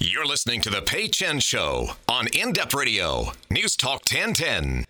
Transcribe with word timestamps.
You're 0.00 0.26
listening 0.26 0.60
to 0.60 0.70
the 0.70 0.80
Pei 0.80 1.08
Chen 1.08 1.40
Show 1.40 1.88
on 2.08 2.28
In 2.28 2.52
Depth 2.52 2.72
Radio, 2.72 3.32
News 3.50 3.74
Talk 3.74 4.02
1010. 4.08 4.84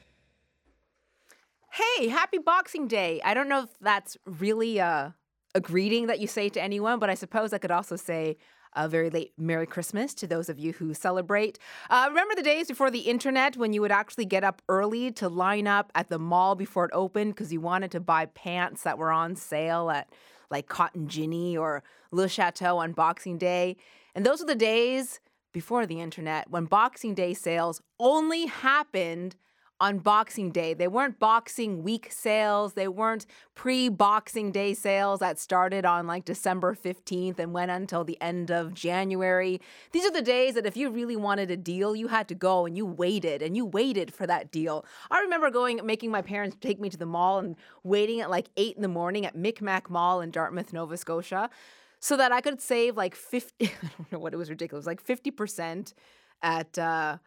Hey, 1.71 2.09
happy 2.09 2.37
Boxing 2.37 2.87
Day. 2.87 3.19
I 3.25 3.33
don't 3.33 3.49
know 3.49 3.63
if 3.63 3.71
that's 3.81 4.19
really 4.27 4.77
a, 4.77 5.15
a 5.55 5.61
greeting 5.63 6.09
that 6.09 6.21
you 6.21 6.27
say 6.27 6.51
to 6.51 6.63
anyone, 6.63 6.99
but 6.99 7.09
I 7.09 7.15
suppose 7.15 7.55
I 7.55 7.59
could 7.59 7.71
also 7.71 7.97
say 7.97 8.37
a 8.77 8.87
very 8.87 9.09
late 9.09 9.33
Merry 9.39 9.67
Christmas 9.67 10.13
to 10.13 10.27
those 10.27 10.51
of 10.51 10.59
you 10.59 10.75
who 10.75 10.93
celebrate. 10.93 11.59
Uh, 11.89 12.05
remember 12.11 12.35
the 12.35 12.43
days 12.43 12.69
before 12.69 12.91
the 12.91 13.01
internet 13.01 13.57
when 13.57 13.73
you 13.73 13.81
would 13.81 13.91
actually 13.91 14.27
get 14.27 14.45
up 14.45 14.61
early 14.69 15.11
to 15.13 15.31
line 15.31 15.67
up 15.67 15.91
at 15.95 16.11
the 16.11 16.19
mall 16.19 16.55
before 16.55 16.85
it 16.85 16.91
opened 16.93 17.35
because 17.35 17.51
you 17.51 17.63
wanted 17.63 17.91
to 17.93 18.01
buy 18.01 18.27
pants 18.27 18.83
that 18.83 18.99
were 18.99 19.11
on 19.11 19.37
sale 19.37 19.89
at 19.89 20.13
like 20.51 20.69
Cotton 20.69 21.09
Ginny 21.09 21.57
or 21.57 21.83
Le 22.11 22.29
Chateau 22.29 22.77
on 22.77 22.93
Boxing 22.93 23.39
Day? 23.39 23.79
And 24.15 24.25
those 24.25 24.43
are 24.43 24.47
the 24.47 24.55
days 24.55 25.21
before 25.53 25.87
the 25.87 26.01
internet 26.01 26.51
when 26.51 26.67
Boxing 26.67 27.15
Day 27.15 27.35
sales 27.35 27.81
only 27.99 28.47
happened 28.47 29.37
on 29.81 29.99
Boxing 29.99 30.51
Day. 30.51 30.75
They 30.75 30.89
weren't 30.89 31.19
Boxing 31.19 31.83
Week 31.83 32.09
sales, 32.11 32.75
they 32.75 32.89
weren't 32.89 33.27
pre 33.55 33.89
Boxing 33.89 34.51
Day 34.51 34.75
sales 34.75 35.21
that 35.21 35.39
started 35.39 35.85
on 35.85 36.07
like 36.07 36.25
December 36.25 36.75
15th 36.75 37.39
and 37.39 37.53
went 37.53 37.71
until 37.71 38.05
the 38.05 38.21
end 38.21 38.51
of 38.51 38.75
January. 38.75 39.61
These 39.93 40.05
are 40.05 40.11
the 40.11 40.23
days 40.23 40.55
that 40.55 40.67
if 40.67 40.77
you 40.77 40.91
really 40.91 41.17
wanted 41.17 41.51
a 41.51 41.57
deal, 41.57 41.95
you 41.95 42.09
had 42.09 42.29
to 42.29 42.35
go 42.35 42.67
and 42.67 42.77
you 42.77 42.85
waited 42.85 43.41
and 43.41 43.57
you 43.57 43.65
waited 43.65 44.13
for 44.13 44.27
that 44.27 44.51
deal. 44.51 44.85
I 45.11 45.21
remember 45.21 45.51
going, 45.51 45.81
making 45.85 46.11
my 46.11 46.23
parents 46.23 46.57
take 46.61 46.81
me 46.81 46.91
to 46.91 46.97
the 46.97 47.07
mall 47.07 47.39
and 47.39 47.57
waiting 47.85 48.21
at 48.21 48.31
like 48.31 48.49
8 48.57 48.77
in 48.77 48.83
the 48.83 48.89
morning 48.89 49.27
at 49.27 49.37
Micmac 49.37 49.89
Mall 49.89 50.21
in 50.21 50.31
Dartmouth, 50.31 50.73
Nova 50.73 50.97
Scotia. 50.97 51.51
So 52.01 52.17
that 52.17 52.33
I 52.33 52.41
could 52.41 52.61
save 52.61 52.97
like 52.97 53.15
50, 53.15 53.55
I 53.67 53.71
don't 53.97 54.13
know 54.13 54.19
what 54.19 54.35
it 54.35 54.37
was 54.37 54.51
ridiculous, 54.51 54.87
like 54.87 55.05
50% 55.05 55.95
at 56.43 56.79
uh, 56.79 57.19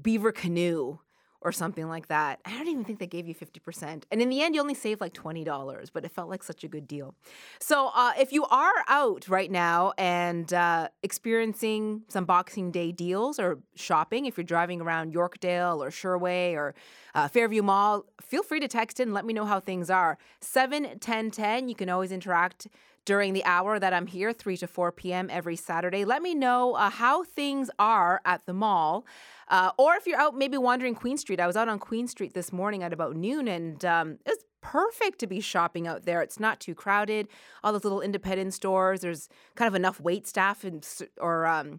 Beaver 0.00 0.32
Canoe 0.32 0.98
or 1.46 1.52
something 1.52 1.88
like 1.88 2.08
that. 2.08 2.40
I 2.44 2.50
don't 2.50 2.66
even 2.66 2.84
think 2.84 2.98
they 2.98 3.06
gave 3.06 3.28
you 3.28 3.34
50%. 3.34 4.02
And 4.10 4.22
in 4.22 4.28
the 4.28 4.42
end, 4.42 4.54
you 4.54 4.60
only 4.60 4.74
saved 4.74 5.00
like 5.00 5.14
$20, 5.14 5.90
but 5.92 6.04
it 6.04 6.10
felt 6.10 6.28
like 6.28 6.42
such 6.42 6.64
a 6.64 6.68
good 6.68 6.88
deal. 6.88 7.14
So 7.60 7.92
uh, 7.94 8.12
if 8.18 8.32
you 8.32 8.44
are 8.46 8.84
out 8.88 9.28
right 9.28 9.50
now 9.50 9.92
and 9.96 10.52
uh, 10.52 10.88
experiencing 11.04 12.02
some 12.08 12.24
Boxing 12.24 12.72
Day 12.72 12.90
deals 12.90 13.38
or 13.38 13.60
shopping, 13.76 14.26
if 14.26 14.36
you're 14.36 14.44
driving 14.44 14.80
around 14.80 15.14
Yorkdale 15.14 15.78
or 15.78 15.90
Sherway 15.90 16.54
or 16.54 16.74
uh, 17.14 17.28
Fairview 17.28 17.62
Mall, 17.62 18.06
feel 18.20 18.42
free 18.42 18.58
to 18.58 18.68
text 18.68 18.98
in 18.98 19.12
let 19.12 19.24
me 19.24 19.32
know 19.32 19.44
how 19.44 19.60
things 19.60 19.88
are. 19.88 20.18
71010, 20.40 21.68
you 21.68 21.76
can 21.76 21.88
always 21.88 22.10
interact 22.10 22.66
during 23.06 23.32
the 23.32 23.44
hour 23.44 23.78
that 23.78 23.94
I'm 23.94 24.06
here, 24.06 24.32
3 24.32 24.58
to 24.58 24.66
4 24.66 24.92
p.m. 24.92 25.30
every 25.30 25.56
Saturday. 25.56 26.04
Let 26.04 26.20
me 26.20 26.34
know 26.34 26.74
uh, 26.74 26.90
how 26.90 27.24
things 27.24 27.70
are 27.78 28.20
at 28.26 28.44
the 28.44 28.52
mall. 28.52 29.06
Uh, 29.48 29.70
or 29.78 29.94
if 29.94 30.06
you're 30.06 30.20
out 30.20 30.36
maybe 30.36 30.58
wandering 30.58 30.94
Queen 30.94 31.16
Street. 31.16 31.40
I 31.40 31.46
was 31.46 31.56
out 31.56 31.68
on 31.68 31.78
Queen 31.78 32.08
Street 32.08 32.34
this 32.34 32.52
morning 32.52 32.82
at 32.82 32.92
about 32.92 33.16
noon 33.16 33.46
and 33.48 33.82
um, 33.84 34.18
it's 34.26 34.44
perfect 34.60 35.20
to 35.20 35.28
be 35.28 35.40
shopping 35.40 35.86
out 35.86 36.04
there. 36.04 36.20
It's 36.20 36.40
not 36.40 36.58
too 36.58 36.74
crowded. 36.74 37.28
All 37.62 37.72
those 37.72 37.84
little 37.84 38.00
independent 38.00 38.52
stores, 38.52 39.00
there's 39.00 39.28
kind 39.54 39.68
of 39.68 39.76
enough 39.76 40.00
wait 40.00 40.26
staff 40.26 40.64
and 40.64 40.84
or 41.20 41.46
um, 41.46 41.78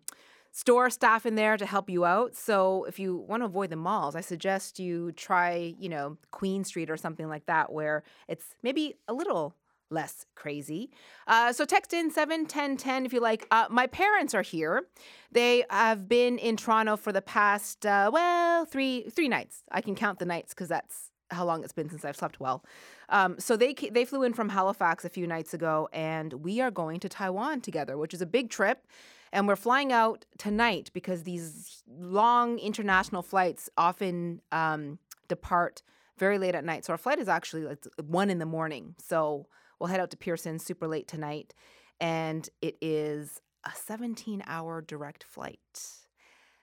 store 0.54 0.90
staff 0.90 1.26
in 1.26 1.36
there 1.36 1.58
to 1.58 1.66
help 1.66 1.90
you 1.90 2.06
out. 2.06 2.38
So 2.38 2.86
if 2.86 3.00
you 3.00 3.18
want 3.18 3.42
to 3.42 3.46
avoid 3.46 3.70
the 3.70 3.76
malls, 3.76 4.16
I 4.16 4.22
suggest 4.22 4.80
you 4.80 5.12
try, 5.12 5.76
you 5.78 5.90
know, 5.90 6.18
Queen 6.32 6.64
Street 6.64 6.90
or 6.90 6.96
something 6.96 7.28
like 7.28 7.48
that 7.48 7.74
where 7.74 8.04
it's 8.30 8.56
maybe 8.64 8.96
a 9.10 9.14
little 9.14 9.54
less 9.90 10.26
crazy. 10.36 10.90
Uh, 11.28 11.54
so 11.54 11.66
text 11.66 11.94
in 11.94 12.12
71010 12.12 13.06
if 13.06 13.14
you 13.14 13.20
like. 13.20 13.48
Uh, 13.52 13.66
my 13.70 13.88
parents 13.88 14.34
are 14.34 14.42
here. 14.42 14.88
They 15.32 15.64
have 15.70 16.08
been 16.08 16.38
in 16.38 16.58
Toronto 16.58 16.98
for 16.98 17.12
the 17.12 17.22
past, 17.22 17.86
uh, 17.86 18.10
well, 18.14 18.66
three 18.66 19.10
three 19.10 19.28
nights. 19.28 19.64
I 19.72 19.82
can 19.82 19.96
count 19.96 20.20
the 20.20 20.26
nights 20.26 20.54
because 20.54 20.70
that's 20.70 21.12
how 21.30 21.46
long 21.46 21.64
it's 21.64 21.74
been 21.74 21.90
since 21.90 22.06
I've 22.06 22.16
slept 22.16 22.40
well. 22.40 22.64
Um, 23.10 23.40
so 23.40 23.58
they 23.58 23.74
they 23.74 24.06
flew 24.06 24.24
in 24.24 24.34
from 24.34 24.50
Halifax 24.50 25.06
a 25.06 25.10
few 25.10 25.28
nights 25.28 25.54
ago, 25.54 25.90
and 25.94 26.34
we 26.34 26.62
are 26.62 26.72
going 26.72 27.00
to 27.02 27.10
Taiwan 27.10 27.62
together, 27.62 27.98
which 27.98 28.14
is 28.14 28.22
a 28.22 28.26
big 28.26 28.50
trip. 28.50 28.86
And 29.34 29.46
we're 29.46 29.58
flying 29.58 29.92
out 29.92 30.26
tonight 30.38 30.90
because 30.94 31.24
these 31.24 31.84
long 32.00 32.60
international 32.60 33.22
flights 33.22 33.70
often 33.78 34.42
um, 34.54 35.00
depart 35.28 35.82
very 36.18 36.38
late 36.38 36.56
at 36.56 36.64
night. 36.64 36.86
So 36.86 36.94
our 36.94 36.98
flight 36.98 37.20
is 37.20 37.28
actually 37.28 37.64
like 37.64 37.86
one 38.02 38.30
in 38.30 38.40
the 38.40 38.46
morning. 38.46 38.96
So 38.98 39.48
We'll 39.80 39.88
head 39.88 40.00
out 40.00 40.12
to 40.12 40.18
Pearson 40.18 40.60
super 40.60 40.88
late 40.88 41.08
tonight, 41.08 41.54
and 42.00 42.48
it 42.62 42.78
is 42.82 43.42
a 43.64 43.72
17 43.76 44.44
hour 44.48 44.82
direct 44.82 45.24
flight. 45.24 45.60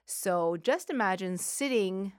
So 0.06 0.56
just 0.56 0.90
imagine 0.90 1.38
sitting 1.38 2.12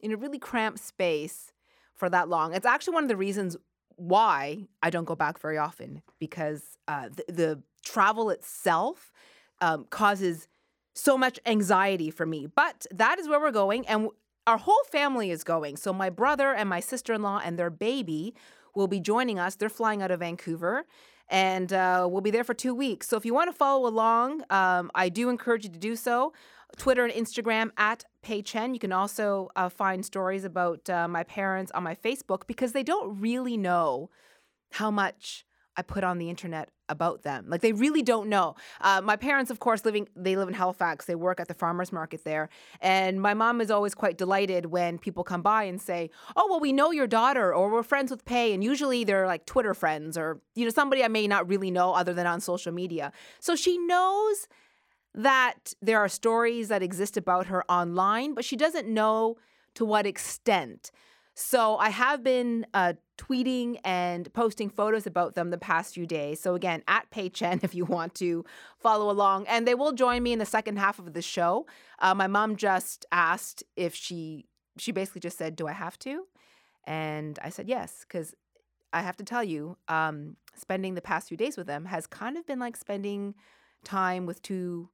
in 0.00 0.12
a 0.12 0.16
really 0.16 0.38
cramped 0.38 0.80
space 0.80 1.52
for 1.94 2.08
that 2.10 2.28
long. 2.28 2.52
It's 2.54 2.66
actually 2.66 2.94
one 2.94 3.04
of 3.04 3.08
the 3.08 3.16
reasons 3.16 3.56
why 3.96 4.66
I 4.82 4.90
don't 4.90 5.04
go 5.04 5.14
back 5.14 5.40
very 5.40 5.56
often 5.56 6.02
because 6.18 6.62
uh, 6.88 7.08
the, 7.08 7.32
the, 7.32 7.62
travel 7.84 8.30
itself 8.30 9.12
um, 9.60 9.84
causes 9.90 10.48
so 10.94 11.18
much 11.18 11.38
anxiety 11.44 12.10
for 12.10 12.24
me. 12.24 12.46
But 12.46 12.86
that 12.90 13.18
is 13.18 13.28
where 13.28 13.38
we're 13.38 13.50
going, 13.50 13.86
and 13.86 14.08
our 14.46 14.56
whole 14.56 14.82
family 14.90 15.30
is 15.30 15.44
going. 15.44 15.76
So 15.76 15.92
my 15.92 16.08
brother 16.08 16.54
and 16.54 16.68
my 16.68 16.80
sister 16.80 17.12
in 17.12 17.22
law 17.22 17.42
and 17.44 17.58
their 17.58 17.70
baby 17.70 18.34
will 18.74 18.88
be 18.88 19.00
joining 19.00 19.38
us. 19.38 19.54
They're 19.54 19.68
flying 19.68 20.02
out 20.02 20.10
of 20.10 20.20
Vancouver 20.20 20.84
and 21.28 21.72
uh, 21.72 22.06
we'll 22.10 22.20
be 22.20 22.30
there 22.30 22.44
for 22.44 22.54
two 22.54 22.74
weeks. 22.74 23.08
So 23.08 23.16
if 23.16 23.24
you 23.24 23.34
want 23.34 23.50
to 23.50 23.56
follow 23.56 23.88
along, 23.88 24.42
um, 24.50 24.90
I 24.94 25.08
do 25.08 25.28
encourage 25.28 25.64
you 25.64 25.70
to 25.70 25.78
do 25.78 25.96
so. 25.96 26.32
Twitter 26.76 27.04
and 27.04 27.12
Instagram 27.12 27.70
at 27.76 28.04
Pei 28.22 28.42
Chen. 28.42 28.74
You 28.74 28.80
can 28.80 28.92
also 28.92 29.48
uh, 29.56 29.68
find 29.68 30.04
stories 30.04 30.44
about 30.44 30.90
uh, 30.90 31.06
my 31.08 31.22
parents 31.22 31.70
on 31.72 31.82
my 31.82 31.94
Facebook 31.94 32.46
because 32.46 32.72
they 32.72 32.82
don't 32.82 33.20
really 33.20 33.56
know 33.56 34.10
how 34.72 34.90
much 34.90 35.46
I 35.76 35.82
put 35.82 36.04
on 36.04 36.18
the 36.18 36.28
internet 36.28 36.70
about 36.88 37.22
them. 37.22 37.46
Like 37.48 37.60
they 37.60 37.72
really 37.72 38.02
don't 38.02 38.28
know. 38.28 38.54
Uh, 38.80 39.00
my 39.02 39.16
parents, 39.16 39.50
of 39.50 39.58
course, 39.58 39.84
living 39.84 40.08
they 40.16 40.36
live 40.36 40.48
in 40.48 40.54
Halifax. 40.54 41.06
They 41.06 41.14
work 41.14 41.40
at 41.40 41.48
the 41.48 41.54
farmers 41.54 41.92
market 41.92 42.24
there, 42.24 42.48
and 42.80 43.20
my 43.20 43.34
mom 43.34 43.60
is 43.60 43.70
always 43.70 43.94
quite 43.94 44.18
delighted 44.18 44.66
when 44.66 44.98
people 44.98 45.24
come 45.24 45.42
by 45.42 45.64
and 45.64 45.80
say, 45.80 46.10
"Oh, 46.36 46.46
well, 46.50 46.60
we 46.60 46.72
know 46.72 46.90
your 46.90 47.06
daughter, 47.06 47.54
or 47.54 47.70
we're 47.70 47.82
friends 47.82 48.10
with 48.10 48.24
Pei." 48.24 48.52
And 48.52 48.62
usually 48.62 49.04
they're 49.04 49.26
like 49.26 49.46
Twitter 49.46 49.74
friends, 49.74 50.18
or 50.18 50.40
you 50.54 50.64
know 50.64 50.70
somebody 50.70 51.02
I 51.04 51.08
may 51.08 51.26
not 51.26 51.48
really 51.48 51.70
know 51.70 51.94
other 51.94 52.12
than 52.12 52.26
on 52.26 52.40
social 52.40 52.72
media. 52.72 53.12
So 53.40 53.56
she 53.56 53.78
knows 53.78 54.48
that 55.14 55.72
there 55.80 55.98
are 55.98 56.08
stories 56.08 56.68
that 56.68 56.82
exist 56.82 57.16
about 57.16 57.46
her 57.46 57.64
online, 57.70 58.34
but 58.34 58.44
she 58.44 58.56
doesn't 58.56 58.88
know 58.88 59.36
to 59.74 59.84
what 59.84 60.06
extent. 60.06 60.90
So 61.34 61.76
I 61.78 61.90
have 61.90 62.22
been 62.22 62.64
uh, 62.74 62.94
tweeting 63.18 63.78
and 63.84 64.32
posting 64.32 64.70
photos 64.70 65.04
about 65.06 65.34
them 65.34 65.50
the 65.50 65.58
past 65.58 65.94
few 65.94 66.06
days. 66.06 66.40
So 66.40 66.54
again, 66.54 66.82
at 66.86 67.10
Pei 67.10 67.28
Chen 67.28 67.60
if 67.62 67.74
you 67.74 67.84
want 67.84 68.14
to 68.16 68.44
follow 68.78 69.10
along. 69.10 69.46
And 69.48 69.66
they 69.66 69.74
will 69.74 69.92
join 69.92 70.22
me 70.22 70.32
in 70.32 70.38
the 70.38 70.46
second 70.46 70.78
half 70.78 70.98
of 70.98 71.12
the 71.12 71.22
show. 71.22 71.66
Uh, 71.98 72.14
my 72.14 72.28
mom 72.28 72.56
just 72.56 73.04
asked 73.10 73.64
if 73.76 73.94
she, 73.94 74.46
she 74.78 74.92
basically 74.92 75.20
just 75.20 75.36
said, 75.36 75.56
Do 75.56 75.66
I 75.66 75.72
have 75.72 75.98
to? 76.00 76.26
And 76.86 77.38
I 77.42 77.48
said 77.48 77.68
yes, 77.68 78.04
because 78.06 78.34
I 78.92 79.00
have 79.00 79.16
to 79.16 79.24
tell 79.24 79.42
you, 79.42 79.76
um, 79.88 80.36
spending 80.54 80.94
the 80.94 81.00
past 81.00 81.28
few 81.28 81.36
days 81.36 81.56
with 81.56 81.66
them 81.66 81.86
has 81.86 82.06
kind 82.06 82.36
of 82.36 82.46
been 82.46 82.60
like 82.60 82.76
spending 82.76 83.34
time 83.84 84.24
with 84.24 84.40
two 84.42 84.90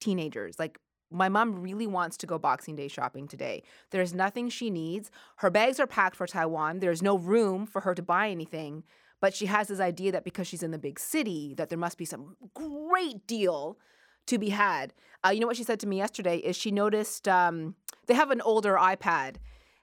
teenagers. 0.00 0.58
Like 0.58 0.78
my 1.12 1.28
mom 1.28 1.60
really 1.60 1.86
wants 1.86 2.16
to 2.18 2.26
go 2.26 2.38
Boxing 2.38 2.76
Day 2.76 2.88
shopping 2.88 3.28
today. 3.28 3.62
There's 3.90 4.14
nothing 4.14 4.48
she 4.48 4.70
needs. 4.70 5.10
Her 5.36 5.50
bags 5.50 5.78
are 5.78 5.86
packed 5.86 6.16
for 6.16 6.26
Taiwan. 6.26 6.80
There's 6.80 7.02
no 7.02 7.16
room 7.16 7.66
for 7.66 7.80
her 7.80 7.94
to 7.94 8.02
buy 8.02 8.28
anything. 8.28 8.84
But 9.20 9.34
she 9.34 9.46
has 9.46 9.68
this 9.68 9.78
idea 9.78 10.10
that 10.12 10.24
because 10.24 10.48
she's 10.48 10.64
in 10.64 10.72
the 10.72 10.78
big 10.78 10.98
city, 10.98 11.54
that 11.56 11.68
there 11.68 11.78
must 11.78 11.96
be 11.96 12.04
some 12.04 12.36
great 12.54 13.26
deal 13.26 13.78
to 14.26 14.38
be 14.38 14.50
had. 14.50 14.92
Uh, 15.24 15.30
you 15.30 15.40
know 15.40 15.46
what 15.46 15.56
she 15.56 15.64
said 15.64 15.80
to 15.80 15.86
me 15.86 15.98
yesterday 15.98 16.38
is 16.38 16.56
she 16.56 16.70
noticed 16.70 17.28
um, 17.28 17.76
they 18.06 18.14
have 18.14 18.30
an 18.30 18.40
older 18.40 18.74
iPad, 18.74 19.36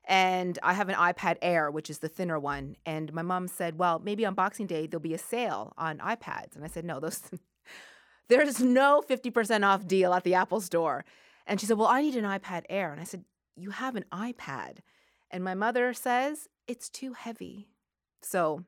and 0.06 0.60
I 0.64 0.74
have 0.74 0.90
an 0.90 0.96
iPad 0.96 1.38
Air, 1.42 1.72
which 1.72 1.90
is 1.90 2.00
the 2.00 2.10
thinner 2.10 2.40
one. 2.40 2.76
And 2.86 3.14
my 3.14 3.22
mom 3.22 3.48
said, 3.48 3.78
"Well, 3.78 4.00
maybe 4.00 4.26
on 4.26 4.34
Boxing 4.34 4.68
Day 4.68 4.88
there'll 4.88 5.02
be 5.02 5.14
a 5.14 5.20
sale 5.20 5.74
on 5.78 6.00
iPads." 6.00 6.56
And 6.56 6.66
I 6.66 6.68
said, 6.68 6.84
"No, 6.84 7.00
those 7.00 7.22
there's 8.30 8.62
no 8.62 9.04
50% 9.08 9.66
off 9.66 9.86
deal 9.86 10.14
at 10.14 10.24
the 10.24 10.36
Apple 10.36 10.62
store. 10.62 11.04
And 11.46 11.60
she 11.60 11.66
said, 11.66 11.78
Well, 11.78 11.88
I 11.88 12.02
need 12.02 12.16
an 12.16 12.26
iPad 12.26 12.64
Air. 12.70 12.92
And 12.92 13.02
I 13.02 13.04
said, 13.04 13.26
You 13.56 13.72
have 13.72 13.96
an 13.96 14.06
iPad. 14.12 14.78
And 15.32 15.44
my 15.44 15.56
mother 15.56 15.94
says, 15.94 16.48
It's 16.68 16.90
too 16.90 17.14
heavy. 17.14 17.68
So, 18.22 18.64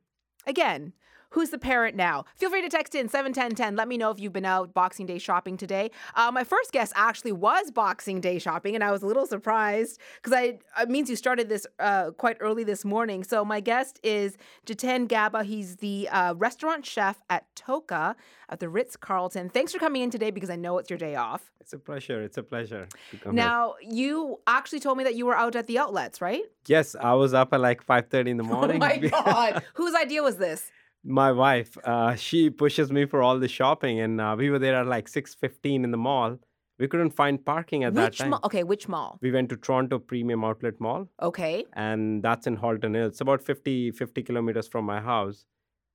again, 0.46 0.94
Who's 1.32 1.50
the 1.50 1.58
parent 1.58 1.96
now? 1.96 2.26
Feel 2.36 2.50
free 2.50 2.62
to 2.62 2.70
text 2.70 2.94
in 2.94 3.08
71010. 3.08 3.76
Let 3.78 3.88
me 3.88 3.98
know 3.98 4.12
if 4.12 4.20
you've 4.20 4.34
been 4.34 4.46
out 4.46 4.74
Boxing 4.74 5.06
Day 5.06 5.18
shopping 5.18 5.56
today. 5.56 5.90
Uh, 6.16 6.30
my 6.32 6.44
first 6.44 6.72
guess 6.74 6.92
actually 6.96 7.32
was 7.32 7.72
Boxing 7.72 8.20
Day 8.20 8.38
shopping, 8.38 8.76
and 8.76 8.84
I 8.84 8.92
was 8.92 9.02
a 9.02 9.08
little 9.08 9.26
surprised 9.26 10.00
because 10.22 10.34
I 10.34 10.60
it 10.82 10.90
means 10.90 11.10
you 11.10 11.16
started 11.16 11.48
this 11.48 11.66
uh, 11.80 12.12
quite 12.12 12.38
early 12.42 12.64
this 12.66 12.84
morning. 12.84 13.24
So 13.24 13.46
my 13.46 13.62
guest 13.62 14.00
is 14.04 14.38
Jitin 14.66 15.08
Gaba. 15.08 15.44
He's 15.44 15.78
the 15.78 16.10
uh, 16.10 16.34
restaurant 16.36 16.86
chef 16.86 17.22
at 17.30 17.46
TOCA 17.56 18.16
at 18.50 18.60
the 18.60 18.68
Ritz 18.68 18.98
Carlton. 18.98 19.50
Thanks 19.50 19.72
for 19.72 19.80
coming 19.80 20.02
in 20.02 20.10
today 20.10 20.32
because 20.32 20.50
I 20.50 20.58
know 20.58 20.78
it's 20.80 20.90
your 20.90 21.00
day 21.00 21.16
off. 21.16 21.50
It's 21.62 21.72
a 21.72 21.80
pleasure. 21.80 22.22
It's 22.22 22.38
a 22.38 22.44
pleasure. 22.44 22.88
to 23.12 23.18
come 23.18 23.36
here. 23.38 23.44
Now 23.46 23.76
you 23.82 24.40
actually 24.48 24.82
told 24.82 24.98
me 24.98 25.06
that 25.06 25.16
you 25.16 25.26
were 25.26 25.38
out 25.38 25.56
at 25.56 25.68
the 25.68 25.78
outlets, 25.80 26.20
right? 26.20 26.44
yes, 26.68 26.96
I 27.00 27.14
was 27.14 27.34
up 27.34 27.54
at 27.54 27.62
like 27.62 27.86
5:30 27.86 28.28
in 28.28 28.38
the 28.38 28.44
morning. 28.56 28.76
Oh 28.76 28.80
my 28.80 28.98
god! 29.16 29.64
Whose 29.76 29.96
idea 29.96 30.22
was 30.22 30.36
this? 30.38 30.70
My 31.04 31.32
wife, 31.32 31.78
uh, 31.84 32.16
she 32.16 32.50
pushes 32.50 32.92
me 32.92 33.06
for 33.06 33.24
all 33.24 33.40
the 33.40 33.48
shopping, 33.48 34.00
and 34.00 34.22
uh, 34.22 34.36
we 34.38 34.50
were 34.52 34.60
there 34.60 34.76
at 34.76 34.86
like 34.88 35.08
6:15 35.08 35.84
in 35.84 35.92
the 35.92 35.98
mall. 35.98 36.38
We 36.78 36.88
couldn't 36.88 37.12
find 37.12 37.44
parking 37.44 37.84
at 37.84 37.94
that 37.96 38.12
Which 38.12 38.18
time. 38.20 38.30
mall? 38.32 38.40
Okay, 38.44 38.64
which 38.64 38.88
mall? 38.88 39.18
We 39.22 39.32
went 39.32 39.50
to 39.50 39.58
Toronto 39.58 40.00
Premium 40.00 40.44
Outlet 40.44 40.80
Mall, 40.80 41.08
Okay. 41.22 41.66
and 41.74 42.24
that's 42.24 42.48
in 42.48 42.56
Halton 42.56 42.94
Hills. 42.96 43.10
It's 43.14 43.22
about 43.22 43.42
50 43.42 43.92
50 43.92 44.24
kilometers 44.24 44.68
from 44.68 44.86
my 44.86 45.00
house. 45.02 45.46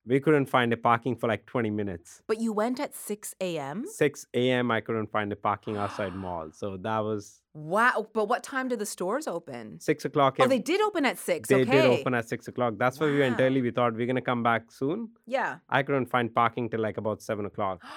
We 0.06 0.20
couldn't 0.20 0.46
find 0.46 0.72
a 0.72 0.76
parking 0.76 1.16
for 1.16 1.26
like 1.26 1.46
20 1.46 1.70
minutes. 1.70 2.22
But 2.28 2.40
you 2.40 2.52
went 2.52 2.78
at 2.78 2.94
6 2.94 3.34
a.m.? 3.40 3.84
6 3.86 4.26
a.m. 4.34 4.70
I 4.70 4.80
couldn't 4.80 5.10
find 5.10 5.32
a 5.32 5.36
parking 5.36 5.76
outside 5.76 6.14
mall, 6.24 6.50
so 6.52 6.76
that 6.78 6.98
was 7.00 7.40
Wow. 7.54 8.06
But 8.12 8.28
what 8.28 8.42
time 8.42 8.68
did 8.68 8.78
the 8.78 8.86
stores 8.86 9.26
open? 9.26 9.80
six 9.80 10.04
o'clock. 10.04 10.36
Oh, 10.38 10.46
they 10.46 10.58
did 10.58 10.80
open 10.82 11.04
at 11.06 11.18
6. 11.18 11.48
they 11.48 11.62
okay. 11.62 11.70
did 11.70 11.84
open 11.86 12.14
at 12.14 12.28
six 12.28 12.46
o'clock. 12.48 12.74
That's 12.78 13.00
why 13.00 13.06
we 13.06 13.18
went 13.18 13.38
Wow. 13.38 13.46
early. 13.46 13.62
We 13.62 13.70
thought 13.70 13.94
we're 13.94 14.06
gonna 14.06 14.20
come 14.20 14.42
back 14.42 14.70
soon. 14.70 15.08
Yeah. 15.26 15.58
I 15.68 15.82
couldn't 15.82 16.06
find 16.06 16.32
parking 16.34 16.68
till 16.70 16.80
like 16.80 16.98
about 16.98 17.20
seven 17.22 17.46
o'clock. 17.46 17.82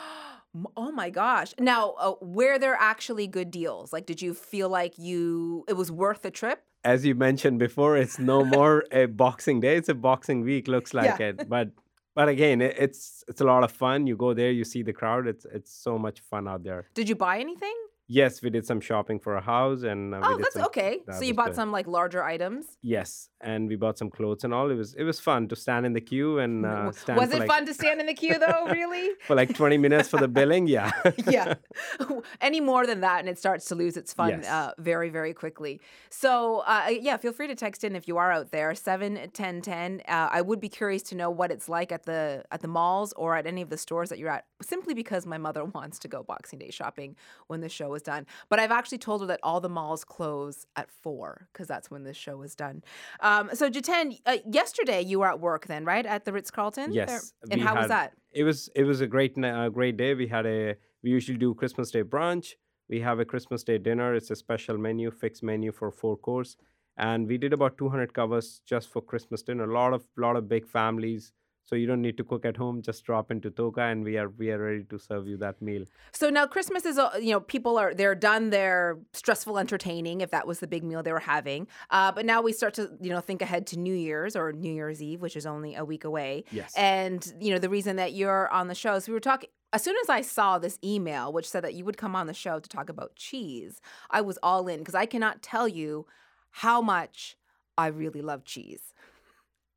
Oh 0.76 0.92
my 0.92 1.12
gosh. 1.12 1.54
Now, 1.60 1.92
uh, 2.00 2.14
were 2.22 2.58
there 2.58 2.76
actually 2.80 3.28
good 3.28 3.52
deals? 3.52 3.94
Like, 3.94 4.08
did 4.08 4.20
you 4.20 4.34
feel 4.34 4.68
like 4.68 4.98
you 4.98 5.64
it 5.68 5.74
was 5.74 5.92
worth 5.92 6.24
the 6.24 6.32
trip? 6.32 6.64
As 6.84 7.06
you 7.06 7.14
mentioned 7.14 7.60
before, 7.60 7.96
it's 7.98 8.18
no 8.18 8.44
more 8.44 8.84
a 8.92 9.06
boxing 9.06 9.60
day; 9.60 9.76
it's 9.78 9.90
a 9.90 9.94
boxing 9.94 10.42
week. 10.42 10.68
Looks 10.68 10.96
like 10.96 11.20
Yeah. 11.20 11.28
it, 11.28 11.48
but 11.48 11.70
but 12.16 12.30
again, 12.30 12.62
it, 12.62 12.76
it's 12.78 13.24
it's 13.28 13.42
a 13.42 13.46
lot 13.46 13.64
of 13.64 13.72
fun. 13.72 14.08
You 14.08 14.16
go 14.16 14.34
there, 14.34 14.52
you 14.52 14.64
see 14.64 14.84
the 14.84 14.94
crowd. 14.94 15.28
It's 15.28 15.46
it's 15.46 15.72
so 15.72 15.98
much 15.98 16.22
fun 16.22 16.48
out 16.48 16.64
there. 16.64 16.90
Did 16.94 17.10
you 17.10 17.16
buy 17.16 17.40
anything? 17.40 17.76
Yes, 18.12 18.42
we 18.42 18.50
did 18.50 18.66
some 18.66 18.82
shopping 18.82 19.20
for 19.20 19.36
a 19.36 19.42
house, 19.42 19.84
and 19.84 20.16
uh, 20.16 20.22
Oh, 20.24 20.38
that's 20.38 20.56
some- 20.56 20.66
okay. 20.66 21.04
that 21.06 21.16
So 21.18 21.24
you 21.24 21.36
bought 21.36 21.50
good. 21.50 21.56
some 21.56 21.72
like 21.72 21.86
larger 21.88 22.24
items. 22.24 22.66
Yes, 22.82 23.30
and 23.40 23.70
we 23.70 23.76
bought 23.76 24.00
some 24.00 24.10
clothes 24.10 24.44
and 24.44 24.52
all. 24.52 24.72
It 24.72 24.76
was 24.84 24.96
it 24.96 25.04
was 25.04 25.20
fun 25.20 25.48
to 25.50 25.56
stand 25.56 25.86
in 25.86 25.94
the 25.94 26.02
queue 26.02 26.40
and 26.40 26.66
uh, 26.66 26.92
stand 26.92 27.20
was 27.20 27.32
it 27.32 27.40
like, 27.42 27.48
fun 27.48 27.68
to 27.68 27.74
stand 27.74 28.00
in 28.02 28.08
the 28.08 28.16
queue 28.16 28.40
though, 28.40 28.66
really? 28.72 29.12
for 29.28 29.36
like 29.36 29.54
twenty 29.56 29.78
minutes 29.78 30.10
for 30.10 30.18
the 30.18 30.28
billing. 30.28 30.68
Yeah, 30.68 30.90
yeah. 31.30 31.54
Any 32.42 32.60
more 32.62 32.88
than 32.88 33.02
that, 33.02 33.20
and 33.20 33.30
it 33.30 33.38
starts 33.38 33.66
to 33.66 33.76
lose 33.76 33.96
its 33.96 34.12
fun 34.12 34.30
Yes. 34.30 34.48
uh, 34.50 34.72
very, 34.80 35.10
very 35.10 35.34
quickly. 35.34 35.80
So, 36.10 36.64
uh, 36.66 36.88
yeah, 36.90 37.18
feel 37.18 37.32
free 37.32 37.48
to 37.48 37.56
text 37.56 37.84
in 37.84 37.96
if 37.96 38.08
you 38.08 38.18
are 38.18 38.32
out 38.32 38.50
there. 38.52 38.74
Seven 38.74 39.30
ten 39.34 39.62
ten. 39.62 40.02
Uh, 40.08 40.30
I 40.32 40.42
would 40.42 40.60
be 40.60 40.70
curious 40.70 41.04
to 41.04 41.16
know 41.16 41.30
what 41.30 41.52
it's 41.52 41.70
like 41.70 41.92
at 41.92 42.04
the 42.08 42.44
at 42.52 42.62
the 42.62 42.68
malls 42.68 43.14
or 43.14 43.36
at 43.36 43.46
any 43.46 43.62
of 43.62 43.70
the 43.70 43.78
stores 43.78 44.10
that 44.10 44.18
you're 44.18 44.32
at. 44.32 44.46
Simply 44.64 44.96
because 44.96 45.28
my 45.28 45.38
mother 45.38 45.64
wants 45.64 46.00
to 46.00 46.08
go 46.08 46.24
Boxing 46.24 46.58
Day 46.60 46.72
shopping 46.72 47.16
when 47.48 47.62
the 47.62 47.70
show 47.70 47.94
is 47.94 47.99
done. 48.02 48.26
But 48.50 48.60
I've 48.60 48.72
actually 48.72 48.98
told 48.98 49.22
her 49.22 49.28
that 49.28 49.40
all 49.44 49.60
the 49.60 49.70
malls 49.70 50.04
close 50.04 50.66
at 50.76 50.90
four 50.90 51.48
because 51.52 51.68
that's 51.68 51.90
when 51.92 52.04
the 52.04 52.14
show 52.14 52.42
is 52.42 52.56
done. 52.56 52.84
Um, 53.22 53.50
so, 53.54 53.70
Jitin, 53.70 54.20
uh, 54.26 54.38
yesterday 54.50 55.02
you 55.02 55.20
were 55.20 55.28
at 55.28 55.40
work 55.40 55.68
then, 55.68 55.86
right, 55.86 56.06
at 56.06 56.26
the 56.26 56.34
Ritz 56.34 56.52
Carlton? 56.52 56.94
Yes, 56.94 57.34
And 57.52 57.60
we 57.60 57.66
how 57.66 57.76
was 57.76 57.88
that? 57.90 58.14
it 58.32 58.44
was 58.44 58.70
it 58.76 58.84
was 58.84 59.02
a 59.02 59.08
great 59.08 59.38
uh, 59.44 59.70
great 59.70 59.98
day. 59.98 60.14
We 60.14 60.28
had 60.28 60.46
a 60.46 60.76
we 61.04 61.10
usually 61.10 61.38
do 61.38 61.54
Christmas 61.54 61.92
Day 61.92 62.04
brunch. 62.04 62.54
We 62.90 63.00
have 63.02 63.20
a 63.20 63.26
Christmas 63.26 63.64
Day 63.64 63.78
dinner. 63.78 64.16
It's 64.16 64.32
a 64.32 64.36
special 64.36 64.78
menu, 64.78 65.12
fixed 65.12 65.44
menu 65.44 65.72
for 65.72 65.92
four 65.92 66.18
course, 66.18 66.56
and 66.98 67.28
we 67.28 67.38
did 67.38 67.54
about 67.54 67.78
200 67.78 68.14
covers 68.14 68.62
just 68.66 68.90
for 68.92 69.02
Christmas 69.02 69.42
dinner. 69.42 69.64
A 69.64 69.74
lot 69.74 69.94
of 69.94 70.06
lot 70.18 70.36
of 70.36 70.48
big 70.48 70.68
families, 70.68 71.32
so 71.70 71.76
you 71.76 71.86
don't 71.86 72.02
need 72.02 72.18
to 72.18 72.24
cook 72.24 72.46
at 72.46 72.58
home. 72.58 72.82
Just 72.82 73.06
drop 73.06 73.30
into 73.30 73.52
TOCA, 73.52 73.92
and 73.92 74.04
we 74.04 74.18
are 74.18 74.30
we 74.30 74.50
are 74.50 74.58
ready 74.58 74.84
to 74.86 74.98
serve 74.98 75.28
you 75.28 75.38
that 75.38 75.62
meal. 75.62 75.86
So 76.14 76.32
now 76.32 76.48
Christmas 76.48 76.84
is, 76.84 77.00
you 77.22 77.32
know, 77.32 77.40
people 77.40 77.78
are 77.78 77.94
they're 77.94 78.16
done 78.16 78.50
their 78.50 78.98
stressful 79.14 79.60
entertaining 79.60 80.22
if 80.22 80.32
that 80.32 80.48
was 80.48 80.60
the 80.62 80.68
big 80.68 80.84
meal 80.84 81.04
they 81.04 81.12
were 81.12 81.20
having. 81.20 81.68
Uh, 81.92 82.12
but 82.12 82.26
now 82.26 82.42
we 82.42 82.54
start 82.54 82.74
to, 82.76 82.90
you 83.00 83.12
know, 83.12 83.22
think 83.22 83.44
ahead 83.44 83.68
to 83.68 83.78
New 83.78 83.94
Year's 83.94 84.36
or 84.36 84.52
New 84.52 84.74
Year's 84.74 85.00
Eve, 85.00 85.22
which 85.22 85.36
is 85.36 85.46
only 85.46 85.76
a 85.76 85.86
week 85.86 86.06
away. 86.06 86.44
Yes. 86.52 86.74
And 86.76 87.22
you 87.40 87.54
know, 87.54 87.60
the 87.60 87.70
reason 87.70 87.98
that 87.98 88.14
you're 88.14 88.50
on 88.50 88.68
the 88.68 88.76
show, 88.76 88.98
so 88.98 89.12
we 89.12 89.14
were 89.14 89.20
talking. 89.20 89.50
As 89.72 89.84
soon 89.84 89.96
as 90.02 90.10
I 90.10 90.22
saw 90.22 90.58
this 90.58 90.80
email, 90.84 91.32
which 91.32 91.48
said 91.48 91.64
that 91.64 91.76
you 91.76 91.86
would 91.86 91.96
come 91.96 92.16
on 92.16 92.26
the 92.26 92.34
show 92.34 92.60
to 92.60 92.68
talk 92.68 92.90
about 92.90 93.16
cheese, 93.16 93.80
I 94.10 94.22
was 94.22 94.40
all 94.42 94.68
in 94.68 94.80
because 94.80 94.96
I 94.96 95.06
cannot 95.06 95.44
tell 95.44 95.68
you 95.68 96.08
how 96.50 96.82
much 96.82 97.38
I 97.78 97.88
really 97.88 98.24
love 98.24 98.44
cheese. 98.44 98.96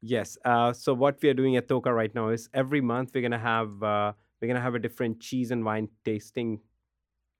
Yes. 0.02 0.36
Uh, 0.44 0.72
so 0.72 0.92
what 0.92 1.22
we 1.22 1.28
are 1.28 1.34
doing 1.34 1.56
at 1.56 1.68
TOCA 1.68 1.94
right 1.94 2.12
now 2.14 2.28
is 2.28 2.48
every 2.52 2.80
month 2.80 3.12
we're 3.14 3.22
gonna 3.22 3.38
have 3.38 3.82
uh, 3.82 4.12
we're 4.40 4.48
gonna 4.48 4.60
have 4.60 4.74
a 4.74 4.78
different 4.80 5.20
cheese 5.20 5.52
and 5.52 5.64
wine 5.64 5.88
tasting 6.04 6.60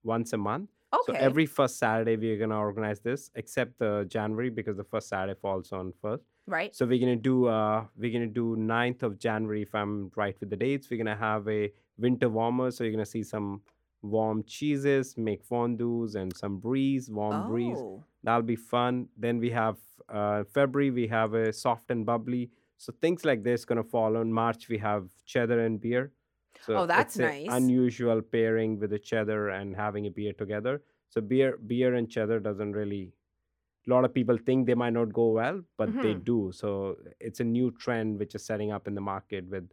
once 0.05 0.33
a 0.33 0.39
month. 0.39 0.71
Okay. 0.95 1.13
So 1.13 1.19
every 1.19 1.47
first 1.47 1.79
Saturday 1.79 2.17
we're 2.17 2.39
gonna 2.39 2.59
organize 2.59 3.01
this, 3.01 3.31
except 3.35 3.79
the 3.79 4.07
January 4.09 4.51
because 4.51 4.77
the 4.77 4.85
first 4.85 5.09
Saturday 5.09 5.39
falls 5.41 5.73
on 5.73 5.93
first. 6.01 6.23
right. 6.47 6.75
So 6.75 6.87
we're 6.87 7.01
gonna 7.01 7.17
do 7.17 7.47
uh 7.47 7.85
we're 7.97 8.13
gonna 8.13 8.27
do 8.27 8.57
9th 8.57 9.03
of 9.03 9.19
January 9.19 9.63
if 9.63 9.75
I'm 9.75 10.13
right 10.17 10.37
with 10.39 10.51
the 10.51 10.57
dates. 10.57 10.89
We're 10.89 10.99
gonna 10.99 11.17
have 11.17 11.49
a 11.49 11.73
winter 11.99 12.29
warmer, 12.29 12.71
so 12.71 12.85
you're 12.85 12.93
gonna 12.93 13.07
see 13.07 13.25
some 13.25 13.63
warm 14.03 14.43
cheeses, 14.45 15.17
make 15.17 15.45
fondues 15.47 16.15
and 16.17 16.37
some 16.37 16.59
bries, 16.59 17.11
warm 17.11 17.47
bries. 17.49 17.77
Oh. 17.79 18.03
That'll 18.25 18.43
be 18.43 18.57
fun. 18.57 19.09
Then 19.17 19.39
we 19.39 19.51
have 19.51 19.79
uh, 20.09 20.45
February, 20.45 20.91
we 20.91 21.07
have 21.09 21.35
a 21.35 21.53
soft 21.53 21.91
and 21.91 22.05
bubbly. 22.05 22.51
So 22.79 22.93
things 23.01 23.25
like 23.25 23.43
this 23.43 23.65
gonna 23.65 23.85
fall 23.85 24.17
on 24.17 24.33
March. 24.33 24.69
We 24.69 24.79
have 24.79 25.09
cheddar 25.25 25.61
and 25.65 25.81
beer. 25.81 26.13
So 26.67 26.77
Oh, 26.79 26.87
that's 26.87 27.17
nice. 27.19 27.49
Unusual 27.51 28.21
pairing 28.23 28.79
with 28.79 28.91
the 28.91 28.99
cheddar 28.99 29.51
and 29.51 29.75
having 29.75 30.07
a 30.07 30.11
beer 30.11 30.33
together. 30.33 30.83
So 31.09 31.21
beer, 31.21 31.57
beer 31.67 31.95
and 31.95 32.09
cheddar 32.11 32.41
doesn't 32.41 32.73
really. 32.73 33.13
A 33.87 33.91
lot 33.91 34.05
of 34.05 34.15
people 34.15 34.37
think 34.37 34.67
they 34.67 34.75
might 34.75 34.93
not 34.93 35.13
go 35.13 35.31
well, 35.31 35.61
but 35.77 35.89
they 36.03 36.15
Mhm. 36.15 36.25
do. 36.25 36.53
So 36.53 36.97
it's 37.21 37.41
a 37.41 37.45
new 37.45 37.73
trend 37.73 38.19
which 38.21 38.35
is 38.37 38.45
setting 38.45 38.71
up 38.71 38.87
in 38.87 38.95
the 38.95 39.01
market 39.01 39.49
with 39.49 39.69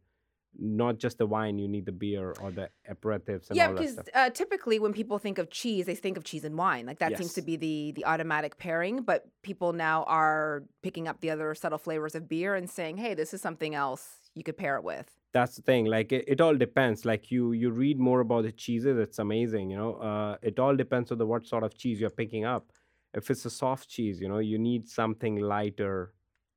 not 0.58 0.98
just 0.98 1.18
the 1.18 1.26
wine. 1.26 1.58
You 1.58 1.68
need 1.68 1.86
the 1.86 1.92
beer 1.92 2.34
or 2.42 2.52
the 2.52 2.70
aperitifs 2.90 3.50
and 3.50 3.58
Yeah, 3.58 3.68
all 3.68 3.74
that 3.74 3.82
because 3.82 4.10
uh, 4.14 4.30
typically 4.30 4.80
when 4.80 4.94
people 4.94 5.20
think 5.20 5.38
of 5.38 5.50
cheese, 5.50 5.86
they 5.86 5.96
think 5.96 6.18
of 6.18 6.24
cheese 6.24 6.44
and 6.44 6.58
wine. 6.58 6.86
Like 6.86 7.00
that 7.00 7.18
seems 7.18 7.34
to 7.34 7.42
be 7.42 7.56
the 7.56 7.94
the 7.94 8.06
automatic 8.06 8.58
pairing. 8.58 9.02
But 9.02 9.28
people 9.42 9.74
now 9.74 10.04
are 10.04 10.64
picking 10.82 11.08
up 11.08 11.22
the 11.22 11.30
other 11.32 11.54
subtle 11.56 11.78
flavors 11.78 12.16
of 12.16 12.28
beer 12.28 12.56
and 12.56 12.70
saying, 12.70 12.98
"Hey, 12.98 13.14
this 13.14 13.34
is 13.34 13.42
something 13.42 13.76
else 13.76 14.30
you 14.36 14.44
could 14.44 14.58
pair 14.58 14.76
it 14.76 14.84
with." 14.84 15.16
that's 15.32 15.56
the 15.56 15.62
thing 15.62 15.86
like 15.86 16.12
it, 16.12 16.26
it 16.28 16.42
all 16.42 16.56
depends 16.56 17.06
like 17.06 17.30
you 17.30 17.52
you 17.52 17.70
read 17.70 18.00
more 18.00 18.22
about 18.22 18.44
the 18.44 18.52
cheeses 18.52 18.98
it's 18.98 19.20
amazing 19.20 19.70
you 19.70 19.78
know 19.78 19.94
uh, 19.96 20.36
it 20.42 20.60
all 20.60 20.76
depends 20.76 21.12
on 21.12 21.18
the 21.18 21.26
what 21.26 21.46
sort 21.46 21.64
of 21.64 21.78
cheese 21.78 22.00
you're 22.00 22.10
picking 22.10 22.46
up 22.46 22.72
if 23.14 23.30
it's 23.30 23.46
a 23.46 23.50
soft 23.50 23.88
cheese 23.88 24.20
you 24.20 24.28
know 24.28 24.40
you 24.40 24.58
need 24.58 24.88
something 24.88 25.36
lighter 25.38 26.14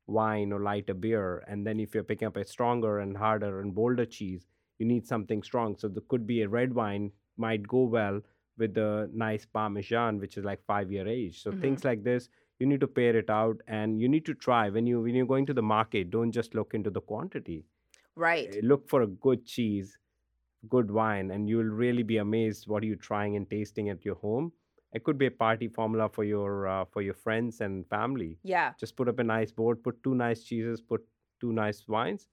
wine 0.06 0.52
or 0.52 0.60
lighter 0.60 0.94
beer 0.94 1.38
and 1.48 1.66
then 1.66 1.78
if 1.80 1.94
you're 1.94 2.04
picking 2.04 2.26
up 2.28 2.36
a 2.36 2.44
stronger 2.44 2.98
and 3.00 3.16
harder 3.16 3.60
and 3.60 3.74
bolder 3.74 4.04
cheese 4.04 4.46
you 4.78 4.86
need 4.86 5.06
something 5.06 5.42
strong 5.42 5.76
so 5.76 5.88
there 5.88 6.02
could 6.08 6.26
be 6.26 6.42
a 6.42 6.48
red 6.48 6.74
wine 6.74 7.10
might 7.36 7.66
go 7.66 7.84
well 7.84 8.20
with 8.58 8.74
the 8.74 9.10
nice 9.14 9.44
parmesan 9.46 10.18
which 10.18 10.36
is 10.36 10.44
like 10.44 10.62
five 10.64 10.90
year 10.92 11.06
age 11.08 11.40
so 11.42 11.52
Mhm. 11.52 11.60
things 11.60 11.84
like 11.84 12.02
this 12.02 12.28
you 12.58 12.66
need 12.66 12.80
to 12.80 12.88
pair 12.88 13.16
it 13.16 13.30
out 13.30 13.60
and 13.66 14.00
you 14.00 14.08
need 14.08 14.24
to 14.26 14.34
try 14.34 14.68
when 14.68 14.86
you 14.86 15.00
when 15.00 15.14
you're 15.14 15.26
going 15.34 15.46
to 15.46 15.54
the 15.54 15.62
market 15.62 16.10
don't 16.10 16.32
just 16.32 16.54
look 16.54 16.74
into 16.74 16.90
the 16.90 17.00
quantity 17.00 17.64
Right. 18.14 18.54
uh, 18.56 18.60
look 18.62 18.88
for 18.88 19.02
a 19.02 19.06
good 19.06 19.46
cheese, 19.46 19.98
good 20.68 20.90
wine, 20.90 21.30
and 21.30 21.48
you'll 21.48 21.64
really 21.82 22.02
be 22.02 22.18
amazed 22.18 22.68
what 22.68 22.82
you're 22.84 22.96
trying 22.96 23.36
and 23.36 23.48
tasting 23.50 23.88
at 23.88 24.04
your 24.04 24.14
home. 24.16 24.52
It 24.92 25.04
could 25.04 25.18
be 25.18 25.26
a 25.26 25.30
party 25.30 25.68
formula 25.68 26.08
for 26.08 26.24
your 26.24 26.68
uh, 26.68 26.84
for 26.84 27.02
your 27.02 27.14
friends 27.14 27.60
and 27.60 27.86
family. 27.88 28.38
Yeah. 28.42 28.72
Just 28.78 28.96
put 28.96 29.08
up 29.08 29.18
a 29.18 29.24
nice 29.24 29.50
board, 29.50 29.82
put 29.82 30.02
two 30.02 30.14
nice 30.14 30.42
cheeses, 30.42 30.80
put 30.80 31.02
two 31.40 31.52
nice 31.52 31.84
wines. 31.88 32.28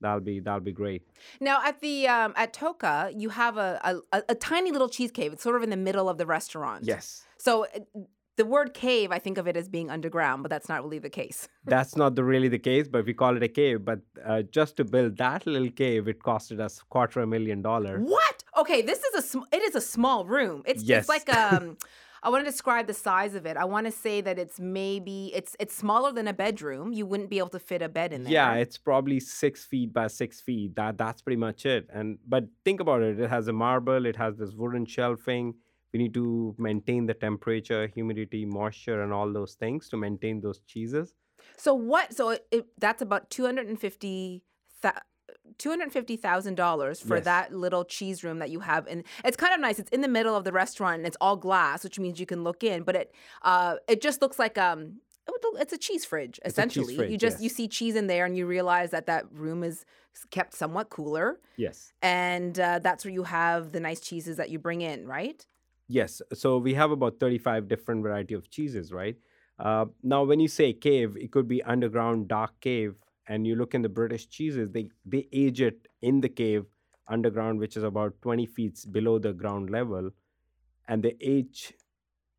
That'll 0.00 0.20
be 0.20 0.40
that'll 0.40 0.60
be 0.60 0.72
great. 0.72 1.02
Now 1.40 1.60
at 1.64 1.80
the 1.80 2.06
um, 2.08 2.34
at 2.36 2.52
TOCA, 2.52 3.12
you 3.16 3.30
have 3.30 3.56
a, 3.56 4.02
a 4.12 4.22
a 4.28 4.34
tiny 4.34 4.70
little 4.70 4.88
cheese 4.88 5.10
cave. 5.10 5.32
It's 5.32 5.42
sort 5.42 5.56
of 5.56 5.62
in 5.62 5.70
the 5.70 5.76
middle 5.76 6.08
of 6.08 6.18
the 6.18 6.26
restaurant. 6.26 6.84
Yes, 6.84 7.24
So 7.38 7.64
uh, 7.64 8.00
the 8.36 8.44
word 8.44 8.74
cave, 8.74 9.12
I 9.12 9.18
think 9.18 9.38
of 9.38 9.46
it 9.46 9.56
as 9.56 9.68
being 9.68 9.90
underground, 9.90 10.42
but 10.42 10.50
that's 10.50 10.68
not 10.68 10.82
really 10.82 10.98
the 10.98 11.10
case. 11.10 11.48
that's 11.64 11.96
not 11.96 12.14
the, 12.16 12.24
really 12.24 12.48
the 12.48 12.58
case, 12.58 12.88
but 12.88 13.06
we 13.06 13.14
call 13.14 13.36
it 13.36 13.42
a 13.42 13.48
cave. 13.48 13.84
But 13.84 14.00
uh, 14.24 14.42
just 14.42 14.76
to 14.78 14.84
build 14.84 15.16
that 15.18 15.46
little 15.46 15.70
cave, 15.70 16.08
it 16.08 16.20
costed 16.20 16.60
us 16.60 16.80
quarter 16.88 17.20
a 17.20 17.26
million 17.26 17.62
dollar. 17.62 18.00
What? 18.00 18.43
Okay, 18.56 18.82
this 18.82 19.02
is 19.02 19.14
a 19.14 19.22
sm- 19.22 19.48
it 19.52 19.62
is 19.62 19.74
a 19.74 19.80
small 19.80 20.24
room. 20.24 20.62
It's 20.66 20.82
Yes. 20.82 21.00
it's 21.02 21.08
like 21.08 21.28
um 21.32 21.76
I 22.24 22.30
want 22.30 22.42
to 22.46 22.50
describe 22.50 22.86
the 22.86 22.94
size 22.94 23.34
of 23.34 23.44
it. 23.44 23.58
I 23.58 23.66
want 23.66 23.84
to 23.86 23.92
say 23.92 24.22
that 24.22 24.38
it's 24.38 24.58
maybe 24.58 25.30
it's 25.34 25.54
it's 25.60 25.74
smaller 25.74 26.10
than 26.10 26.26
a 26.26 26.32
bedroom. 26.32 26.92
You 26.94 27.04
wouldn't 27.04 27.28
be 27.28 27.38
able 27.38 27.50
to 27.50 27.58
fit 27.58 27.82
a 27.82 27.88
bed 27.88 28.14
in 28.14 28.24
there. 28.24 28.32
Yeah, 28.32 28.54
it's 28.54 28.78
probably 28.78 29.20
six 29.20 29.64
feet 29.64 29.92
by 29.92 30.06
six 30.06 30.40
feet. 30.40 30.74
That 30.76 30.96
that's 30.96 31.20
pretty 31.20 31.36
much 31.36 31.66
it. 31.66 31.86
And 31.92 32.18
but 32.26 32.44
think 32.64 32.80
about 32.80 33.02
it. 33.02 33.20
It 33.20 33.28
has 33.28 33.48
a 33.48 33.52
marble. 33.52 34.06
It 34.06 34.16
has 34.16 34.36
this 34.36 34.52
wooden 34.54 34.86
shelving. 34.86 35.54
We 35.92 35.98
need 35.98 36.14
to 36.14 36.54
maintain 36.58 37.06
the 37.06 37.14
temperature, 37.14 37.86
humidity, 37.86 38.46
moisture, 38.46 39.02
and 39.02 39.12
all 39.12 39.30
those 39.30 39.54
things 39.54 39.88
to 39.90 39.96
maintain 39.96 40.40
those 40.40 40.60
cheeses. 40.66 41.14
So 41.58 41.74
what? 41.74 42.14
So 42.16 42.30
it, 42.30 42.46
it, 42.50 42.66
that's 42.78 43.02
about 43.02 43.28
two 43.28 43.44
hundred 43.44 43.68
and 43.68 43.78
fifty. 43.78 44.42
Two 45.56 45.70
hundred 45.70 45.92
fifty 45.92 46.16
thousand 46.16 46.56
dollars 46.56 47.00
for 47.00 47.16
Yes. 47.16 47.24
that 47.24 47.54
little 47.54 47.84
cheese 47.84 48.24
room 48.24 48.40
that 48.40 48.50
you 48.50 48.60
have, 48.60 48.86
and 48.86 49.04
it's 49.24 49.36
kind 49.36 49.54
of 49.54 49.60
nice. 49.60 49.78
It's 49.78 49.90
in 49.90 50.00
the 50.00 50.08
middle 50.08 50.34
of 50.36 50.44
the 50.44 50.52
restaurant, 50.52 50.98
and 50.98 51.06
it's 51.06 51.16
all 51.20 51.36
glass, 51.36 51.84
which 51.84 51.98
means 51.98 52.18
you 52.18 52.26
can 52.26 52.42
look 52.44 52.64
in. 52.64 52.82
But 52.82 52.96
it, 52.96 53.14
uh, 53.42 53.76
it 53.88 54.02
just 54.02 54.20
looks 54.20 54.38
like 54.38 54.58
um, 54.58 55.00
it 55.26 55.30
would 55.30 55.42
look- 55.44 55.62
it's 55.62 55.72
a 55.72 55.78
cheese 55.78 56.04
fridge 56.04 56.38
a 56.42 56.48
cheese 56.48 56.52
essentially. 56.52 56.92
you 56.94 56.98
fridge, 56.98 57.20
just 57.20 57.40
you 57.40 57.48
see 57.48 57.68
cheese 57.68 57.94
in 57.94 58.06
there, 58.08 58.26
and 58.26 58.36
you 58.36 58.46
realize 58.46 58.90
that 58.90 59.06
that 59.06 59.24
room 59.32 59.62
is 59.62 59.84
kept 60.30 60.54
somewhat 60.54 60.90
cooler, 60.90 61.38
Yes. 61.56 61.92
and 62.02 62.58
uh, 62.58 62.78
that's 62.80 63.04
where 63.04 63.14
you 63.14 63.22
have 63.24 63.72
the 63.72 63.80
nice 63.80 64.00
cheeses 64.00 64.36
that 64.36 64.50
you 64.50 64.58
bring 64.58 64.80
in, 64.82 65.06
right? 65.06 65.46
Yes. 65.88 66.20
So 66.32 66.58
we 66.58 66.74
have 66.74 66.90
about 66.90 67.18
35 67.20 67.68
different 67.68 68.02
variety 68.02 68.34
of 68.34 68.50
cheeses, 68.50 68.92
right? 68.92 69.16
Uh, 69.58 69.86
now, 70.02 70.24
when 70.24 70.40
you 70.40 70.48
say 70.48 70.72
cave, 70.72 71.16
it 71.16 71.30
could 71.30 71.46
be 71.46 71.62
underground 71.62 72.26
dark 72.28 72.58
cave, 72.60 72.96
and 73.26 73.46
you 73.46 73.56
look 73.56 73.74
in 73.74 73.82
the 73.82 73.88
British 73.88 74.28
cheeses, 74.28 74.70
they 74.70 74.88
they 75.04 75.28
age 75.32 75.60
it 75.60 75.88
in 76.02 76.20
the 76.20 76.28
cave 76.28 76.66
underground, 77.08 77.58
which 77.58 77.76
is 77.76 77.82
about 77.82 78.20
20 78.22 78.46
feet 78.46 78.84
below 78.90 79.18
the 79.18 79.32
ground 79.32 79.70
level, 79.70 80.10
and 80.88 81.02
they 81.02 81.16
age 81.20 81.74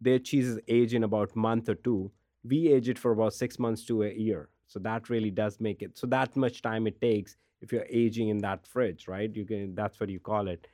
their 0.01 0.19
cheeses 0.19 0.59
age 0.67 0.93
in 0.93 1.03
about 1.03 1.35
month 1.35 1.69
or 1.69 1.75
two. 1.75 2.11
We 2.43 2.67
age 2.69 2.89
it 2.89 2.99
for 2.99 3.11
about 3.11 3.33
six 3.33 3.57
months 3.59 3.85
to 3.85 4.03
a 4.03 4.13
year, 4.13 4.49
so 4.67 4.79
that 4.79 5.09
really 5.09 5.31
does 5.31 5.59
make 5.59 5.81
it. 5.81 5.97
So 5.97 6.07
that 6.07 6.35
much 6.35 6.61
time 6.61 6.87
it 6.87 7.01
takes 7.01 7.37
if 7.61 7.71
you're 7.71 7.87
aging 7.89 8.29
in 8.29 8.37
that 8.39 8.67
fridge, 8.67 9.07
right? 9.07 9.33
You 9.35 9.45
can 9.45 9.75
that's 9.75 9.99
what 9.99 10.09
you 10.09 10.19
call 10.19 10.47
it 10.47 10.67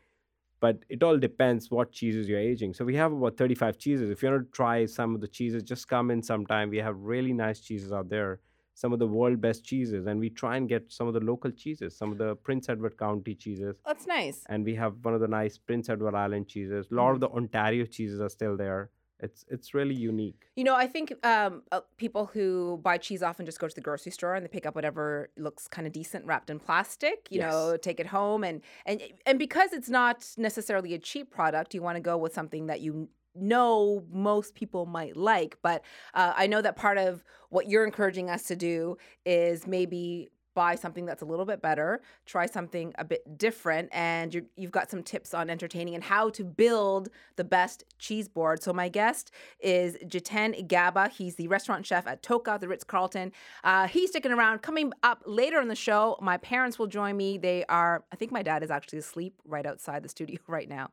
but 0.59 0.85
it 0.89 1.01
all 1.03 1.17
depends 1.17 1.71
what 1.71 1.91
cheeses 1.91 2.29
you're 2.29 2.39
aging. 2.39 2.73
So 2.73 2.85
we 2.85 2.95
have 2.95 3.11
about 3.11 3.35
35 3.35 3.77
cheeses. 3.79 4.09
If 4.09 4.21
you 4.21 4.29
want 4.29 4.45
to 4.45 4.51
try 4.51 4.85
some 4.85 5.15
of 5.15 5.21
the 5.21 5.27
cheeses, 5.27 5.63
just 5.63 5.87
come 5.87 6.11
in 6.11 6.21
sometime. 6.21 6.69
We 6.69 6.77
have 6.77 6.97
really 6.97 7.33
nice 7.33 7.59
cheeses 7.61 7.91
out 7.91 8.09
there, 8.09 8.39
some 8.73 8.93
of 8.93 8.99
the 8.99 9.07
world 9.07 9.41
best 9.41 9.63
cheeses, 9.63 10.07
and 10.07 10.19
we 10.19 10.29
try 10.29 10.57
and 10.57 10.67
get 10.67 10.91
some 10.91 11.07
of 11.07 11.13
the 11.13 11.19
local 11.19 11.51
cheeses, 11.51 11.95
some 11.95 12.11
of 12.11 12.17
the 12.17 12.35
Prince 12.35 12.69
Edward 12.69 12.97
County 12.97 13.35
cheeses. 13.35 13.75
That's 13.85 14.07
nice. 14.07 14.43
And 14.49 14.65
we 14.65 14.75
have 14.75 14.93
one 15.01 15.13
of 15.13 15.21
the 15.21 15.27
nice 15.27 15.57
Prince 15.57 15.89
Edward 15.89 16.15
Island 16.15 16.47
cheeses. 16.47 16.87
A 16.91 16.95
lot 16.95 17.11
of 17.11 17.19
the 17.19 17.29
Ontario 17.29 17.85
cheeses 17.85 18.21
are 18.21 18.29
still 18.29 18.57
there. 18.57 18.89
It's 19.21 19.45
it's 19.49 19.73
really 19.73 19.93
unique. 19.93 20.47
You 20.55 20.63
know, 20.63 20.75
I 20.75 20.87
think 20.87 21.13
um, 21.23 21.61
uh, 21.71 21.81
people 21.97 22.25
who 22.25 22.79
buy 22.81 22.97
cheese 22.97 23.21
often 23.21 23.45
just 23.45 23.59
go 23.59 23.67
to 23.67 23.75
the 23.75 23.81
grocery 23.81 24.11
store 24.11 24.33
and 24.33 24.43
they 24.43 24.49
pick 24.49 24.65
up 24.65 24.73
whatever 24.73 25.29
looks 25.37 25.67
kind 25.67 25.85
of 25.85 25.93
decent 25.93 26.25
wrapped 26.25 26.49
in 26.49 26.59
plastic. 26.59 27.27
You 27.29 27.41
know, 27.41 27.77
take 27.77 27.99
it 27.99 28.07
home 28.07 28.43
and 28.43 28.61
and 28.85 29.01
and 29.27 29.37
because 29.37 29.73
it's 29.73 29.89
not 29.89 30.27
necessarily 30.37 30.95
a 30.95 30.99
cheap 30.99 31.29
product, 31.29 31.75
you 31.75 31.83
want 31.83 31.97
to 31.97 32.01
go 32.01 32.17
with 32.17 32.33
something 32.33 32.65
that 32.65 32.81
you 32.81 33.09
know 33.35 34.03
most 34.11 34.55
people 34.55 34.85
might 34.85 35.15
like. 35.15 35.57
But 35.61 35.83
uh, 36.13 36.33
I 36.35 36.47
know 36.47 36.61
that 36.61 36.75
part 36.75 36.97
of 36.97 37.23
what 37.49 37.69
you're 37.69 37.85
encouraging 37.85 38.29
us 38.29 38.43
to 38.43 38.55
do 38.55 38.97
is 39.25 39.67
maybe 39.67 40.31
buy 40.53 40.75
something 40.75 41.05
that's 41.05 41.21
a 41.21 41.25
little 41.25 41.45
bit 41.45 41.61
better, 41.61 42.01
try 42.25 42.45
something 42.45 42.93
a 42.97 43.05
bit 43.05 43.37
different, 43.37 43.89
and 43.91 44.33
you 44.33 44.45
you've 44.55 44.71
got 44.71 44.89
some 44.89 45.03
tips 45.03 45.33
on 45.33 45.49
entertaining 45.49 45.95
and 45.95 46.03
how 46.03 46.29
to 46.29 46.43
build 46.43 47.09
the 47.35 47.43
best 47.43 47.83
cheese 47.99 48.27
board. 48.27 48.61
So 48.61 48.73
my 48.73 48.89
guest 48.89 49.31
is 49.59 49.97
Jitin 50.05 50.67
Gaba. 50.67 51.09
He's 51.09 51.35
the 51.35 51.47
restaurant 51.47 51.85
chef 51.85 52.07
at 52.07 52.21
TOCA, 52.21 52.59
the 52.59 52.67
Ritz 52.67 52.83
Carlton. 52.83 53.31
Uh, 53.63 53.87
he's 53.87 54.09
sticking 54.09 54.31
around. 54.31 54.61
Coming 54.61 54.91
up 55.03 55.23
later 55.25 55.61
in 55.61 55.67
the 55.67 55.75
show, 55.75 56.17
my 56.21 56.37
parents 56.37 56.77
will 56.77 56.87
join 56.87 57.15
me. 57.15 57.37
They 57.37 57.65
are, 57.69 58.03
I 58.11 58.15
think 58.15 58.31
my 58.31 58.43
dad 58.43 58.63
is 58.63 58.71
actually 58.71 58.99
asleep 58.99 59.35
right 59.45 59.65
outside 59.65 60.03
the 60.03 60.09
studio 60.09 60.39
right 60.47 60.67
now. 60.67 60.91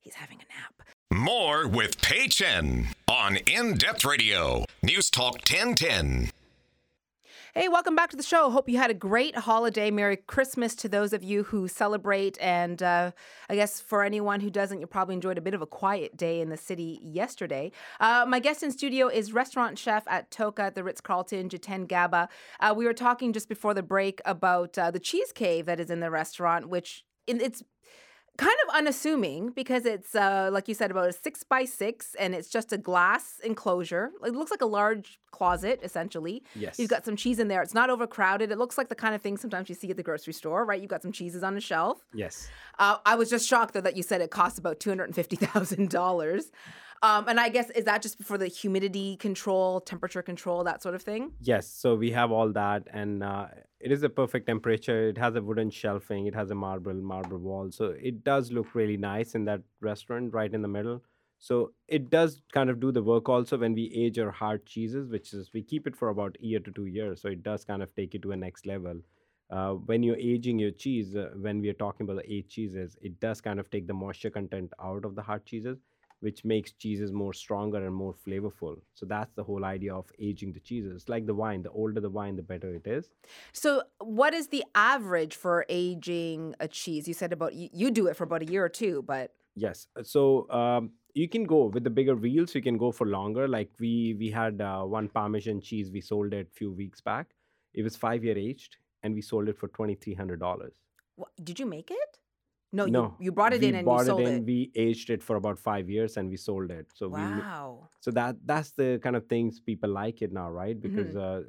He's 0.00 0.14
having 0.14 0.38
a 0.38 0.44
nap. 0.54 0.95
More 1.12 1.68
with 1.68 2.02
Pei 2.02 2.26
Chen 2.26 2.88
on 3.08 3.36
In 3.46 3.74
Depth 3.74 4.04
Radio, 4.04 4.64
News 4.82 5.08
Talk 5.08 5.34
1010. 5.34 6.32
Hey, 7.54 7.68
welcome 7.68 7.94
back 7.94 8.10
to 8.10 8.16
the 8.16 8.24
show. 8.24 8.50
Hope 8.50 8.68
you 8.68 8.76
had 8.76 8.90
a 8.90 8.94
great 8.94 9.36
holiday. 9.36 9.92
Merry 9.92 10.16
Christmas 10.16 10.74
to 10.74 10.88
those 10.88 11.12
of 11.12 11.22
you 11.22 11.44
who 11.44 11.68
celebrate. 11.68 12.36
And 12.40 12.82
uh, 12.82 13.12
I 13.48 13.54
guess 13.54 13.80
for 13.80 14.02
anyone 14.02 14.40
who 14.40 14.50
doesn't, 14.50 14.80
you 14.80 14.88
probably 14.88 15.14
enjoyed 15.14 15.38
a 15.38 15.40
bit 15.40 15.54
of 15.54 15.62
a 15.62 15.66
quiet 15.66 16.16
day 16.16 16.40
in 16.40 16.50
the 16.50 16.56
city 16.56 16.98
yesterday. 17.00 17.70
Uh, 18.00 18.26
my 18.28 18.40
guest 18.40 18.64
in 18.64 18.72
studio 18.72 19.06
is 19.06 19.32
restaurant 19.32 19.78
chef 19.78 20.02
at 20.08 20.32
TOCA 20.32 20.64
at 20.64 20.74
the 20.74 20.82
Ritz 20.82 21.00
Carlton, 21.00 21.48
Jitin 21.48 21.86
Gaba. 21.86 22.28
Uh, 22.58 22.74
we 22.76 22.84
were 22.84 22.92
talking 22.92 23.32
just 23.32 23.48
before 23.48 23.74
the 23.74 23.82
break 23.82 24.20
about 24.24 24.76
uh, 24.76 24.90
the 24.90 25.00
cheese 25.00 25.30
cave 25.32 25.66
that 25.66 25.78
is 25.78 25.88
in 25.88 26.00
the 26.00 26.10
restaurant, 26.10 26.68
which 26.68 27.04
it's 27.28 27.62
kind 28.36 28.56
of 28.68 28.74
unassuming 28.74 29.50
because 29.50 29.84
it's 29.86 30.14
uh, 30.14 30.48
like 30.52 30.68
you 30.68 30.74
said 30.74 30.90
about 30.90 31.08
a 31.08 31.12
six 31.12 31.42
by 31.42 31.64
six 31.64 32.14
and 32.18 32.34
it's 32.34 32.48
just 32.48 32.72
a 32.72 32.78
glass 32.78 33.40
enclosure. 33.44 34.10
It 34.24 34.34
looks 34.34 34.50
like 34.50 34.60
a 34.62 34.66
large 34.66 35.18
closet 35.30 35.80
essentially. 35.82 36.42
Yes. 36.54 36.78
you've 36.78 36.88
got 36.90 37.04
some 37.04 37.16
cheese 37.16 37.38
in 37.38 37.48
there. 37.48 37.62
It's 37.62 37.74
not 37.74 37.90
overcrowded. 37.90 38.50
It 38.50 38.58
looks 38.58 38.78
like 38.78 38.88
the 38.88 38.94
kind 38.94 39.14
of 39.14 39.20
thing 39.22 39.36
sometimes 39.36 39.68
you 39.68 39.74
see 39.74 39.90
at 39.90 39.96
the 39.96 40.02
grocery 40.02 40.32
store 40.32 40.64
right? 40.64 40.80
You've 40.80 40.90
got 40.90 41.02
some 41.02 41.12
cheeses 41.12 41.42
on 41.42 41.54
the 41.54 41.60
shelf. 41.60 42.04
Yes. 42.14 42.48
uh, 42.78 42.98
i 43.04 43.14
was 43.14 43.28
just 43.30 43.46
shocked 43.48 43.74
though 43.74 43.80
that 43.80 43.96
you 43.96 44.02
said 44.02 44.20
it 44.20 44.30
costs 44.30 44.58
about 44.58 44.80
$250000 44.80 46.50
um, 47.02 47.28
and 47.28 47.38
i 47.38 47.48
guess 47.48 47.70
is 47.70 47.84
that 47.84 48.02
just 48.02 48.22
for 48.22 48.38
the 48.38 48.46
humidity 48.46 49.16
control 49.16 49.80
temperature 49.80 50.22
control 50.22 50.64
that 50.64 50.82
sort 50.82 50.94
of 50.94 51.02
thing 51.02 51.32
Yes, 51.40 51.68
so 51.68 51.94
we 51.94 52.10
have 52.10 52.32
all 52.32 52.50
that, 52.52 52.88
and 52.92 53.22
uh, 53.22 53.46
it 53.80 53.92
is 53.92 54.02
a 54.02 54.08
perfect 54.08 54.46
temperature. 54.46 55.08
It 55.08 55.18
has 55.18 55.36
a 55.36 55.42
wooden 55.42 55.70
shelving, 55.70 56.26
it 56.26 56.34
has 56.34 56.50
a 56.50 56.54
marble 56.54 56.94
marble 56.94 57.38
wall, 57.38 57.70
so 57.70 57.94
it 58.00 58.24
does 58.24 58.50
look 58.50 58.74
really 58.74 58.96
nice 58.96 59.34
in 59.34 59.44
that 59.44 59.62
restaurant 59.80 60.32
right 60.34 60.52
in 60.52 60.62
the 60.62 60.68
middle. 60.68 61.02
So 61.38 61.72
it 61.86 62.08
does 62.10 62.40
kind 62.52 62.70
of 62.70 62.80
do 62.80 62.90
the 62.90 63.02
work 63.02 63.28
also 63.28 63.58
when 63.58 63.74
we 63.74 63.92
age 63.94 64.18
our 64.18 64.30
hard 64.30 64.64
cheeses, 64.66 65.10
which 65.10 65.34
is 65.34 65.50
we 65.52 65.62
keep 65.62 65.86
it 65.86 65.94
for 65.94 66.08
about 66.08 66.36
a 66.42 66.44
year 66.44 66.60
to 66.60 66.70
two 66.72 66.86
years. 66.86 67.20
So 67.20 67.28
it 67.28 67.42
does 67.42 67.64
kind 67.64 67.82
of 67.82 67.94
take 67.94 68.14
it 68.14 68.22
to 68.22 68.32
a 68.32 68.36
next 68.36 68.66
level. 68.66 69.00
Uh, 69.50 69.72
when 69.74 70.02
you're 70.02 70.16
aging 70.16 70.58
your 70.58 70.70
cheese, 70.70 71.14
uh, 71.14 71.28
when 71.36 71.60
we 71.60 71.68
are 71.68 71.74
talking 71.74 72.04
about 72.04 72.16
the 72.16 72.32
aged 72.32 72.50
cheeses, 72.50 72.96
it 73.02 73.20
does 73.20 73.40
kind 73.40 73.60
of 73.60 73.70
take 73.70 73.86
the 73.86 73.94
moisture 73.94 74.30
content 74.30 74.72
out 74.82 75.04
of 75.04 75.14
the 75.14 75.22
hard 75.22 75.44
cheeses, 75.44 75.78
which 76.20 76.44
makes 76.44 76.72
cheeses 76.72 77.12
more 77.12 77.32
stronger 77.32 77.84
and 77.84 77.94
more 77.94 78.14
flavorful. 78.26 78.76
So 78.94 79.06
that's 79.06 79.32
the 79.34 79.44
whole 79.44 79.64
idea 79.64 79.94
of 79.94 80.06
aging 80.18 80.52
the 80.52 80.60
cheeses. 80.60 81.08
Like 81.08 81.26
the 81.26 81.34
wine, 81.34 81.62
the 81.62 81.70
older 81.70 82.00
the 82.00 82.10
wine, 82.10 82.36
the 82.36 82.42
better 82.42 82.74
it 82.74 82.86
is. 82.86 83.10
so 83.52 83.82
what 83.98 84.34
is 84.34 84.48
the 84.48 84.64
average 84.74 85.34
for 85.36 85.66
aging 85.68 86.54
a 86.60 86.68
cheese 86.68 87.06
you 87.06 87.14
said 87.14 87.32
about 87.32 87.54
you, 87.54 87.68
you 87.72 87.90
do 87.90 88.06
it 88.06 88.16
for 88.16 88.24
about 88.24 88.42
a 88.42 88.46
year 88.46 88.64
or 88.64 88.68
two 88.68 89.02
but 89.02 89.32
Yes. 89.56 89.86
So 90.02 90.48
um, 90.50 90.90
you 91.14 91.28
can 91.28 91.44
go 91.44 91.64
with 91.64 91.82
the 91.82 91.90
bigger 91.90 92.14
wheels. 92.14 92.54
You 92.54 92.60
can 92.62 92.76
go 92.76 92.92
for 92.92 93.06
longer. 93.06 93.48
Like 93.48 93.70
we 93.80 94.14
we 94.18 94.30
had 94.30 94.60
uh, 94.60 94.82
one 94.82 95.08
Parmesan 95.08 95.62
cheese. 95.62 95.90
We 95.90 96.02
sold 96.02 96.34
it 96.34 96.46
a 96.46 96.54
few 96.54 96.70
weeks 96.72 97.00
back. 97.00 97.28
It 97.72 97.82
was 97.82 97.96
five 97.96 98.22
year 98.22 98.36
aged, 98.36 98.76
and 99.02 99.14
we 99.14 99.22
sold 99.22 99.48
it 99.48 99.58
for 99.58 99.68
twenty 99.68 99.94
three 99.94 100.12
hundred 100.14 100.40
dollars. 100.40 100.74
Did 101.42 101.58
you 101.58 101.64
make 101.64 101.90
it? 101.90 102.18
No, 102.76 102.84
no, 102.84 103.02
you, 103.02 103.14
you 103.18 103.32
brought 103.32 103.52
it 103.52 103.62
we 103.62 103.68
in 103.68 103.74
and 103.74 103.88
bought 103.88 104.06
you 104.06 104.08
sold 104.08 104.26
it 104.26 104.34
it. 104.34 104.44
We 104.44 104.70
aged 104.74 105.10
it 105.10 105.22
for 105.22 105.36
about 105.36 105.58
five 105.58 105.88
years, 105.90 106.16
and 106.16 106.28
we 106.28 106.36
sold 106.36 106.70
it. 106.70 106.86
So 106.94 107.08
we 107.08 107.46
wow. 107.46 107.90
so 108.00 108.10
that 108.12 108.36
that's 108.46 108.72
the 108.72 109.00
kind 109.02 109.16
of 109.16 109.28
things 109.28 109.60
people 109.60 109.90
like 109.90 110.22
it 110.22 110.32
now, 110.32 110.50
right? 110.50 110.80
Because 110.80 111.16
Mm-hmm. 111.16 111.16
uh, 111.16 111.42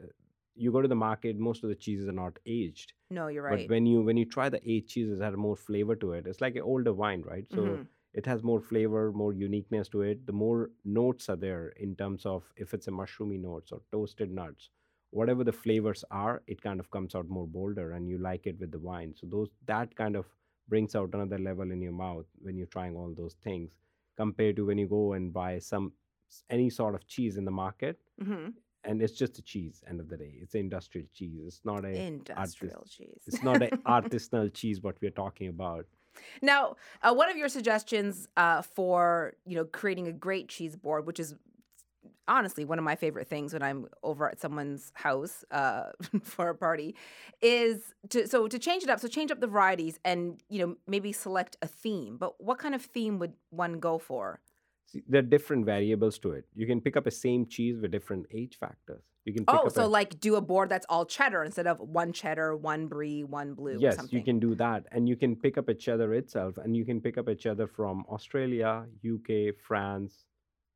you 0.56 0.72
go 0.72 0.82
to 0.82 0.88
the 0.88 0.96
market, 0.96 1.38
most 1.38 1.64
of 1.64 1.70
the 1.70 1.76
cheeses 1.76 2.08
are 2.08 2.14
not 2.24 2.40
aged. 2.46 2.94
No, 3.10 3.28
you're 3.28 3.44
right. 3.44 3.48
But 3.48 3.68
when 3.68 3.86
you 3.86 4.02
when 4.02 4.18
you 4.18 4.26
try 4.26 4.50
the 4.50 4.62
aged 4.70 4.90
cheeses, 4.90 5.20
that 5.20 5.26
have 5.26 5.36
more 5.38 5.56
flavor 5.56 5.96
to 5.98 6.14
it. 6.14 6.28
It's 6.28 6.42
like 6.42 6.56
an 6.56 6.64
older 6.64 6.94
wine, 6.94 7.22
right? 7.24 7.52
So 7.52 7.82
Mhm. 7.82 7.88
it 8.14 8.26
has 8.26 8.44
more 8.44 8.62
flavor, 8.62 9.12
more 9.12 9.34
uniqueness 9.34 9.90
to 9.90 10.02
it. 10.02 10.26
The 10.26 10.34
more 10.34 10.72
notes 10.86 11.30
are 11.30 11.36
there 11.38 11.70
in 11.70 11.96
terms 11.96 12.26
of 12.26 12.52
if 12.58 12.74
it's 12.74 12.88
a 12.88 12.92
mushroomy 12.92 13.40
notes 13.40 13.72
or 13.72 13.82
toasted 13.92 14.32
nuts, 14.32 14.70
whatever 15.12 15.44
the 15.44 15.52
flavors 15.54 16.04
are, 16.12 16.44
it 16.48 16.62
kind 16.62 16.80
of 16.80 16.90
comes 16.92 17.16
out 17.16 17.28
more 17.30 17.48
bolder, 17.48 17.92
and 17.94 18.08
you 18.10 18.18
like 18.18 18.48
it 18.48 18.60
with 18.60 18.72
the 18.72 18.80
wine. 18.80 19.14
So 19.16 19.28
those 19.28 19.50
that 19.66 19.96
kind 19.96 20.16
of 20.16 20.26
brings 20.68 20.96
out 20.96 21.10
another 21.14 21.38
level 21.38 21.72
in 21.72 21.82
your 21.82 21.92
mouth 21.94 22.26
when 22.42 22.58
you're 22.58 22.68
trying 22.68 22.96
all 22.96 23.14
those 23.16 23.36
things, 23.44 23.72
compared 24.16 24.56
to 24.58 24.66
when 24.66 24.78
you 24.78 24.88
go 24.88 25.14
and 25.14 25.34
buy 25.34 25.60
some 25.60 25.94
any 26.50 26.70
sort 26.70 26.94
of 26.96 27.08
cheese 27.08 27.38
in 27.38 27.46
the 27.46 27.52
market 27.52 28.00
hmm 28.22 28.48
and 28.84 29.02
it's 29.02 29.14
just 29.14 29.38
a 29.38 29.42
cheese 29.42 29.84
end 29.90 30.00
of 30.00 30.08
the 30.08 30.16
day. 30.16 30.36
It's 30.42 30.54
an 30.54 30.62
industrial 30.62 31.08
cheese. 31.14 31.42
It's 31.46 31.62
not 31.66 31.84
a 31.84 31.94
Industrial 32.08 32.86
cheese. 32.90 33.22
it's 33.28 33.44
not 33.44 33.62
an 33.62 33.70
artisanal 33.86 34.54
cheese 34.54 34.82
what 34.82 34.96
we're 35.02 35.12
talking 35.12 35.50
about. 35.50 35.86
Now, 36.42 36.78
uh, 37.02 37.14
one 37.14 37.30
of 37.30 37.36
your 37.36 37.50
suggestions 37.50 38.28
uh, 38.38 38.62
for 38.62 39.34
you 39.46 39.56
know 39.56 39.66
creating 39.66 40.08
a 40.08 40.14
great 40.14 40.48
cheese 40.48 40.76
board, 40.78 41.06
which 41.06 41.20
is 41.20 41.36
honestly 42.28 42.66
one 42.66 42.78
of 42.80 42.86
my 42.86 42.96
favorite 42.96 43.28
things 43.28 43.54
when 43.54 43.62
I'm 43.64 43.88
over 44.04 44.30
at 44.30 44.40
someone's 44.40 44.92
house 44.96 45.44
uh, 45.52 45.92
for 46.24 46.50
a 46.50 46.56
party, 46.56 46.96
is 47.42 47.94
to 48.10 48.28
so 48.28 48.48
to 48.48 48.60
change 48.60 48.84
it 48.84 48.90
up. 48.90 49.00
So 49.00 49.08
change 49.08 49.32
up 49.32 49.40
the 49.40 49.48
varieties 49.48 50.00
and 50.06 50.40
you 50.50 50.60
know 50.60 50.76
maybe 50.88 51.12
select 51.12 51.58
a 51.62 51.68
theme. 51.68 52.18
But 52.18 52.42
what 52.42 52.58
kind 52.60 52.76
of 52.76 52.82
theme 52.82 53.20
would 53.20 53.34
one 53.50 53.80
go 53.80 53.98
for? 53.98 54.40
See, 54.88 55.04
there 55.08 55.20
are 55.20 55.22
different 55.24 55.66
variables 55.66 56.18
to 56.20 56.32
it. 56.32 56.46
You 56.56 56.66
can 56.66 56.80
pick 56.80 56.96
up 56.96 57.08
a 57.08 57.12
same 57.12 57.46
cheese 57.46 57.78
with 57.82 57.92
different 57.92 58.26
age 58.34 58.58
factors. 58.58 59.04
You 59.26 59.34
can 59.34 59.46
pick 59.46 59.54
Oh, 59.54 59.68
so 59.68 59.84
a, 59.84 59.86
like 59.86 60.18
do 60.22 60.36
a 60.36 60.42
board 60.42 60.70
that's 60.70 60.86
all 60.88 61.06
cheddar 61.06 61.44
instead 61.44 61.68
of 61.68 61.82
one 61.82 62.14
cheddar, 62.14 62.56
one 62.56 62.88
brie, 62.88 63.26
one 63.26 63.54
blue. 63.54 63.76
yes, 63.78 63.98
something. 63.98 64.18
you 64.18 64.24
can 64.24 64.40
do 64.40 64.56
that, 64.56 64.86
and 64.94 65.10
you 65.10 65.18
can 65.18 65.36
pick 65.36 65.58
up 65.58 65.68
a 65.68 65.74
cheddar 65.74 66.14
itself, 66.14 66.58
and 66.58 66.78
you 66.78 66.86
can 66.86 67.02
pick 67.02 67.18
up 67.18 67.28
a 67.28 67.36
cheddar 67.36 67.68
from 67.68 68.06
Australia, 68.10 68.86
UK, 69.06 69.54
France, 69.68 70.24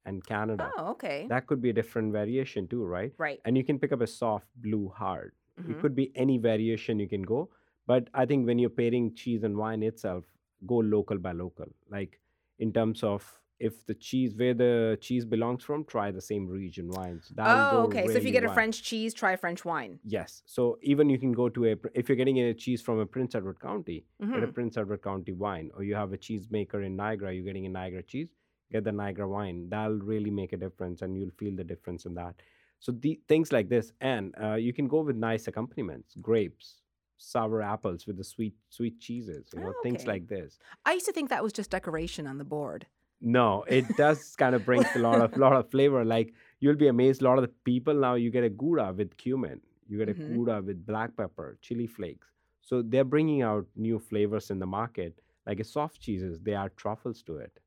and 0.06 0.26
Canada. 0.26 0.72
Oh, 0.78 0.92
okay. 0.92 1.26
That 1.30 1.48
could 1.48 1.62
be 1.62 1.70
a 1.70 1.74
different 1.74 2.12
variation 2.12 2.68
too, 2.68 2.84
right? 2.84 3.14
right. 3.18 3.40
And 3.46 3.58
you 3.58 3.64
can 3.64 3.80
pick 3.80 3.92
up 3.92 4.02
a 4.02 4.08
soft 4.08 4.48
blue 4.56 4.90
hard. 4.90 5.34
Mhm. 5.60 5.72
It 5.72 5.80
could 5.82 5.96
be 5.96 6.12
any 6.16 6.38
variation 6.38 7.00
you 7.00 7.08
can 7.08 7.22
go. 7.22 7.50
But 7.88 8.10
I 8.14 8.26
think 8.26 8.46
when 8.46 8.60
you're 8.60 8.70
pairing 8.70 9.14
cheese 9.16 9.44
and 9.44 9.58
wine 9.58 9.84
itself, 9.84 10.26
go 10.66 10.76
local 10.78 11.18
by 11.18 11.32
local. 11.34 11.66
Like 11.90 12.20
in 12.60 12.72
terms 12.72 13.04
of 13.04 13.38
if 13.60 13.86
the 13.86 13.94
cheese, 13.94 14.36
where 14.36 14.56
the 14.56 14.98
cheese 15.02 15.24
belongs 15.24 15.64
from, 15.64 15.86
try 15.86 16.10
the 16.10 16.22
same 16.22 16.48
region 16.48 16.90
wines. 16.90 17.32
That'll 17.36 17.80
Oh, 17.80 17.84
okay. 17.84 18.06
So 18.08 18.14
if 18.14 18.24
you 18.24 18.30
really 18.30 18.32
get 18.32 18.44
a. 18.46 18.54
French 18.54 18.82
cheese, 18.82 19.14
try 19.14 19.36
French 19.36 19.64
wine. 19.64 20.00
Yes. 20.04 20.42
So 20.46 20.80
even 20.82 21.10
you 21.12 21.20
can 21.20 21.32
go 21.32 21.48
to 21.50 21.66
a, 21.68 21.76
if 21.94 22.10
you're 22.10 22.16
getting 22.16 22.40
a 22.40 22.56
cheese 22.56 22.82
from 22.82 22.98
a 23.00 23.06
Prince 23.06 23.36
Edward 23.36 23.60
County, 23.60 24.06
get 24.20 24.44
a. 24.44 24.48
Prince 24.48 24.78
Edward 24.78 25.04
County 25.04 25.34
wine, 25.34 25.70
or 25.76 25.84
you 25.84 25.94
have 25.94 26.12
a 26.12 26.18
cheesemaker 26.18 26.84
in 26.84 26.96
Niagara, 26.96 27.34
you're 27.34 27.46
getting 27.46 27.68
a 27.68 27.70
Niagara 27.70 28.02
cheese, 28.02 28.30
get 28.72 28.84
the 28.84 28.92
Niagara 28.92 29.28
wine. 29.28 29.70
That'll 29.70 30.00
really 30.00 30.32
make 30.32 30.54
a 30.54 30.58
difference, 30.58 31.02
and 31.02 31.18
you'll 31.18 31.32
feel 31.38 31.56
the 31.56 31.64
difference 31.64 32.06
in 32.06 32.14
that. 32.16 32.42
So 32.80 32.92
the 32.92 33.20
things 33.28 33.52
like 33.52 33.70
this, 33.70 33.92
and 34.02 34.34
uh, 34.42 34.56
you 34.56 34.74
can 34.74 34.88
go 34.88 35.02
with 35.02 35.16
nice 35.16 35.48
accompaniments, 35.48 36.16
grapes, 36.16 36.82
sour 37.18 37.62
apples 37.62 38.08
with 38.08 38.18
the 38.18 38.24
sweet 38.24 38.56
sweet 38.70 39.00
cheeses, 39.00 39.50
you 39.54 39.60
know, 39.60 39.74
Oh, 39.74 39.82
things 39.84 40.08
like 40.08 40.28
this. 40.28 40.60
I 40.86 40.94
used 40.94 41.06
to 41.08 41.14
think 41.14 41.30
that 41.30 41.44
was 41.44 41.54
just 41.54 41.72
decoration 41.72 42.28
on 42.28 42.38
the 42.38 42.46
board. 42.46 42.88
No, 43.22 43.64
it 43.68 43.96
does 43.96 44.36
kind 44.36 44.56
of 44.56 44.66
brings 44.66 44.96
a 44.96 45.00
lot 45.00 45.22
of 45.22 45.36
lot 45.38 45.54
of 45.54 45.70
flavor. 45.72 46.04
Like 46.04 46.34
you'll 46.60 46.76
be 46.76 46.88
amazed. 46.88 47.22
A 47.22 47.26
lot 47.26 47.38
of 47.38 47.44
the 47.44 47.54
people 47.66 47.94
now 47.94 48.16
you 48.16 48.32
get 48.32 48.44
a 48.44 48.50
gouda 48.50 48.94
with 48.94 49.16
cumin, 49.18 49.62
you 49.88 49.98
get 49.98 50.10
a 50.10 50.14
Mhm. 50.14 50.28
gouda 50.30 50.62
with 50.62 50.86
black 50.86 51.16
pepper, 51.16 51.58
chili 51.62 51.88
flakes. 51.88 52.28
So 52.62 52.82
they're 52.82 53.04
bringing 53.16 53.42
out 53.42 53.68
new 53.76 54.00
flavors 54.00 54.50
in 54.50 54.60
the 54.60 54.66
market. 54.68 55.20
Like 55.46 55.60
a 55.60 55.64
soft 55.64 56.00
cheeses, 56.02 56.40
they 56.42 56.54
add 56.54 56.78
truffles 56.78 57.22
to 57.24 57.38
it. 57.38 57.60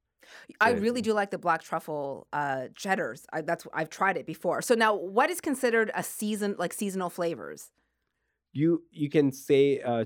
I 0.61 0.71
really 0.71 1.03
do 1.03 1.13
like 1.13 1.31
the 1.31 1.39
black 1.39 1.63
truffle 1.63 2.27
uh, 2.33 2.69
cheddars. 2.75 3.27
I, 3.33 3.43
that's 3.43 3.67
I've 3.73 3.91
tried 3.91 4.17
it 4.17 4.27
before. 4.27 4.63
So 4.63 4.75
now, 4.75 4.95
what 4.95 5.31
is 5.31 5.41
considered 5.41 5.91
a 5.95 6.03
season 6.03 6.57
like 6.59 6.73
seasonal 6.73 7.11
flavors? 7.11 7.71
You 8.53 8.85
you 8.91 9.11
can 9.11 9.33
say 9.33 9.81
uh, 9.81 10.05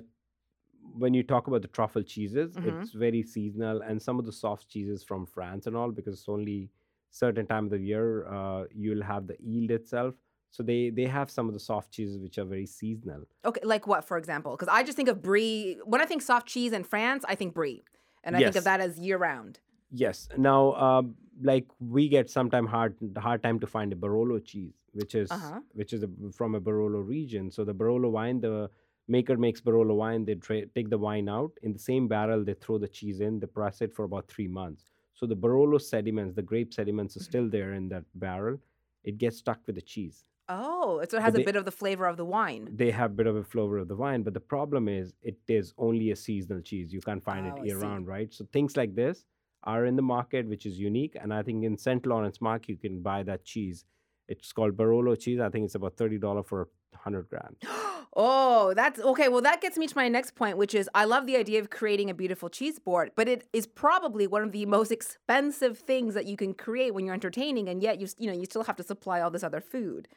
when 0.94 1.14
you 1.14 1.22
talk 1.22 1.46
about 1.46 1.62
the 1.62 1.68
truffle 1.68 2.02
cheeses, 2.02 2.56
Mhm. 2.56 2.68
it's 2.68 2.92
very 2.92 3.22
seasonal, 3.22 3.82
and 3.82 4.00
some 4.00 4.18
of 4.18 4.24
the 4.26 4.32
soft 4.32 4.68
cheeses 4.68 5.04
from 5.04 5.26
France 5.26 5.66
and 5.66 5.76
all 5.76 5.90
because 5.92 6.14
it's 6.18 6.28
only 6.28 6.70
certain 7.10 7.46
time 7.46 7.64
of 7.64 7.70
the 7.70 7.78
year 7.78 8.26
uh, 8.28 8.64
you'll 8.70 9.02
have 9.02 9.26
the 9.26 9.36
yield 9.40 9.70
itself. 9.70 10.14
So 10.50 10.62
they 10.62 10.90
they 10.90 11.04
have 11.04 11.30
some 11.30 11.46
of 11.48 11.54
the 11.54 11.60
soft 11.60 11.90
cheeses 11.92 12.18
which 12.18 12.38
are 12.38 12.44
very 12.44 12.66
seasonal. 12.66 13.24
Okay, 13.44 13.60
like 13.64 13.86
what, 13.86 14.04
for 14.04 14.16
example? 14.16 14.52
Because 14.52 14.68
I 14.68 14.82
just 14.82 14.96
think 14.96 15.08
of 15.08 15.20
brie. 15.22 15.78
When 15.84 16.00
I 16.00 16.06
think 16.06 16.22
soft 16.22 16.48
cheese 16.48 16.72
in 16.72 16.84
France, 16.84 17.24
I 17.28 17.34
think 17.34 17.54
brie, 17.54 17.84
and 18.24 18.34
I 18.36 18.40
think 18.40 18.56
of 18.56 18.64
that 18.64 18.80
as 18.80 18.98
year 18.98 19.18
round. 19.18 19.60
Yes. 19.90 20.28
Now, 20.36 20.70
uh, 20.72 21.02
like 21.42 21.66
we 21.80 22.08
get 22.08 22.28
sometime 22.30 22.66
hard 22.66 22.96
hard 23.16 23.42
time 23.42 23.58
to 23.60 23.66
find 23.66 23.92
a 23.92 23.96
Barolo 23.96 24.38
cheese, 24.44 24.74
which 24.92 25.14
is 25.14 25.30
Uh-huh. 25.30 25.60
which 25.72 25.92
is 25.92 26.02
a, 26.02 26.08
from 26.32 26.54
a 26.54 26.60
Barolo 26.60 27.00
region. 27.06 27.50
So 27.50 27.64
the 27.64 27.74
Barolo 27.74 28.10
wine, 28.10 28.40
the 28.40 28.70
maker 29.06 29.36
makes 29.36 29.60
Barolo 29.60 29.94
wine. 29.94 30.24
They 30.24 30.34
tra- 30.34 30.66
take 30.66 30.90
the 30.90 30.98
wine 30.98 31.28
out 31.28 31.52
in 31.62 31.72
the 31.72 31.78
same 31.78 32.08
barrel. 32.08 32.44
They 32.44 32.54
throw 32.54 32.78
the 32.78 32.88
cheese 32.88 33.20
in. 33.20 33.38
They 33.40 33.46
press 33.46 33.80
it 33.80 33.94
for 33.94 34.04
about 34.04 34.28
three 34.28 34.48
months. 34.48 34.90
So 35.14 35.26
the 35.26 35.36
Barolo 35.36 35.80
sediments, 35.80 36.34
the 36.34 36.42
grape 36.42 36.72
sediments, 36.74 37.16
are 37.16 37.22
still 37.30 37.48
there 37.48 37.72
in 37.74 37.88
that 37.88 38.04
barrel. 38.14 38.58
It 39.04 39.16
gets 39.18 39.38
stuck 39.38 39.60
with 39.66 39.76
the 39.76 39.82
cheese. 39.82 40.24
Oh, 40.50 41.02
so 41.08 41.16
it 41.18 41.22
has 41.22 41.34
a 41.34 41.38
they- 41.38 41.44
bit 41.44 41.56
of 41.56 41.64
the 41.64 41.70
flavor 41.82 42.06
of 42.06 42.16
the 42.16 42.24
wine. 42.24 42.68
They 42.72 42.90
have 42.90 43.10
a 43.12 43.14
bit 43.14 43.26
of 43.26 43.36
a 43.36 43.44
flavor 43.44 43.78
of 43.78 43.88
the 43.88 43.96
wine, 43.96 44.22
but 44.22 44.32
the 44.34 44.40
problem 44.40 44.88
is 44.88 45.14
it 45.22 45.38
is 45.48 45.72
only 45.78 46.10
a 46.10 46.16
seasonal 46.16 46.60
cheese. 46.62 46.92
You 46.92 47.00
can't 47.00 47.22
find 47.22 47.46
Oh, 47.46 47.56
it 47.56 47.66
year 47.66 47.78
round, 47.78 48.06
right? 48.06 48.32
So 48.32 48.44
things 48.52 48.76
like 48.76 48.94
this 48.94 49.24
are 49.64 49.86
in 49.86 49.96
the 49.96 50.02
market, 50.02 50.46
which 50.46 50.66
is 50.66 50.78
unique. 50.78 51.16
And 51.20 51.32
I 51.32 51.42
think 51.42 51.64
in 51.64 51.76
St. 51.76 52.04
Lawrence 52.06 52.40
Mark, 52.40 52.68
you 52.68 52.76
can 52.76 53.00
buy 53.00 53.22
that 53.24 53.44
cheese. 53.44 53.84
It's 54.28 54.52
called 54.52 54.76
Barolo 54.76 55.18
cheese. 55.18 55.40
I 55.40 55.48
think 55.48 55.64
it's 55.64 55.74
about 55.74 55.96
thirty 55.96 56.18
dollars 56.18 56.44
for 56.48 56.68
hundred 56.94 57.28
grams. 57.28 57.58
Oh, 58.20 58.72
that's 58.74 58.98
okay. 58.98 59.28
Well, 59.28 59.42
that 59.42 59.60
gets 59.60 59.76
me 59.76 59.86
to 59.86 59.94
my 59.94 60.08
next 60.08 60.34
point, 60.34 60.56
which 60.56 60.74
is 60.74 60.88
I 60.94 61.04
love 61.04 61.26
the 61.26 61.36
idea 61.36 61.60
of 61.60 61.70
creating 61.70 62.08
a 62.10 62.14
beautiful 62.14 62.48
cheese 62.48 62.78
board, 62.78 63.12
but 63.14 63.28
it 63.28 63.46
is 63.52 63.66
probably 63.66 64.26
one 64.26 64.42
of 64.42 64.50
the 64.50 64.64
most 64.66 64.90
expensive 64.90 65.78
things 65.78 66.14
that 66.14 66.24
you 66.26 66.36
can 66.36 66.54
create 66.54 66.94
when 66.94 67.04
you're 67.04 67.14
entertaining, 67.14 67.68
and 67.68 67.82
yet 67.82 68.00
you 68.00 68.08
you 68.16 68.26
know 68.26 68.32
you 68.32 68.46
still 68.46 68.64
have 68.64 68.76
to 68.76 68.82
supply 68.82 69.20
all 69.20 69.30
this 69.30 69.44
other 69.44 69.60
food. 69.60 70.08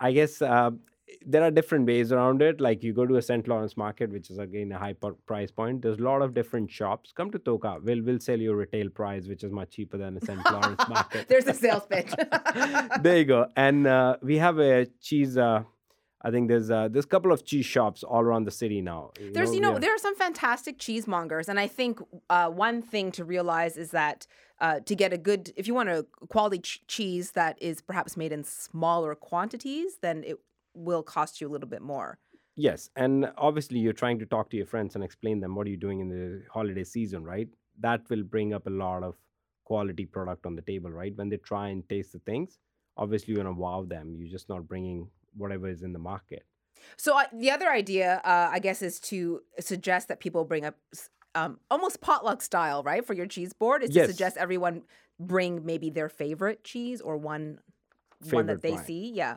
I 0.00 0.12
guess 0.12 0.42
uh, 0.42 0.70
there 1.24 1.42
are 1.42 1.50
different 1.50 1.86
ways 1.86 2.12
around 2.12 2.42
it. 2.42 2.60
Like 2.60 2.82
you 2.82 2.92
go 2.92 3.06
to 3.06 3.16
a 3.16 3.22
St. 3.22 3.46
Lawrence 3.46 3.76
market, 3.76 4.10
which 4.10 4.30
is 4.30 4.38
again 4.38 4.72
a 4.72 4.78
high 4.78 4.94
price 5.26 5.50
point. 5.50 5.82
There's 5.82 5.98
a 5.98 6.02
lot 6.02 6.22
of 6.22 6.34
different 6.34 6.70
shops. 6.70 7.12
Come 7.12 7.30
to 7.30 7.38
TOCA. 7.38 7.80
We'll 7.82 8.02
we'll 8.02 8.20
sell 8.20 8.38
you 8.38 8.52
a 8.52 8.56
retail 8.56 8.88
price, 8.90 9.26
which 9.26 9.44
is 9.44 9.52
much 9.52 9.70
cheaper 9.70 9.98
than 9.98 10.16
a 10.16 10.20
St. 10.20 10.44
Lawrence 10.50 10.88
market. 10.88 11.28
There's 11.28 11.46
a 11.46 11.54
sales 11.54 11.86
pitch. 11.88 12.12
there 13.02 13.18
you 13.18 13.24
go. 13.24 13.46
And 13.56 13.86
uh, 13.86 14.16
we 14.22 14.38
have 14.38 14.58
a 14.58 14.86
cheese. 15.00 15.36
Uh, 15.36 15.64
I 16.24 16.30
think 16.30 16.48
there's 16.48 16.70
uh, 16.70 16.86
there's 16.88 17.04
a 17.04 17.08
couple 17.08 17.32
of 17.32 17.44
cheese 17.44 17.66
shops 17.66 18.04
all 18.04 18.20
around 18.20 18.44
the 18.44 18.52
city 18.52 18.80
now. 18.80 19.10
There's, 19.32 19.52
you 19.52 19.60
know, 19.60 19.72
have- 19.72 19.80
there 19.80 19.92
are 19.92 19.98
some 19.98 20.14
fantastic 20.14 20.78
cheesemongers, 20.78 21.48
and 21.48 21.58
I 21.58 21.66
think 21.66 22.00
uh, 22.30 22.48
one 22.48 22.80
thing 22.80 23.10
to 23.12 23.24
realize 23.24 23.76
is 23.76 23.90
that 23.90 24.26
uh, 24.60 24.78
to 24.80 24.94
get 24.94 25.12
a 25.12 25.18
good, 25.18 25.52
if 25.56 25.66
you 25.66 25.74
want 25.74 25.88
a 25.88 26.06
quality 26.28 26.60
ch- 26.60 26.86
cheese 26.86 27.32
that 27.32 27.60
is 27.60 27.80
perhaps 27.80 28.16
made 28.16 28.30
in 28.30 28.44
smaller 28.44 29.16
quantities, 29.16 29.98
then 30.00 30.22
it 30.24 30.38
will 30.74 31.02
cost 31.02 31.40
you 31.40 31.48
a 31.48 31.50
little 31.50 31.68
bit 31.68 31.82
more. 31.82 32.18
Yes, 32.56 32.90
and 32.96 33.32
obviously 33.38 33.78
you're 33.78 33.94
trying 33.94 34.18
to 34.18 34.26
talk 34.26 34.50
to 34.50 34.56
your 34.56 34.66
friends 34.66 34.94
and 34.94 35.02
explain 35.02 35.40
them 35.40 35.54
what 35.54 35.66
are 35.66 35.70
you 35.70 35.76
doing 35.78 36.00
in 36.00 36.08
the 36.08 36.42
holiday 36.52 36.84
season, 36.84 37.24
right? 37.24 37.48
That 37.80 38.02
will 38.10 38.22
bring 38.22 38.52
up 38.52 38.66
a 38.66 38.70
lot 38.70 39.02
of 39.02 39.16
quality 39.64 40.04
product 40.04 40.44
on 40.44 40.54
the 40.54 40.62
table, 40.62 40.90
right? 40.90 41.16
When 41.16 41.30
they 41.30 41.38
try 41.38 41.68
and 41.68 41.88
taste 41.88 42.12
the 42.12 42.18
things, 42.20 42.58
obviously 42.96 43.32
you 43.32 43.38
want 43.38 43.56
to 43.56 43.60
wow 43.60 43.84
them. 43.88 44.14
You're 44.14 44.30
just 44.30 44.48
not 44.48 44.68
bringing 44.68 45.08
whatever 45.34 45.68
is 45.68 45.82
in 45.82 45.92
the 45.94 45.98
market. 45.98 46.44
So 46.96 47.18
uh, 47.18 47.24
the 47.32 47.50
other 47.50 47.70
idea, 47.70 48.20
uh, 48.24 48.50
I 48.52 48.58
guess, 48.58 48.82
is 48.82 49.00
to 49.00 49.40
suggest 49.60 50.08
that 50.08 50.20
people 50.20 50.44
bring 50.44 50.64
up 50.64 50.76
um, 51.34 51.60
almost 51.70 52.00
potluck 52.00 52.42
style, 52.42 52.82
right, 52.82 53.06
for 53.06 53.14
your 53.14 53.26
cheese 53.26 53.52
board. 53.52 53.82
Is 53.82 53.94
Yes. 53.94 54.08
to 54.08 54.12
suggest 54.12 54.36
everyone 54.36 54.82
bring 55.18 55.64
maybe 55.64 55.90
their 55.90 56.08
favorite 56.08 56.64
cheese 56.64 57.00
or 57.00 57.16
one 57.16 57.60
one 58.30 58.46
that 58.46 58.62
they 58.62 58.72
wine. 58.72 58.84
see. 58.84 59.12
Yeah. 59.14 59.36